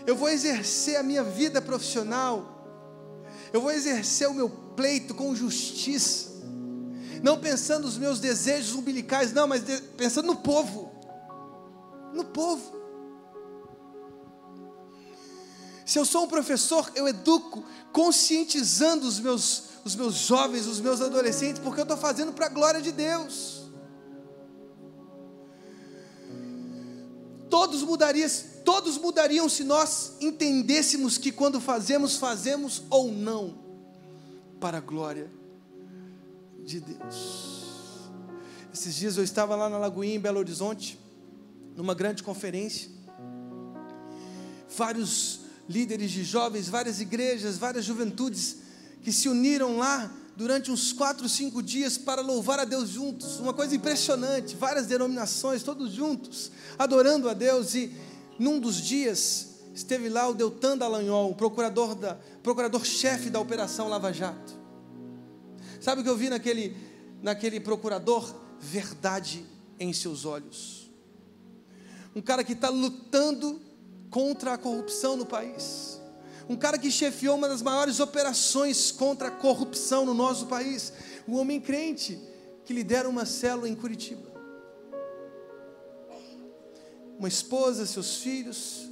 eu 0.05 0.15
vou 0.15 0.29
exercer 0.29 0.97
a 0.97 1.03
minha 1.03 1.23
vida 1.23 1.61
profissional, 1.61 2.59
eu 3.53 3.61
vou 3.61 3.71
exercer 3.71 4.27
o 4.27 4.33
meu 4.33 4.49
pleito 4.49 5.13
com 5.13 5.35
justiça, 5.35 6.31
não 7.21 7.39
pensando 7.39 7.85
nos 7.85 7.97
meus 7.97 8.19
desejos 8.19 8.73
umbilicais, 8.73 9.33
não, 9.33 9.47
mas 9.47 9.63
pensando 9.97 10.25
no 10.25 10.37
povo, 10.37 10.91
no 12.13 12.25
povo. 12.25 12.81
Se 15.85 15.99
eu 15.99 16.05
sou 16.05 16.23
um 16.23 16.27
professor, 16.27 16.89
eu 16.95 17.07
educo, 17.07 17.63
conscientizando 17.91 19.05
os 19.05 19.19
meus, 19.19 19.63
os 19.83 19.95
meus 19.95 20.15
jovens, 20.15 20.65
os 20.65 20.79
meus 20.79 21.01
adolescentes, 21.01 21.61
porque 21.61 21.81
eu 21.81 21.83
estou 21.83 21.97
fazendo 21.97 22.31
para 22.31 22.45
a 22.45 22.49
glória 22.49 22.81
de 22.81 22.91
Deus. 22.91 23.60
Todos 27.51 27.83
mudariam, 27.83 28.29
todos 28.63 28.97
mudariam 28.97 29.49
se 29.49 29.65
nós 29.65 30.13
entendêssemos 30.21 31.17
que 31.17 31.33
quando 31.33 31.59
fazemos, 31.59 32.15
fazemos 32.15 32.81
ou 32.89 33.11
não 33.11 33.55
para 34.57 34.77
a 34.77 34.81
glória 34.81 35.29
de 36.63 36.79
Deus. 36.79 38.07
Esses 38.73 38.95
dias 38.95 39.17
eu 39.17 39.23
estava 39.23 39.53
lá 39.53 39.69
na 39.69 39.77
Lagoinha, 39.77 40.15
em 40.15 40.19
Belo 40.19 40.39
Horizonte, 40.39 40.97
numa 41.75 41.93
grande 41.93 42.23
conferência. 42.23 42.89
Vários 44.73 45.41
líderes 45.67 46.09
de 46.09 46.23
jovens, 46.23 46.69
várias 46.69 47.01
igrejas, 47.01 47.57
várias 47.57 47.83
juventudes 47.83 48.59
que 49.03 49.11
se 49.11 49.27
uniram 49.27 49.77
lá 49.77 50.09
durante 50.35 50.71
uns 50.71 50.93
quatro, 50.93 51.27
cinco 51.27 51.61
dias 51.61 51.97
para 51.97 52.21
louvar 52.21 52.59
a 52.59 52.65
Deus 52.65 52.89
juntos. 52.89 53.39
Uma 53.39 53.53
coisa 53.53 53.75
impressionante, 53.75 54.55
várias 54.55 54.87
denominações, 54.87 55.63
todos 55.63 55.91
juntos, 55.91 56.51
adorando 56.77 57.29
a 57.29 57.33
Deus. 57.33 57.75
E 57.75 57.93
num 58.39 58.59
dos 58.59 58.77
dias 58.77 59.49
esteve 59.73 60.09
lá 60.09 60.27
o 60.27 60.33
Deltan 60.33 60.77
Dallagnol, 60.77 61.31
o 61.31 61.35
procurador 61.35 61.95
da, 61.95 62.15
procurador-chefe 62.41 63.29
da 63.29 63.39
Operação 63.39 63.87
Lava 63.87 64.11
Jato. 64.11 64.59
Sabe 65.79 66.01
o 66.01 66.03
que 66.03 66.09
eu 66.09 66.17
vi 66.17 66.29
naquele, 66.29 66.75
naquele 67.21 67.59
procurador? 67.59 68.35
Verdade 68.59 69.45
em 69.79 69.91
seus 69.93 70.25
olhos. 70.25 70.91
Um 72.15 72.21
cara 72.21 72.43
que 72.43 72.53
está 72.53 72.69
lutando 72.69 73.59
contra 74.09 74.53
a 74.53 74.57
corrupção 74.57 75.15
no 75.15 75.25
país. 75.25 76.00
Um 76.51 76.57
cara 76.57 76.77
que 76.77 76.91
chefiou 76.91 77.37
uma 77.37 77.47
das 77.47 77.61
maiores 77.61 78.01
operações 78.01 78.91
contra 78.91 79.29
a 79.29 79.31
corrupção 79.31 80.05
no 80.05 80.13
nosso 80.13 80.47
país. 80.47 80.91
Um 81.25 81.37
homem 81.37 81.61
crente 81.61 82.19
que 82.65 82.73
lidera 82.73 83.07
uma 83.07 83.25
célula 83.25 83.69
em 83.69 83.73
Curitiba. 83.73 84.29
Uma 87.17 87.29
esposa, 87.29 87.85
seus 87.85 88.17
filhos, 88.17 88.89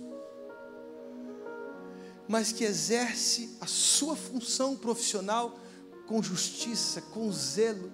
mas 2.30 2.54
que 2.54 2.64
exerce 2.64 3.58
a 3.60 3.66
sua 3.66 4.16
função 4.16 4.78
profissional 4.78 5.60
com 6.08 6.24
justiça, 6.24 7.02
com 7.02 7.30
zelo, 7.30 7.92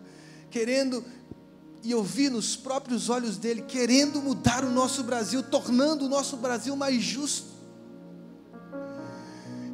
querendo 0.51 1.03
e 1.81 1.89
eu 1.89 2.03
vi 2.03 2.29
nos 2.29 2.55
próprios 2.55 3.09
olhos 3.09 3.37
dele 3.37 3.63
querendo 3.63 4.21
mudar 4.21 4.63
o 4.63 4.69
nosso 4.69 5.03
Brasil, 5.03 5.41
tornando 5.41 6.05
o 6.05 6.09
nosso 6.09 6.37
Brasil 6.37 6.75
mais 6.75 7.01
justo, 7.01 7.54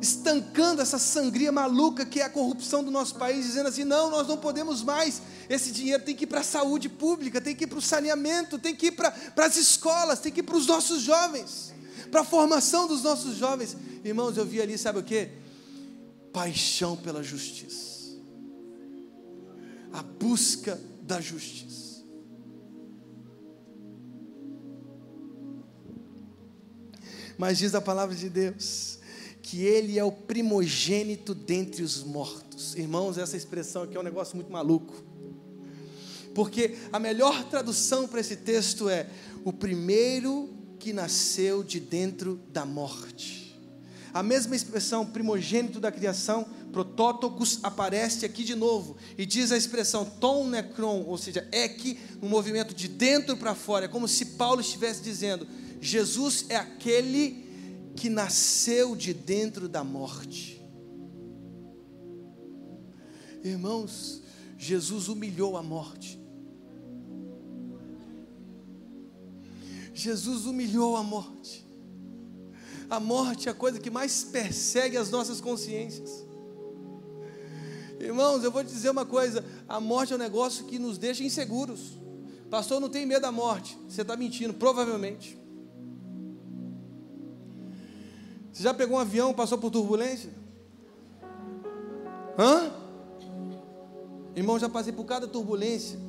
estancando 0.01 0.81
essa 0.81 0.97
sangria 0.97 1.51
maluca 1.51 2.03
que 2.03 2.19
é 2.19 2.23
a 2.23 2.29
corrupção 2.29 2.83
do 2.83 2.89
nosso 2.89 3.15
país, 3.15 3.45
dizendo 3.45 3.69
assim: 3.69 3.83
não, 3.83 4.09
nós 4.09 4.27
não 4.27 4.37
podemos 4.37 4.81
mais, 4.81 5.21
esse 5.47 5.71
dinheiro 5.71 6.03
tem 6.03 6.15
que 6.15 6.23
ir 6.23 6.27
para 6.27 6.39
a 6.39 6.43
saúde 6.43 6.89
pública, 6.89 7.39
tem 7.39 7.55
que 7.55 7.65
ir 7.65 7.67
para 7.67 7.77
o 7.77 7.81
saneamento, 7.81 8.57
tem 8.57 8.75
que 8.75 8.87
ir 8.87 8.91
para, 8.93 9.13
as 9.37 9.55
escolas, 9.55 10.19
tem 10.19 10.31
que 10.31 10.39
ir 10.39 10.43
para 10.43 10.57
os 10.57 10.65
nossos 10.65 11.03
jovens, 11.03 11.71
para 12.09 12.21
a 12.21 12.25
formação 12.25 12.87
dos 12.87 13.03
nossos 13.03 13.37
jovens. 13.37 13.77
Irmãos, 14.03 14.35
eu 14.35 14.45
vi 14.45 14.59
ali, 14.59 14.75
sabe 14.77 14.99
o 14.99 15.03
que? 15.03 15.29
Paixão 16.33 16.97
pela 16.97 17.21
justiça, 17.21 18.17
a 19.93 20.01
busca 20.01 20.81
da 21.03 21.21
justiça. 21.21 21.69
Mas 27.37 27.57
diz 27.57 27.73
a 27.73 27.81
palavra 27.81 28.15
de 28.15 28.29
Deus 28.29 29.00
que 29.41 29.63
ele 29.63 29.97
é 29.97 30.03
o 30.03 30.11
primogênito 30.11 31.33
dentre 31.33 31.83
os 31.83 32.03
mortos. 32.03 32.75
Irmãos, 32.75 33.17
essa 33.17 33.35
expressão 33.35 33.83
aqui 33.83 33.97
é 33.97 33.99
um 33.99 34.03
negócio 34.03 34.35
muito 34.35 34.51
maluco. 34.51 35.03
Porque 36.33 36.77
a 36.93 36.99
melhor 36.99 37.43
tradução 37.45 38.07
para 38.07 38.19
esse 38.19 38.37
texto 38.37 38.87
é 38.87 39.07
o 39.43 39.51
primeiro 39.51 40.49
que 40.79 40.93
nasceu 40.93 41.63
de 41.63 41.79
dentro 41.79 42.39
da 42.51 42.65
morte. 42.65 43.59
A 44.13 44.21
mesma 44.21 44.55
expressão 44.55 45.05
primogênito 45.05 45.79
da 45.79 45.91
criação, 45.91 46.45
protótocos, 46.71 47.59
aparece 47.63 48.25
aqui 48.25 48.43
de 48.43 48.55
novo 48.55 48.97
e 49.17 49.25
diz 49.25 49.51
a 49.51 49.57
expressão 49.57 50.03
ton 50.03 50.47
necron, 50.47 51.03
ou 51.03 51.17
seja, 51.17 51.47
é 51.51 51.67
que 51.67 51.97
um 52.21 52.27
movimento 52.27 52.73
de 52.73 52.87
dentro 52.87 53.37
para 53.37 53.55
fora, 53.55 53.85
é 53.85 53.87
como 53.87 54.07
se 54.07 54.25
Paulo 54.25 54.59
estivesse 54.59 55.01
dizendo: 55.01 55.47
Jesus 55.79 56.45
é 56.49 56.57
aquele 56.57 57.40
que 57.95 58.09
nasceu 58.09 58.95
de 58.95 59.13
dentro 59.13 59.67
da 59.67 59.83
morte. 59.83 60.61
Irmãos, 63.43 64.21
Jesus 64.57 65.07
humilhou 65.07 65.57
a 65.57 65.63
morte. 65.63 66.19
Jesus 69.93 70.45
humilhou 70.45 70.95
a 70.95 71.03
morte. 71.03 71.67
A 72.89 72.99
morte 72.99 73.47
é 73.47 73.51
a 73.51 73.55
coisa 73.55 73.79
que 73.79 73.89
mais 73.89 74.23
persegue 74.23 74.97
as 74.97 75.09
nossas 75.09 75.39
consciências. 75.39 76.25
Irmãos, 77.99 78.43
eu 78.43 78.51
vou 78.51 78.63
te 78.63 78.69
dizer 78.69 78.89
uma 78.89 79.05
coisa: 79.05 79.45
a 79.67 79.79
morte 79.79 80.13
é 80.13 80.15
um 80.15 80.19
negócio 80.19 80.65
que 80.65 80.77
nos 80.77 80.97
deixa 80.97 81.23
inseguros. 81.23 81.99
Pastor, 82.49 82.81
não 82.81 82.89
tem 82.89 83.05
medo 83.05 83.21
da 83.21 83.31
morte. 83.31 83.77
Você 83.87 84.01
está 84.01 84.17
mentindo, 84.17 84.53
provavelmente. 84.53 85.40
Você 88.51 88.63
já 88.63 88.73
pegou 88.73 88.97
um 88.97 88.99
avião, 88.99 89.33
passou 89.33 89.57
por 89.57 89.71
turbulência? 89.71 90.29
Hã? 92.37 92.71
Irmão, 94.35 94.59
já 94.59 94.69
passei 94.69 94.93
por 94.93 95.05
cada 95.05 95.27
turbulência 95.27 95.99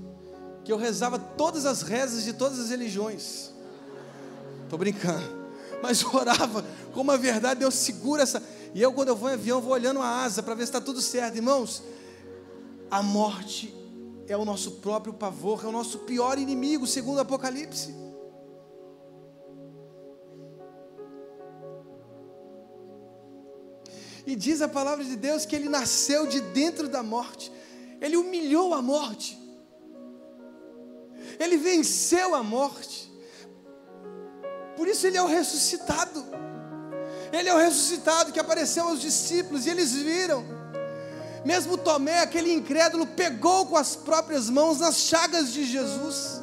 que 0.65 0.73
eu 0.73 0.77
rezava 0.77 1.19
todas 1.19 1.67
as 1.67 1.83
rezas 1.83 2.25
de 2.25 2.33
todas 2.33 2.59
as 2.59 2.71
religiões. 2.71 3.51
Estou 4.65 4.79
brincando. 4.79 5.43
Mas 5.83 6.05
orava 6.05 6.65
com 6.93 7.01
uma 7.01 7.19
verdade, 7.19 7.61
Deus 7.61 7.75
segura 7.75 8.23
essa. 8.23 8.43
E 8.75 8.81
eu, 8.81 8.93
quando 8.93 9.09
eu 9.09 9.17
vou 9.17 9.29
em 9.29 9.35
avião, 9.35 9.61
vou 9.61 9.73
olhando 9.73 10.01
a 10.01 10.23
asa 10.23 10.43
para 10.43 10.55
ver 10.55 10.63
se 10.63 10.71
está 10.71 10.81
tudo 10.81 11.01
certo. 11.01 11.37
Irmãos, 11.37 11.83
a 12.91 13.03
morte 13.03 13.75
é 14.29 14.37
o 14.37 14.45
nosso 14.45 14.73
próprio 14.73 15.13
pavor, 15.13 15.65
é 15.65 15.67
o 15.67 15.73
nosso 15.73 16.01
pior 16.01 16.39
inimigo, 16.39 16.87
segundo 16.87 17.19
o 17.19 17.21
Apocalipse. 17.21 18.02
E 24.27 24.37
diz 24.37 24.63
a 24.63 24.69
palavra 24.69 25.05
de 25.05 25.17
Deus 25.17 25.45
que 25.45 25.57
ele 25.57 25.69
nasceu 25.69 26.27
de 26.27 26.41
dentro 26.41 26.89
da 26.89 27.03
morte. 27.03 27.53
Ele 28.01 28.17
humilhou 28.17 28.75
a 28.75 28.83
morte. 28.83 29.39
Ele 31.39 31.57
venceu 31.57 32.35
a 32.35 32.43
morte. 32.43 33.11
Por 34.77 34.87
isso 34.89 35.07
ele 35.07 35.17
é 35.17 35.23
o 35.23 35.27
ressuscitado. 35.27 36.25
Ele 37.33 37.49
é 37.49 37.55
o 37.55 37.59
ressuscitado 37.59 38.33
que 38.33 38.39
apareceu 38.39 38.89
aos 38.89 39.01
discípulos 39.01 39.67
e 39.67 39.71
eles 39.71 39.93
viram. 39.93 40.45
Mesmo 41.45 41.77
Tomé, 41.77 42.21
aquele 42.21 42.53
incrédulo, 42.53 43.07
pegou 43.07 43.67
com 43.67 43.77
as 43.77 43.97
próprias 43.97 44.49
mãos 44.49 44.79
nas 44.79 44.97
chagas 44.97 45.53
de 45.53 45.65
Jesus. 45.65 46.41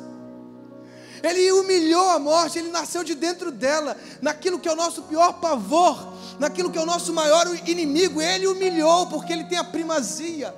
Ele 1.24 1.52
humilhou 1.52 2.10
a 2.10 2.20
morte, 2.20 2.60
ele 2.60 2.70
nasceu 2.70 3.04
de 3.04 3.16
dentro 3.16 3.52
dela, 3.52 3.98
naquilo 4.22 4.60
que 4.60 4.68
é 4.68 4.72
o 4.72 4.76
nosso 4.76 5.04
pior 5.04 5.34
pavor, 5.34 6.14
naquilo 6.40 6.72
que 6.72 6.78
é 6.78 6.82
o 6.82 6.86
nosso 6.86 7.14
maior 7.14 7.46
inimigo, 7.68 8.22
ele 8.22 8.48
humilhou, 8.48 9.08
porque 9.08 9.34
ele 9.34 9.44
tem 9.44 9.58
a 9.58 9.64
primazia, 9.64 10.56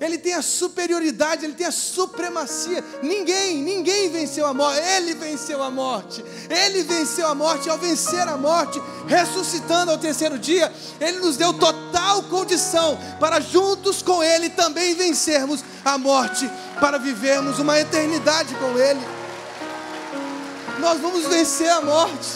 ele 0.00 0.18
tem 0.18 0.34
a 0.34 0.42
superioridade, 0.42 1.44
ele 1.44 1.54
tem 1.54 1.66
a 1.66 1.72
supremacia. 1.72 2.84
Ninguém, 3.02 3.56
ninguém 3.58 4.10
venceu 4.10 4.46
a 4.46 4.52
morte, 4.52 4.80
ele 4.80 5.14
venceu 5.14 5.62
a 5.62 5.70
morte, 5.70 6.24
ele 6.50 6.82
venceu 6.82 7.26
a 7.26 7.34
morte, 7.34 7.68
ao 7.68 7.78
vencer 7.78 8.26
a 8.28 8.36
morte, 8.36 8.80
ressuscitando 9.06 9.90
ao 9.90 9.98
terceiro 9.98 10.38
dia, 10.38 10.72
ele 11.00 11.18
nos 11.18 11.36
deu 11.36 11.52
total 11.52 12.22
condição 12.24 12.98
para 13.18 13.40
juntos 13.40 14.02
com 14.02 14.22
ele 14.22 14.50
também 14.50 14.94
vencermos 14.94 15.64
a 15.84 15.96
morte, 15.96 16.48
para 16.80 16.98
vivermos 16.98 17.58
uma 17.58 17.78
eternidade 17.78 18.54
com 18.56 18.78
ele. 18.78 19.23
Nós 20.84 21.00
vamos 21.00 21.24
vencer 21.24 21.70
a 21.70 21.80
morte. 21.80 22.28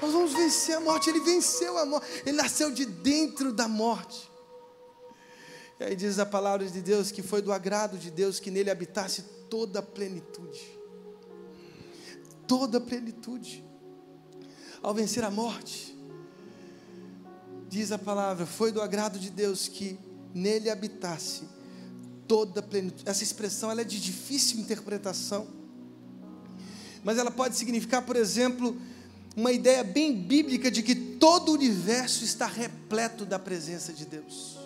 Nós 0.00 0.12
vamos 0.14 0.32
vencer 0.32 0.74
a 0.74 0.80
morte. 0.80 1.10
Ele 1.10 1.20
venceu 1.20 1.76
a 1.76 1.84
morte. 1.84 2.22
Ele 2.24 2.38
nasceu 2.38 2.70
de 2.70 2.86
dentro 2.86 3.52
da 3.52 3.68
morte. 3.68 4.30
E 5.78 5.84
aí 5.84 5.94
diz 5.94 6.18
a 6.18 6.24
palavra 6.24 6.66
de 6.66 6.80
Deus 6.80 7.10
que 7.10 7.22
foi 7.22 7.42
do 7.42 7.52
agrado 7.52 7.98
de 7.98 8.10
Deus 8.10 8.40
que 8.40 8.50
nele 8.50 8.70
habitasse 8.70 9.22
toda 9.50 9.80
a 9.80 9.82
plenitude. 9.82 10.80
Toda 12.46 12.78
a 12.78 12.80
plenitude. 12.80 13.62
Ao 14.82 14.94
vencer 14.94 15.22
a 15.22 15.30
morte, 15.30 15.94
diz 17.68 17.92
a 17.92 17.98
palavra, 17.98 18.46
foi 18.46 18.72
do 18.72 18.80
agrado 18.80 19.18
de 19.18 19.28
Deus 19.28 19.68
que 19.68 19.98
nele 20.32 20.70
habitasse 20.70 21.42
toda 22.26 22.60
a 22.60 22.62
plenitude. 22.62 23.02
Essa 23.06 23.22
expressão 23.22 23.70
ela 23.70 23.82
é 23.82 23.84
de 23.84 24.00
difícil 24.00 24.58
interpretação, 24.60 25.60
mas 27.02 27.18
ela 27.18 27.30
pode 27.30 27.56
significar, 27.56 28.02
por 28.02 28.16
exemplo, 28.16 28.76
uma 29.36 29.52
ideia 29.52 29.82
bem 29.82 30.14
bíblica 30.14 30.70
de 30.70 30.82
que 30.82 30.94
todo 30.94 31.50
o 31.50 31.54
universo 31.54 32.24
está 32.24 32.46
repleto 32.46 33.24
da 33.24 33.38
presença 33.38 33.92
de 33.92 34.04
Deus. 34.04 34.58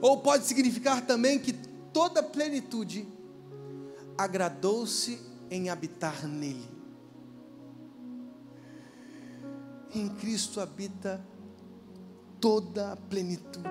Ou 0.00 0.18
pode 0.18 0.46
significar 0.46 1.04
também 1.04 1.38
que 1.38 1.52
toda 1.92 2.22
plenitude 2.22 3.06
agradou-se 4.16 5.20
em 5.50 5.68
habitar 5.68 6.26
nele. 6.26 6.68
Em 9.94 10.08
Cristo 10.08 10.60
habita 10.60 11.24
toda 12.40 12.92
a 12.92 12.96
plenitude, 12.96 13.66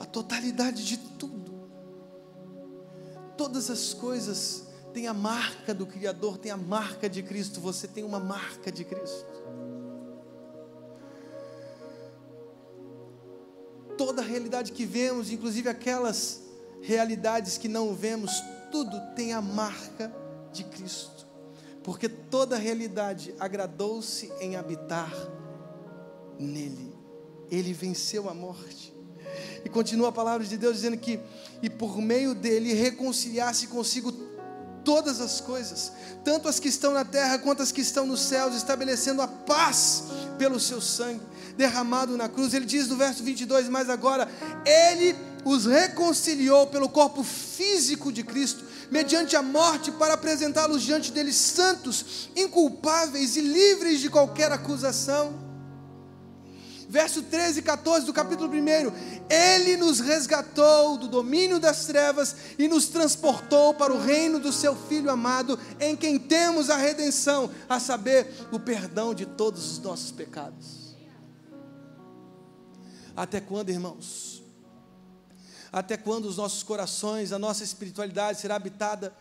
a 0.00 0.06
totalidade 0.06 0.84
de 0.84 0.96
tudo. 0.96 1.54
Todas 3.36 3.70
as 3.70 3.92
coisas 3.92 4.65
tem 4.96 5.06
a 5.06 5.12
marca 5.12 5.74
do 5.74 5.84
Criador, 5.84 6.38
tem 6.38 6.50
a 6.50 6.56
marca 6.56 7.06
de 7.06 7.22
Cristo, 7.22 7.60
você 7.60 7.86
tem 7.86 8.02
uma 8.02 8.18
marca 8.18 8.72
de 8.72 8.82
Cristo. 8.82 9.26
Toda 13.98 14.22
a 14.22 14.24
realidade 14.24 14.72
que 14.72 14.86
vemos, 14.86 15.30
inclusive 15.30 15.68
aquelas 15.68 16.40
realidades 16.80 17.58
que 17.58 17.68
não 17.68 17.94
vemos, 17.94 18.32
tudo 18.72 18.98
tem 19.14 19.34
a 19.34 19.42
marca 19.42 20.10
de 20.50 20.64
Cristo, 20.64 21.26
porque 21.84 22.08
toda 22.08 22.56
a 22.56 22.58
realidade 22.58 23.34
agradou-se 23.38 24.32
em 24.40 24.56
habitar 24.56 25.12
nele, 26.38 26.94
ele 27.50 27.74
venceu 27.74 28.30
a 28.30 28.34
morte. 28.34 28.96
E 29.62 29.68
continua 29.68 30.08
a 30.08 30.12
palavra 30.12 30.46
de 30.46 30.56
Deus 30.56 30.76
dizendo 30.76 30.96
que, 30.96 31.20
e 31.62 31.68
por 31.68 32.00
meio 32.00 32.34
dele 32.34 32.72
reconciliasse 32.72 33.66
consigo 33.66 34.35
todas 34.86 35.20
as 35.20 35.40
coisas, 35.40 35.90
tanto 36.24 36.48
as 36.48 36.60
que 36.60 36.68
estão 36.68 36.94
na 36.94 37.04
terra 37.04 37.40
quanto 37.40 37.60
as 37.60 37.72
que 37.72 37.80
estão 37.80 38.06
nos 38.06 38.20
céus, 38.20 38.54
estabelecendo 38.54 39.20
a 39.20 39.26
paz 39.26 40.04
pelo 40.38 40.60
seu 40.60 40.80
sangue 40.80 41.20
derramado 41.56 42.16
na 42.16 42.28
cruz. 42.28 42.54
Ele 42.54 42.64
diz 42.64 42.86
no 42.86 42.96
verso 42.96 43.24
22, 43.24 43.68
mas 43.68 43.90
agora 43.90 44.28
ele 44.64 45.16
os 45.44 45.66
reconciliou 45.66 46.68
pelo 46.68 46.88
corpo 46.88 47.24
físico 47.24 48.12
de 48.12 48.22
Cristo, 48.22 48.64
mediante 48.88 49.34
a 49.34 49.42
morte, 49.42 49.90
para 49.90 50.14
apresentá-los 50.14 50.82
diante 50.82 51.10
deles 51.10 51.34
santos, 51.34 52.30
inculpáveis 52.36 53.36
e 53.36 53.40
livres 53.40 54.00
de 54.00 54.08
qualquer 54.08 54.52
acusação. 54.52 55.45
Verso 56.88 57.22
13 57.22 57.60
e 57.60 57.62
14 57.62 58.06
do 58.06 58.12
capítulo 58.12 58.48
1. 58.48 58.56
Ele 59.28 59.76
nos 59.76 59.98
resgatou 59.98 60.96
do 60.96 61.08
domínio 61.08 61.58
das 61.58 61.86
trevas 61.86 62.36
e 62.58 62.68
nos 62.68 62.86
transportou 62.88 63.74
para 63.74 63.92
o 63.92 63.98
reino 63.98 64.38
do 64.38 64.52
seu 64.52 64.76
Filho 64.76 65.10
amado, 65.10 65.58
em 65.80 65.96
quem 65.96 66.18
temos 66.18 66.70
a 66.70 66.76
redenção, 66.76 67.50
a 67.68 67.80
saber, 67.80 68.32
o 68.52 68.60
perdão 68.60 69.14
de 69.14 69.26
todos 69.26 69.72
os 69.72 69.78
nossos 69.80 70.12
pecados. 70.12 70.94
Até 73.16 73.40
quando, 73.40 73.70
irmãos? 73.70 74.42
Até 75.72 75.96
quando 75.96 76.26
os 76.26 76.36
nossos 76.36 76.62
corações, 76.62 77.32
a 77.32 77.38
nossa 77.38 77.64
espiritualidade 77.64 78.40
será 78.40 78.54
habitada 78.54 79.12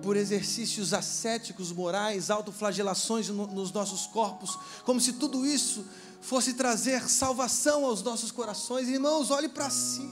por 0.00 0.16
exercícios 0.16 0.94
ascéticos, 0.94 1.70
morais, 1.70 2.30
autoflagelações 2.30 3.28
nos 3.28 3.70
nossos 3.72 4.06
corpos, 4.06 4.58
como 4.84 5.00
se 5.00 5.12
tudo 5.14 5.44
isso 5.44 5.84
fosse 6.22 6.54
trazer 6.54 7.10
salvação 7.10 7.84
aos 7.84 8.02
nossos 8.02 8.30
corações. 8.30 8.88
Irmãos, 8.88 9.30
olhe 9.30 9.48
para 9.48 9.68
si. 9.68 10.08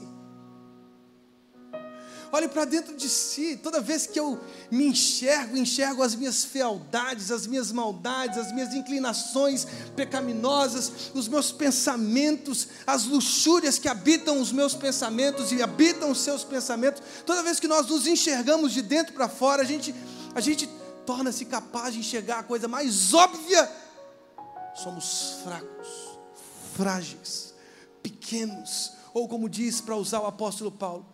Olhe 2.33 2.47
para 2.47 2.65
dentro 2.65 2.95
de 2.95 3.09
si. 3.09 3.57
Toda 3.57 3.81
vez 3.81 4.05
que 4.07 4.19
eu 4.19 4.39
me 4.69 4.87
enxergo, 4.87 5.57
enxergo 5.57 6.03
as 6.03 6.13
minhas 6.13 6.43
fealdades, 6.43 7.31
as 7.31 7.47
minhas 7.47 7.71
maldades, 7.71 8.37
as 8.37 8.51
minhas 8.53 8.73
inclinações 8.73 9.65
pecaminosas, 9.95 11.11
os 11.13 11.27
meus 11.27 11.51
pensamentos, 11.51 12.67
as 12.85 13.05
luxúrias 13.05 13.79
que 13.79 13.89
habitam 13.89 14.39
os 14.39 14.51
meus 14.51 14.73
pensamentos 14.73 15.51
e 15.51 15.61
habitam 15.61 16.11
os 16.11 16.19
seus 16.19 16.43
pensamentos. 16.43 17.01
Toda 17.25 17.43
vez 17.43 17.59
que 17.59 17.67
nós 17.67 17.87
nos 17.87 18.05
enxergamos 18.05 18.71
de 18.73 18.81
dentro 18.81 19.13
para 19.13 19.27
fora, 19.27 19.61
a 19.63 19.65
gente, 19.65 19.95
a 20.35 20.39
gente 20.39 20.69
torna-se 21.05 21.45
capaz 21.45 21.93
de 21.93 21.99
enxergar 21.99 22.39
a 22.39 22.43
coisa 22.43 22.67
mais 22.67 23.13
óbvia. 23.13 23.69
Somos 24.73 25.41
fracos 25.43 26.00
frágeis, 26.81 27.53
pequenos, 28.01 28.93
ou 29.13 29.27
como 29.27 29.47
diz 29.47 29.79
para 29.79 29.95
usar 29.95 30.19
o 30.21 30.25
apóstolo 30.25 30.71
Paulo, 30.71 31.05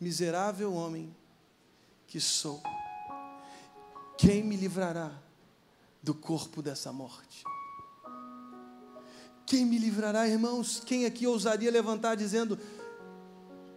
miserável 0.00 0.74
homem 0.74 1.14
que 2.08 2.20
sou, 2.20 2.60
quem 4.18 4.42
me 4.42 4.56
livrará 4.56 5.12
do 6.02 6.12
corpo 6.12 6.60
dessa 6.60 6.92
morte? 6.92 7.44
Quem 9.46 9.64
me 9.64 9.78
livrará, 9.78 10.26
irmãos? 10.26 10.82
Quem 10.84 11.06
aqui 11.06 11.24
ousaria 11.24 11.70
levantar 11.70 12.16
dizendo: 12.16 12.58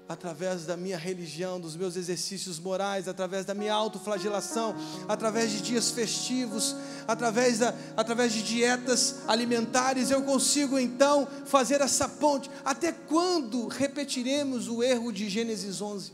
através 0.08 0.66
da 0.66 0.78
minha 0.78 0.98
religião, 0.98 1.60
dos 1.60 1.76
meus 1.76 1.96
exercícios 1.96 2.60
morais, 2.60 3.08
através 3.08 3.46
da 3.46 3.56
minha 3.56 3.74
autoflagelação, 3.74 4.76
através 5.08 5.52
de 5.52 5.62
dias 5.62 5.90
festivos, 5.90 6.76
através, 7.08 7.60
da, 7.60 7.74
através 7.98 8.32
de 8.32 8.44
dietas 8.44 9.28
alimentares, 9.28 10.12
eu 10.12 10.22
consigo 10.22 10.78
então 10.78 11.28
fazer 11.46 11.82
essa 11.82 12.08
ponte. 12.08 12.50
Até 12.64 12.92
quando 12.92 13.68
repetiremos 13.68 14.68
o 14.68 14.84
erro 14.84 15.12
de 15.12 15.28
Gênesis 15.28 15.82
11? 15.82 16.14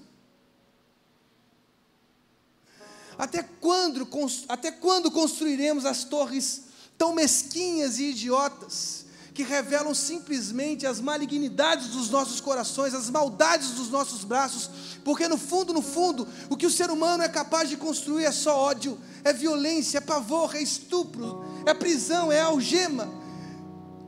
Até 3.17 3.43
quando, 3.43 4.07
até 4.47 4.71
quando 4.71 5.11
construiremos 5.11 5.85
as 5.85 6.05
torres 6.05 6.63
tão 6.97 7.13
mesquinhas 7.13 7.99
e 7.99 8.11
idiotas? 8.11 9.05
Que 9.41 9.47
revelam 9.47 9.93
simplesmente 9.95 10.85
as 10.85 10.99
malignidades 10.99 11.87
dos 11.87 12.11
nossos 12.11 12.39
corações, 12.39 12.93
as 12.93 13.09
maldades 13.09 13.71
dos 13.71 13.89
nossos 13.89 14.23
braços, 14.23 14.69
porque 15.03 15.27
no 15.27 15.37
fundo, 15.37 15.73
no 15.73 15.81
fundo, 15.81 16.27
o 16.47 16.55
que 16.55 16.67
o 16.67 16.69
ser 16.69 16.91
humano 16.91 17.23
é 17.23 17.29
capaz 17.29 17.67
de 17.67 17.75
construir 17.75 18.25
é 18.25 18.31
só 18.31 18.55
ódio, 18.55 18.99
é 19.23 19.33
violência, 19.33 19.97
é 19.97 20.01
pavor, 20.01 20.55
é 20.55 20.61
estupro, 20.61 21.43
é 21.65 21.73
prisão, 21.73 22.31
é 22.31 22.39
algema. 22.39 23.09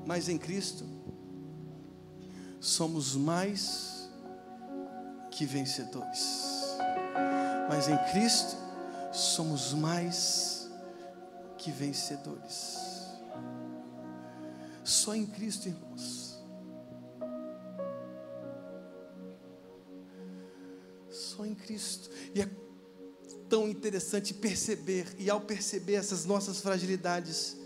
Mas 0.05 0.29
em 0.29 0.37
Cristo, 0.37 0.85
somos 2.59 3.15
mais 3.15 4.07
que 5.31 5.45
vencedores. 5.45 6.77
Mas 7.67 7.87
em 7.87 7.97
Cristo, 8.11 8.55
somos 9.11 9.73
mais 9.73 10.69
que 11.57 11.71
vencedores. 11.71 12.82
Só 14.83 15.15
em 15.15 15.25
Cristo, 15.25 15.67
irmãos. 15.67 16.43
Só 21.09 21.45
em 21.45 21.55
Cristo. 21.55 22.09
E 22.35 22.41
é 22.41 22.49
tão 23.47 23.67
interessante 23.67 24.33
perceber, 24.33 25.15
e 25.17 25.29
ao 25.29 25.39
perceber 25.39 25.93
essas 25.93 26.25
nossas 26.25 26.59
fragilidades, 26.59 27.57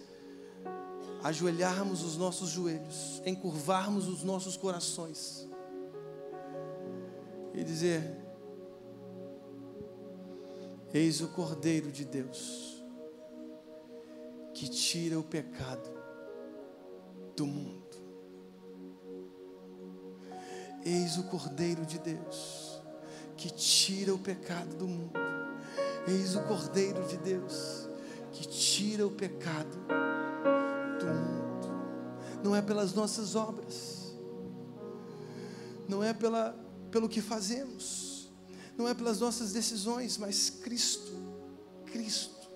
ajoelharmos 1.23 2.03
os 2.03 2.17
nossos 2.17 2.49
joelhos, 2.49 3.21
encurvarmos 3.25 4.07
os 4.07 4.23
nossos 4.23 4.55
corações 4.55 5.47
e 7.53 7.63
dizer: 7.63 8.03
Eis 10.93 11.21
o 11.21 11.29
Cordeiro 11.29 11.91
de 11.91 12.05
Deus 12.05 12.83
que 14.53 14.69
tira 14.69 15.19
o 15.19 15.23
pecado 15.23 15.96
do 17.37 17.45
mundo. 17.45 17.85
Eis 20.83 21.17
o 21.17 21.23
Cordeiro 21.23 21.85
de 21.85 21.99
Deus 21.99 22.81
que 23.37 23.51
tira 23.51 24.13
o 24.13 24.17
pecado 24.17 24.75
do 24.75 24.87
mundo. 24.87 25.13
Eis 26.07 26.35
o 26.35 26.41
Cordeiro 26.43 27.07
de 27.07 27.17
Deus 27.17 27.87
que 28.31 28.47
tira 28.47 29.05
o 29.05 29.11
pecado 29.11 29.77
do 30.99 31.05
mundo. 31.05 32.41
Não 32.43 32.55
é 32.55 32.61
pelas 32.61 32.93
nossas 32.93 33.35
obras, 33.35 34.15
não 35.87 36.03
é 36.03 36.13
pela, 36.13 36.57
pelo 36.89 37.07
que 37.07 37.21
fazemos, 37.21 38.31
não 38.75 38.87
é 38.87 38.93
pelas 38.93 39.19
nossas 39.19 39.51
decisões, 39.53 40.17
mas 40.17 40.49
Cristo, 40.49 41.11
Cristo, 41.85 42.47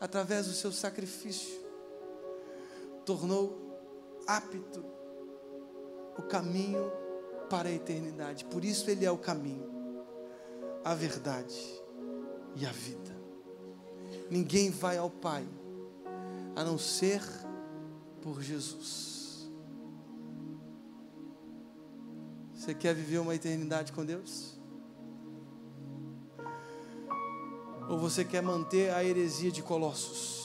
através 0.00 0.46
do 0.46 0.52
seu 0.52 0.72
sacrifício, 0.72 1.63
tornou 3.04 3.64
apto 4.26 4.84
o 6.16 6.22
caminho 6.22 6.90
para 7.48 7.68
a 7.68 7.72
eternidade. 7.72 8.44
Por 8.44 8.64
isso 8.64 8.90
ele 8.90 9.04
é 9.04 9.10
o 9.10 9.18
caminho, 9.18 9.68
a 10.84 10.94
verdade 10.94 11.82
e 12.56 12.66
a 12.66 12.72
vida. 12.72 13.14
Ninguém 14.30 14.70
vai 14.70 14.96
ao 14.96 15.10
Pai 15.10 15.46
a 16.56 16.64
não 16.64 16.78
ser 16.78 17.22
por 18.22 18.40
Jesus. 18.42 19.50
Você 22.54 22.74
quer 22.74 22.94
viver 22.94 23.18
uma 23.18 23.34
eternidade 23.34 23.92
com 23.92 24.04
Deus? 24.04 24.58
Ou 27.88 27.98
você 27.98 28.24
quer 28.24 28.42
manter 28.42 28.90
a 28.90 29.04
heresia 29.04 29.50
de 29.50 29.62
Colossos? 29.62 30.43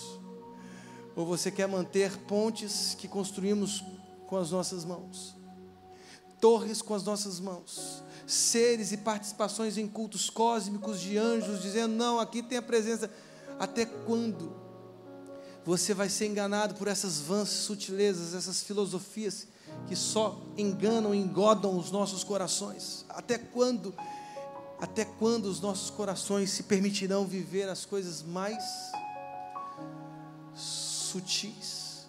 Ou 1.20 1.26
você 1.26 1.52
quer 1.52 1.68
manter 1.68 2.16
pontes 2.20 2.96
que 2.98 3.06
construímos 3.06 3.84
com 4.26 4.38
as 4.38 4.52
nossas 4.52 4.86
mãos? 4.86 5.36
Torres 6.40 6.82
com 6.82 6.96
as 6.96 7.04
nossas 7.04 7.42
mãos, 7.42 8.02
seres 8.26 8.94
e 8.94 8.98
participações 8.98 9.78
em 9.78 9.86
cultos 9.86 10.30
cósmicos 10.30 11.02
de 11.02 11.18
anjos, 11.18 11.62
dizendo: 11.62 11.94
não, 11.94 12.22
aqui 12.22 12.42
tem 12.42 12.58
a 12.58 12.62
presença. 12.62 13.12
Até 13.60 13.86
quando 13.86 14.56
você 15.66 15.94
vai 15.94 16.08
ser 16.08 16.28
enganado 16.28 16.76
por 16.76 16.88
essas 16.88 17.20
vãs 17.20 17.50
sutilezas, 17.50 18.34
essas 18.34 18.64
filosofias 18.64 19.46
que 19.90 19.98
só 19.98 20.40
enganam 20.58 21.14
engodam 21.14 21.78
os 21.78 21.92
nossos 21.92 22.24
corações? 22.24 23.04
Até 23.10 23.38
quando? 23.38 23.94
Até 24.80 25.04
quando 25.04 25.48
os 25.48 25.60
nossos 25.60 25.90
corações 25.90 26.50
se 26.50 26.64
permitirão 26.64 27.26
viver 27.26 27.68
as 27.68 27.84
coisas 27.84 28.24
mais 28.24 28.64
sutis 31.10 32.08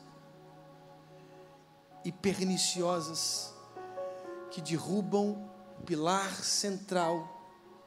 e 2.05 2.13
perniciosas 2.13 3.55
que 4.51 4.61
derrubam 4.61 5.51
o 5.79 5.83
pilar 5.83 6.45
central 6.45 7.41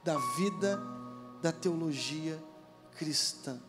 da 0.04 0.18
vida 0.36 0.82
da 1.42 1.52
teologia 1.52 2.42
cristã, 2.96 3.62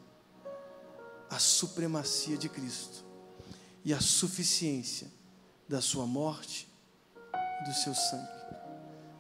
a 1.28 1.38
supremacia 1.38 2.36
de 2.36 2.48
Cristo 2.48 3.04
e 3.84 3.92
a 3.92 4.00
suficiência 4.00 5.10
da 5.68 5.80
sua 5.80 6.06
morte 6.06 6.68
e 7.60 7.64
do 7.64 7.74
seu 7.74 7.94
sangue. 7.94 8.28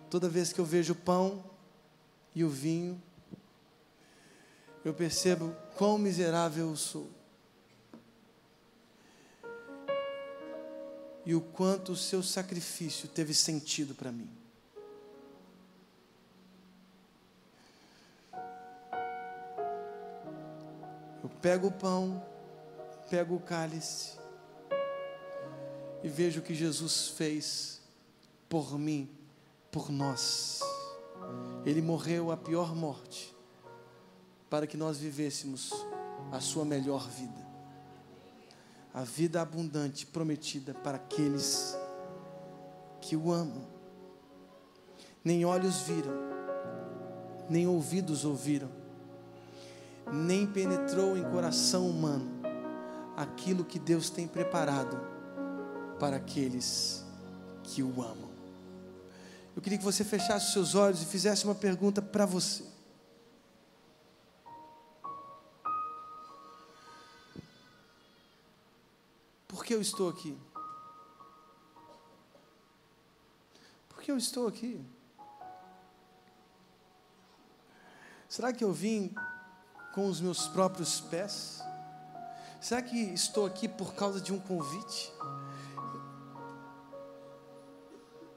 Toda 0.08 0.28
vez 0.28 0.52
que 0.52 0.60
eu 0.60 0.64
vejo 0.64 0.92
o 0.92 0.96
pão 0.96 1.44
e 2.34 2.44
o 2.44 2.48
vinho, 2.48 3.02
eu 4.84 4.94
percebo 4.94 5.54
quão 5.76 5.98
miserável 5.98 6.70
eu 6.70 6.76
sou. 6.76 7.23
E 11.26 11.34
o 11.34 11.40
quanto 11.40 11.92
o 11.92 11.96
seu 11.96 12.22
sacrifício 12.22 13.08
teve 13.08 13.32
sentido 13.32 13.94
para 13.94 14.12
mim. 14.12 14.28
Eu 21.22 21.30
pego 21.40 21.68
o 21.68 21.72
pão, 21.72 22.22
pego 23.08 23.36
o 23.36 23.40
cálice 23.40 24.18
e 26.02 26.08
vejo 26.08 26.40
o 26.40 26.42
que 26.42 26.54
Jesus 26.54 27.08
fez 27.08 27.80
por 28.48 28.78
mim, 28.78 29.08
por 29.70 29.90
nós. 29.90 30.60
Ele 31.64 31.80
morreu 31.80 32.30
a 32.30 32.36
pior 32.36 32.74
morte 32.74 33.34
para 34.50 34.66
que 34.66 34.76
nós 34.76 34.98
vivêssemos 34.98 35.72
a 36.30 36.40
sua 36.40 36.64
melhor 36.64 37.08
vida. 37.08 37.43
A 38.94 39.02
vida 39.02 39.42
abundante 39.42 40.06
prometida 40.06 40.72
para 40.72 40.96
aqueles 40.96 41.76
que 43.00 43.16
o 43.16 43.32
amam. 43.32 43.66
Nem 45.24 45.44
olhos 45.44 45.80
viram, 45.80 46.14
nem 47.50 47.66
ouvidos 47.66 48.24
ouviram, 48.24 48.70
nem 50.12 50.46
penetrou 50.46 51.16
em 51.16 51.24
coração 51.24 51.90
humano 51.90 52.30
aquilo 53.16 53.64
que 53.64 53.78
Deus 53.78 54.10
tem 54.10 54.28
preparado 54.28 54.96
para 55.98 56.16
aqueles 56.16 57.04
que 57.64 57.82
o 57.82 58.00
amam. 58.00 58.30
Eu 59.56 59.62
queria 59.62 59.78
que 59.78 59.84
você 59.84 60.04
fechasse 60.04 60.52
seus 60.52 60.74
olhos 60.74 61.02
e 61.02 61.06
fizesse 61.06 61.44
uma 61.44 61.54
pergunta 61.54 62.02
para 62.02 62.26
você. 62.26 62.73
Que 69.64 69.74
eu 69.74 69.80
estou 69.80 70.10
aqui? 70.10 70.36
Por 73.88 74.02
que 74.02 74.10
eu 74.10 74.18
estou 74.18 74.46
aqui? 74.46 74.78
Será 78.28 78.52
que 78.52 78.62
eu 78.62 78.74
vim 78.74 79.14
com 79.94 80.06
os 80.06 80.20
meus 80.20 80.46
próprios 80.48 81.00
pés? 81.00 81.62
Será 82.60 82.82
que 82.82 82.94
estou 83.14 83.46
aqui 83.46 83.66
por 83.66 83.94
causa 83.94 84.20
de 84.20 84.34
um 84.34 84.38
convite? 84.38 85.10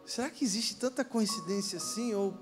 Será 0.06 0.30
que 0.30 0.46
existe 0.46 0.78
tanta 0.78 1.04
coincidência 1.04 1.76
assim? 1.76 2.14
Ou 2.14 2.38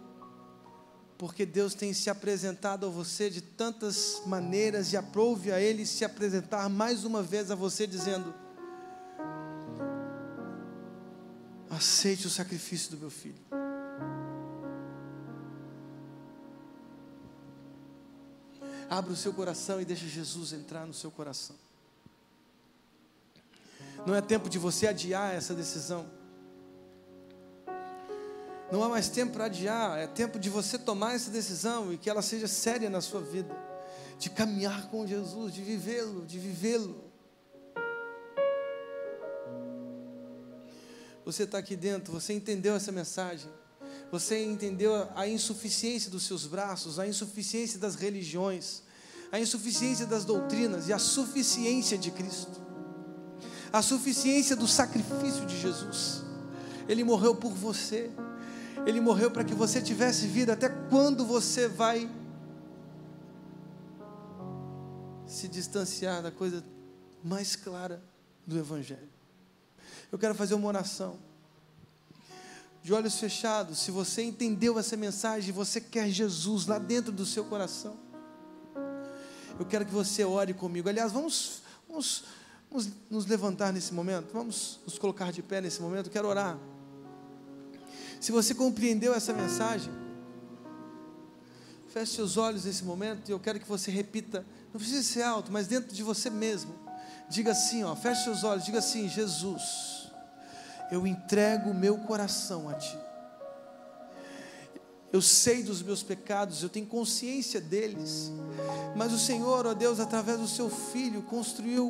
porque 1.18 1.44
Deus 1.44 1.74
tem 1.74 1.92
se 1.92 2.08
apresentado 2.08 2.86
a 2.86 2.90
você 2.90 3.32
de 3.32 3.42
tantas 3.42 4.22
maneiras 4.28 4.94
e 4.94 4.98
aprove 4.98 5.52
a 5.52 5.60
Ele 5.60 5.88
se 5.88 6.06
apresentar 6.06 6.70
mais 6.70 7.04
uma 7.04 7.24
vez 7.24 7.50
a 7.50 7.56
você, 7.56 7.88
dizendo: 7.88 8.45
Aceite 11.76 12.26
o 12.26 12.30
sacrifício 12.30 12.92
do 12.92 12.98
meu 12.98 13.10
filho. 13.10 13.36
Abra 18.90 19.12
o 19.12 19.16
seu 19.16 19.34
coração 19.34 19.82
e 19.82 19.86
deixe 19.86 20.08
Jesus 20.08 20.54
entrar 20.54 20.86
no 20.86 20.94
seu 20.94 21.12
coração. 21.12 21.56
Não 24.06 24.16
é 24.16 24.22
tempo 24.22 24.48
de 24.50 24.58
você 24.58 24.88
adiar 24.88 25.34
essa 25.34 25.54
decisão. 25.54 26.10
Não 28.72 28.82
há 28.82 28.88
mais 28.88 29.10
tempo 29.10 29.34
para 29.34 29.46
adiar, 29.46 30.00
é 30.00 30.08
tempo 30.08 30.40
de 30.40 30.50
você 30.50 30.80
tomar 30.80 31.16
essa 31.16 31.30
decisão 31.30 31.92
e 31.92 31.98
que 31.98 32.10
ela 32.10 32.22
seja 32.22 32.48
séria 32.48 32.90
na 32.90 33.02
sua 33.02 33.20
vida, 33.20 33.54
de 34.18 34.30
caminhar 34.30 34.88
com 34.90 35.06
Jesus, 35.06 35.54
de 35.54 35.62
vivê-lo, 35.62 36.26
de 36.26 36.40
vivê-lo. 36.40 37.05
Você 41.26 41.44
está 41.44 41.58
aqui 41.58 41.76
dentro, 41.76 42.14
você 42.14 42.34
entendeu 42.34 42.76
essa 42.76 42.92
mensagem, 42.92 43.50
você 44.12 44.46
entendeu 44.46 45.10
a 45.16 45.28
insuficiência 45.28 46.12
dos 46.12 46.24
seus 46.24 46.46
braços, 46.46 47.00
a 47.00 47.08
insuficiência 47.08 47.80
das 47.80 47.96
religiões, 47.96 48.84
a 49.32 49.40
insuficiência 49.40 50.06
das 50.06 50.24
doutrinas 50.24 50.88
e 50.88 50.94
a 50.94 51.00
suficiência 51.00 51.98
de 51.98 52.12
Cristo, 52.12 52.62
a 53.74 53.82
suficiência 53.82 54.56
do 54.56 54.68
sacrifício 54.68 55.46
de 55.46 55.60
Jesus. 55.60 56.24
Ele 56.88 57.04
morreu 57.04 57.36
por 57.36 57.52
você. 57.52 58.12
Ele 58.86 59.02
morreu 59.02 59.32
para 59.32 59.44
que 59.44 59.56
você 59.56 59.82
tivesse 59.82 60.28
vida 60.28 60.54
até 60.54 60.70
quando 60.70 61.26
você 61.26 61.68
vai 61.68 62.10
se 65.26 65.48
distanciar 65.48 66.22
da 66.22 66.32
coisa 66.32 66.64
mais 67.24 67.56
clara 67.56 68.04
do 68.46 68.58
Evangelho. 68.58 69.15
Eu 70.12 70.20
quero 70.20 70.36
fazer 70.36 70.54
uma 70.54 70.68
oração. 70.68 71.18
De 72.82 72.94
olhos 72.94 73.20
fechados, 73.20 73.80
se 73.80 73.90
você 73.90 74.22
entendeu 74.22 74.78
essa 74.78 74.96
mensagem, 74.96 75.52
você 75.52 75.82
quer 75.82 76.10
Jesus 76.10 76.68
lá 76.68 76.78
dentro 76.78 77.12
do 77.12 77.26
seu 77.26 77.44
coração. 77.46 77.98
Eu 79.60 79.66
quero 79.66 79.86
que 79.86 79.92
você 79.92 80.24
ore 80.24 80.54
comigo. 80.54 80.88
Aliás, 80.88 81.12
vamos, 81.12 81.62
vamos, 81.88 82.26
vamos 82.70 82.90
nos 83.10 83.26
levantar 83.26 83.74
nesse 83.74 83.94
momento. 83.94 84.32
Vamos 84.34 84.80
nos 84.86 85.00
colocar 85.00 85.32
de 85.32 85.42
pé 85.42 85.62
nesse 85.62 85.82
momento. 85.82 86.08
Eu 86.08 86.12
quero 86.12 86.28
orar. 86.28 86.60
Se 88.20 88.32
você 88.32 88.54
compreendeu 88.54 89.14
essa 89.14 89.34
mensagem, 89.34 89.92
feche 91.88 92.14
seus 92.14 92.36
olhos 92.38 92.66
nesse 92.66 92.84
momento 92.84 93.30
e 93.30 93.32
eu 93.32 93.40
quero 93.40 93.60
que 93.60 93.68
você 93.68 93.90
repita, 93.90 94.46
não 94.74 94.80
precisa 94.80 95.02
ser 95.02 95.22
alto, 95.22 95.52
mas 95.52 95.66
dentro 95.66 95.96
de 95.96 96.04
você 96.04 96.30
mesmo. 96.30 96.76
Diga 97.30 97.54
assim, 97.54 97.84
ó, 97.84 97.96
feche 97.96 98.24
seus 98.26 98.44
olhos, 98.44 98.66
diga 98.66 98.80
assim: 98.80 99.08
Jesus, 99.08 99.95
eu 100.92 101.06
entrego 101.06 101.72
o 101.72 101.74
meu 101.74 101.98
coração 102.00 102.70
a 102.70 102.74
Ti. 102.74 102.98
Eu 105.12 105.22
sei 105.22 105.64
dos 105.64 105.82
meus 105.82 106.04
pecados, 106.04 106.62
eu 106.62 106.70
tenho 106.70 106.86
consciência 106.86 107.62
deles, 107.62 108.32
mas 108.96 109.14
o 109.14 109.20
Senhor, 109.20 109.66
ó 109.66 109.74
Deus, 109.74 110.00
através 110.00 110.40
do 110.40 110.48
Seu 110.48 110.70
Filho, 110.70 111.22
construiu 111.22 111.90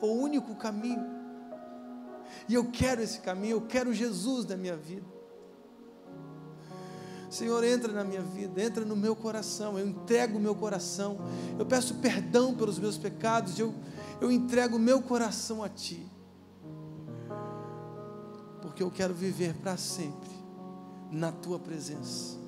o 0.00 0.06
único 0.06 0.54
caminho, 0.54 1.18
e 2.48 2.54
eu 2.54 2.70
quero 2.70 3.02
esse 3.02 3.20
caminho, 3.20 3.56
eu 3.56 3.60
quero 3.62 3.92
Jesus 3.92 4.46
na 4.46 4.56
minha 4.56 4.76
vida. 4.76 5.06
Senhor, 7.30 7.62
entra 7.62 7.92
na 7.92 8.04
minha 8.04 8.22
vida, 8.22 8.62
entra 8.62 8.84
no 8.84 8.96
meu 8.96 9.14
coração, 9.14 9.78
eu 9.78 9.86
entrego 9.86 10.38
o 10.38 10.40
meu 10.40 10.54
coração, 10.54 11.18
eu 11.58 11.66
peço 11.66 11.96
perdão 11.96 12.54
pelos 12.54 12.78
meus 12.78 12.96
pecados, 12.96 13.58
eu, 13.58 13.74
eu 14.20 14.32
entrego 14.32 14.76
o 14.76 14.78
meu 14.78 15.02
coração 15.02 15.62
a 15.62 15.68
Ti, 15.68 16.07
porque 18.78 18.82
eu 18.84 18.90
quero 18.92 19.12
viver 19.12 19.54
para 19.54 19.76
sempre 19.76 20.30
na 21.10 21.32
Tua 21.32 21.58
presença. 21.58 22.38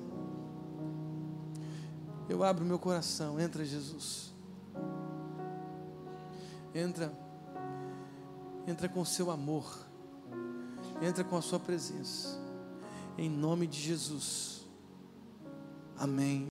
Eu 2.29 2.41
abro 2.41 2.63
meu 2.63 2.79
coração, 2.79 3.37
entra 3.37 3.65
Jesus, 3.65 4.33
entra, 6.73 7.11
entra 8.65 8.87
com 8.87 9.03
Seu 9.03 9.29
amor, 9.29 9.85
entra 11.01 11.21
com 11.21 11.35
a 11.35 11.41
Sua 11.41 11.59
presença, 11.59 12.39
em 13.17 13.29
nome 13.29 13.67
de 13.67 13.81
Jesus. 13.81 14.65
Amém. 15.97 16.49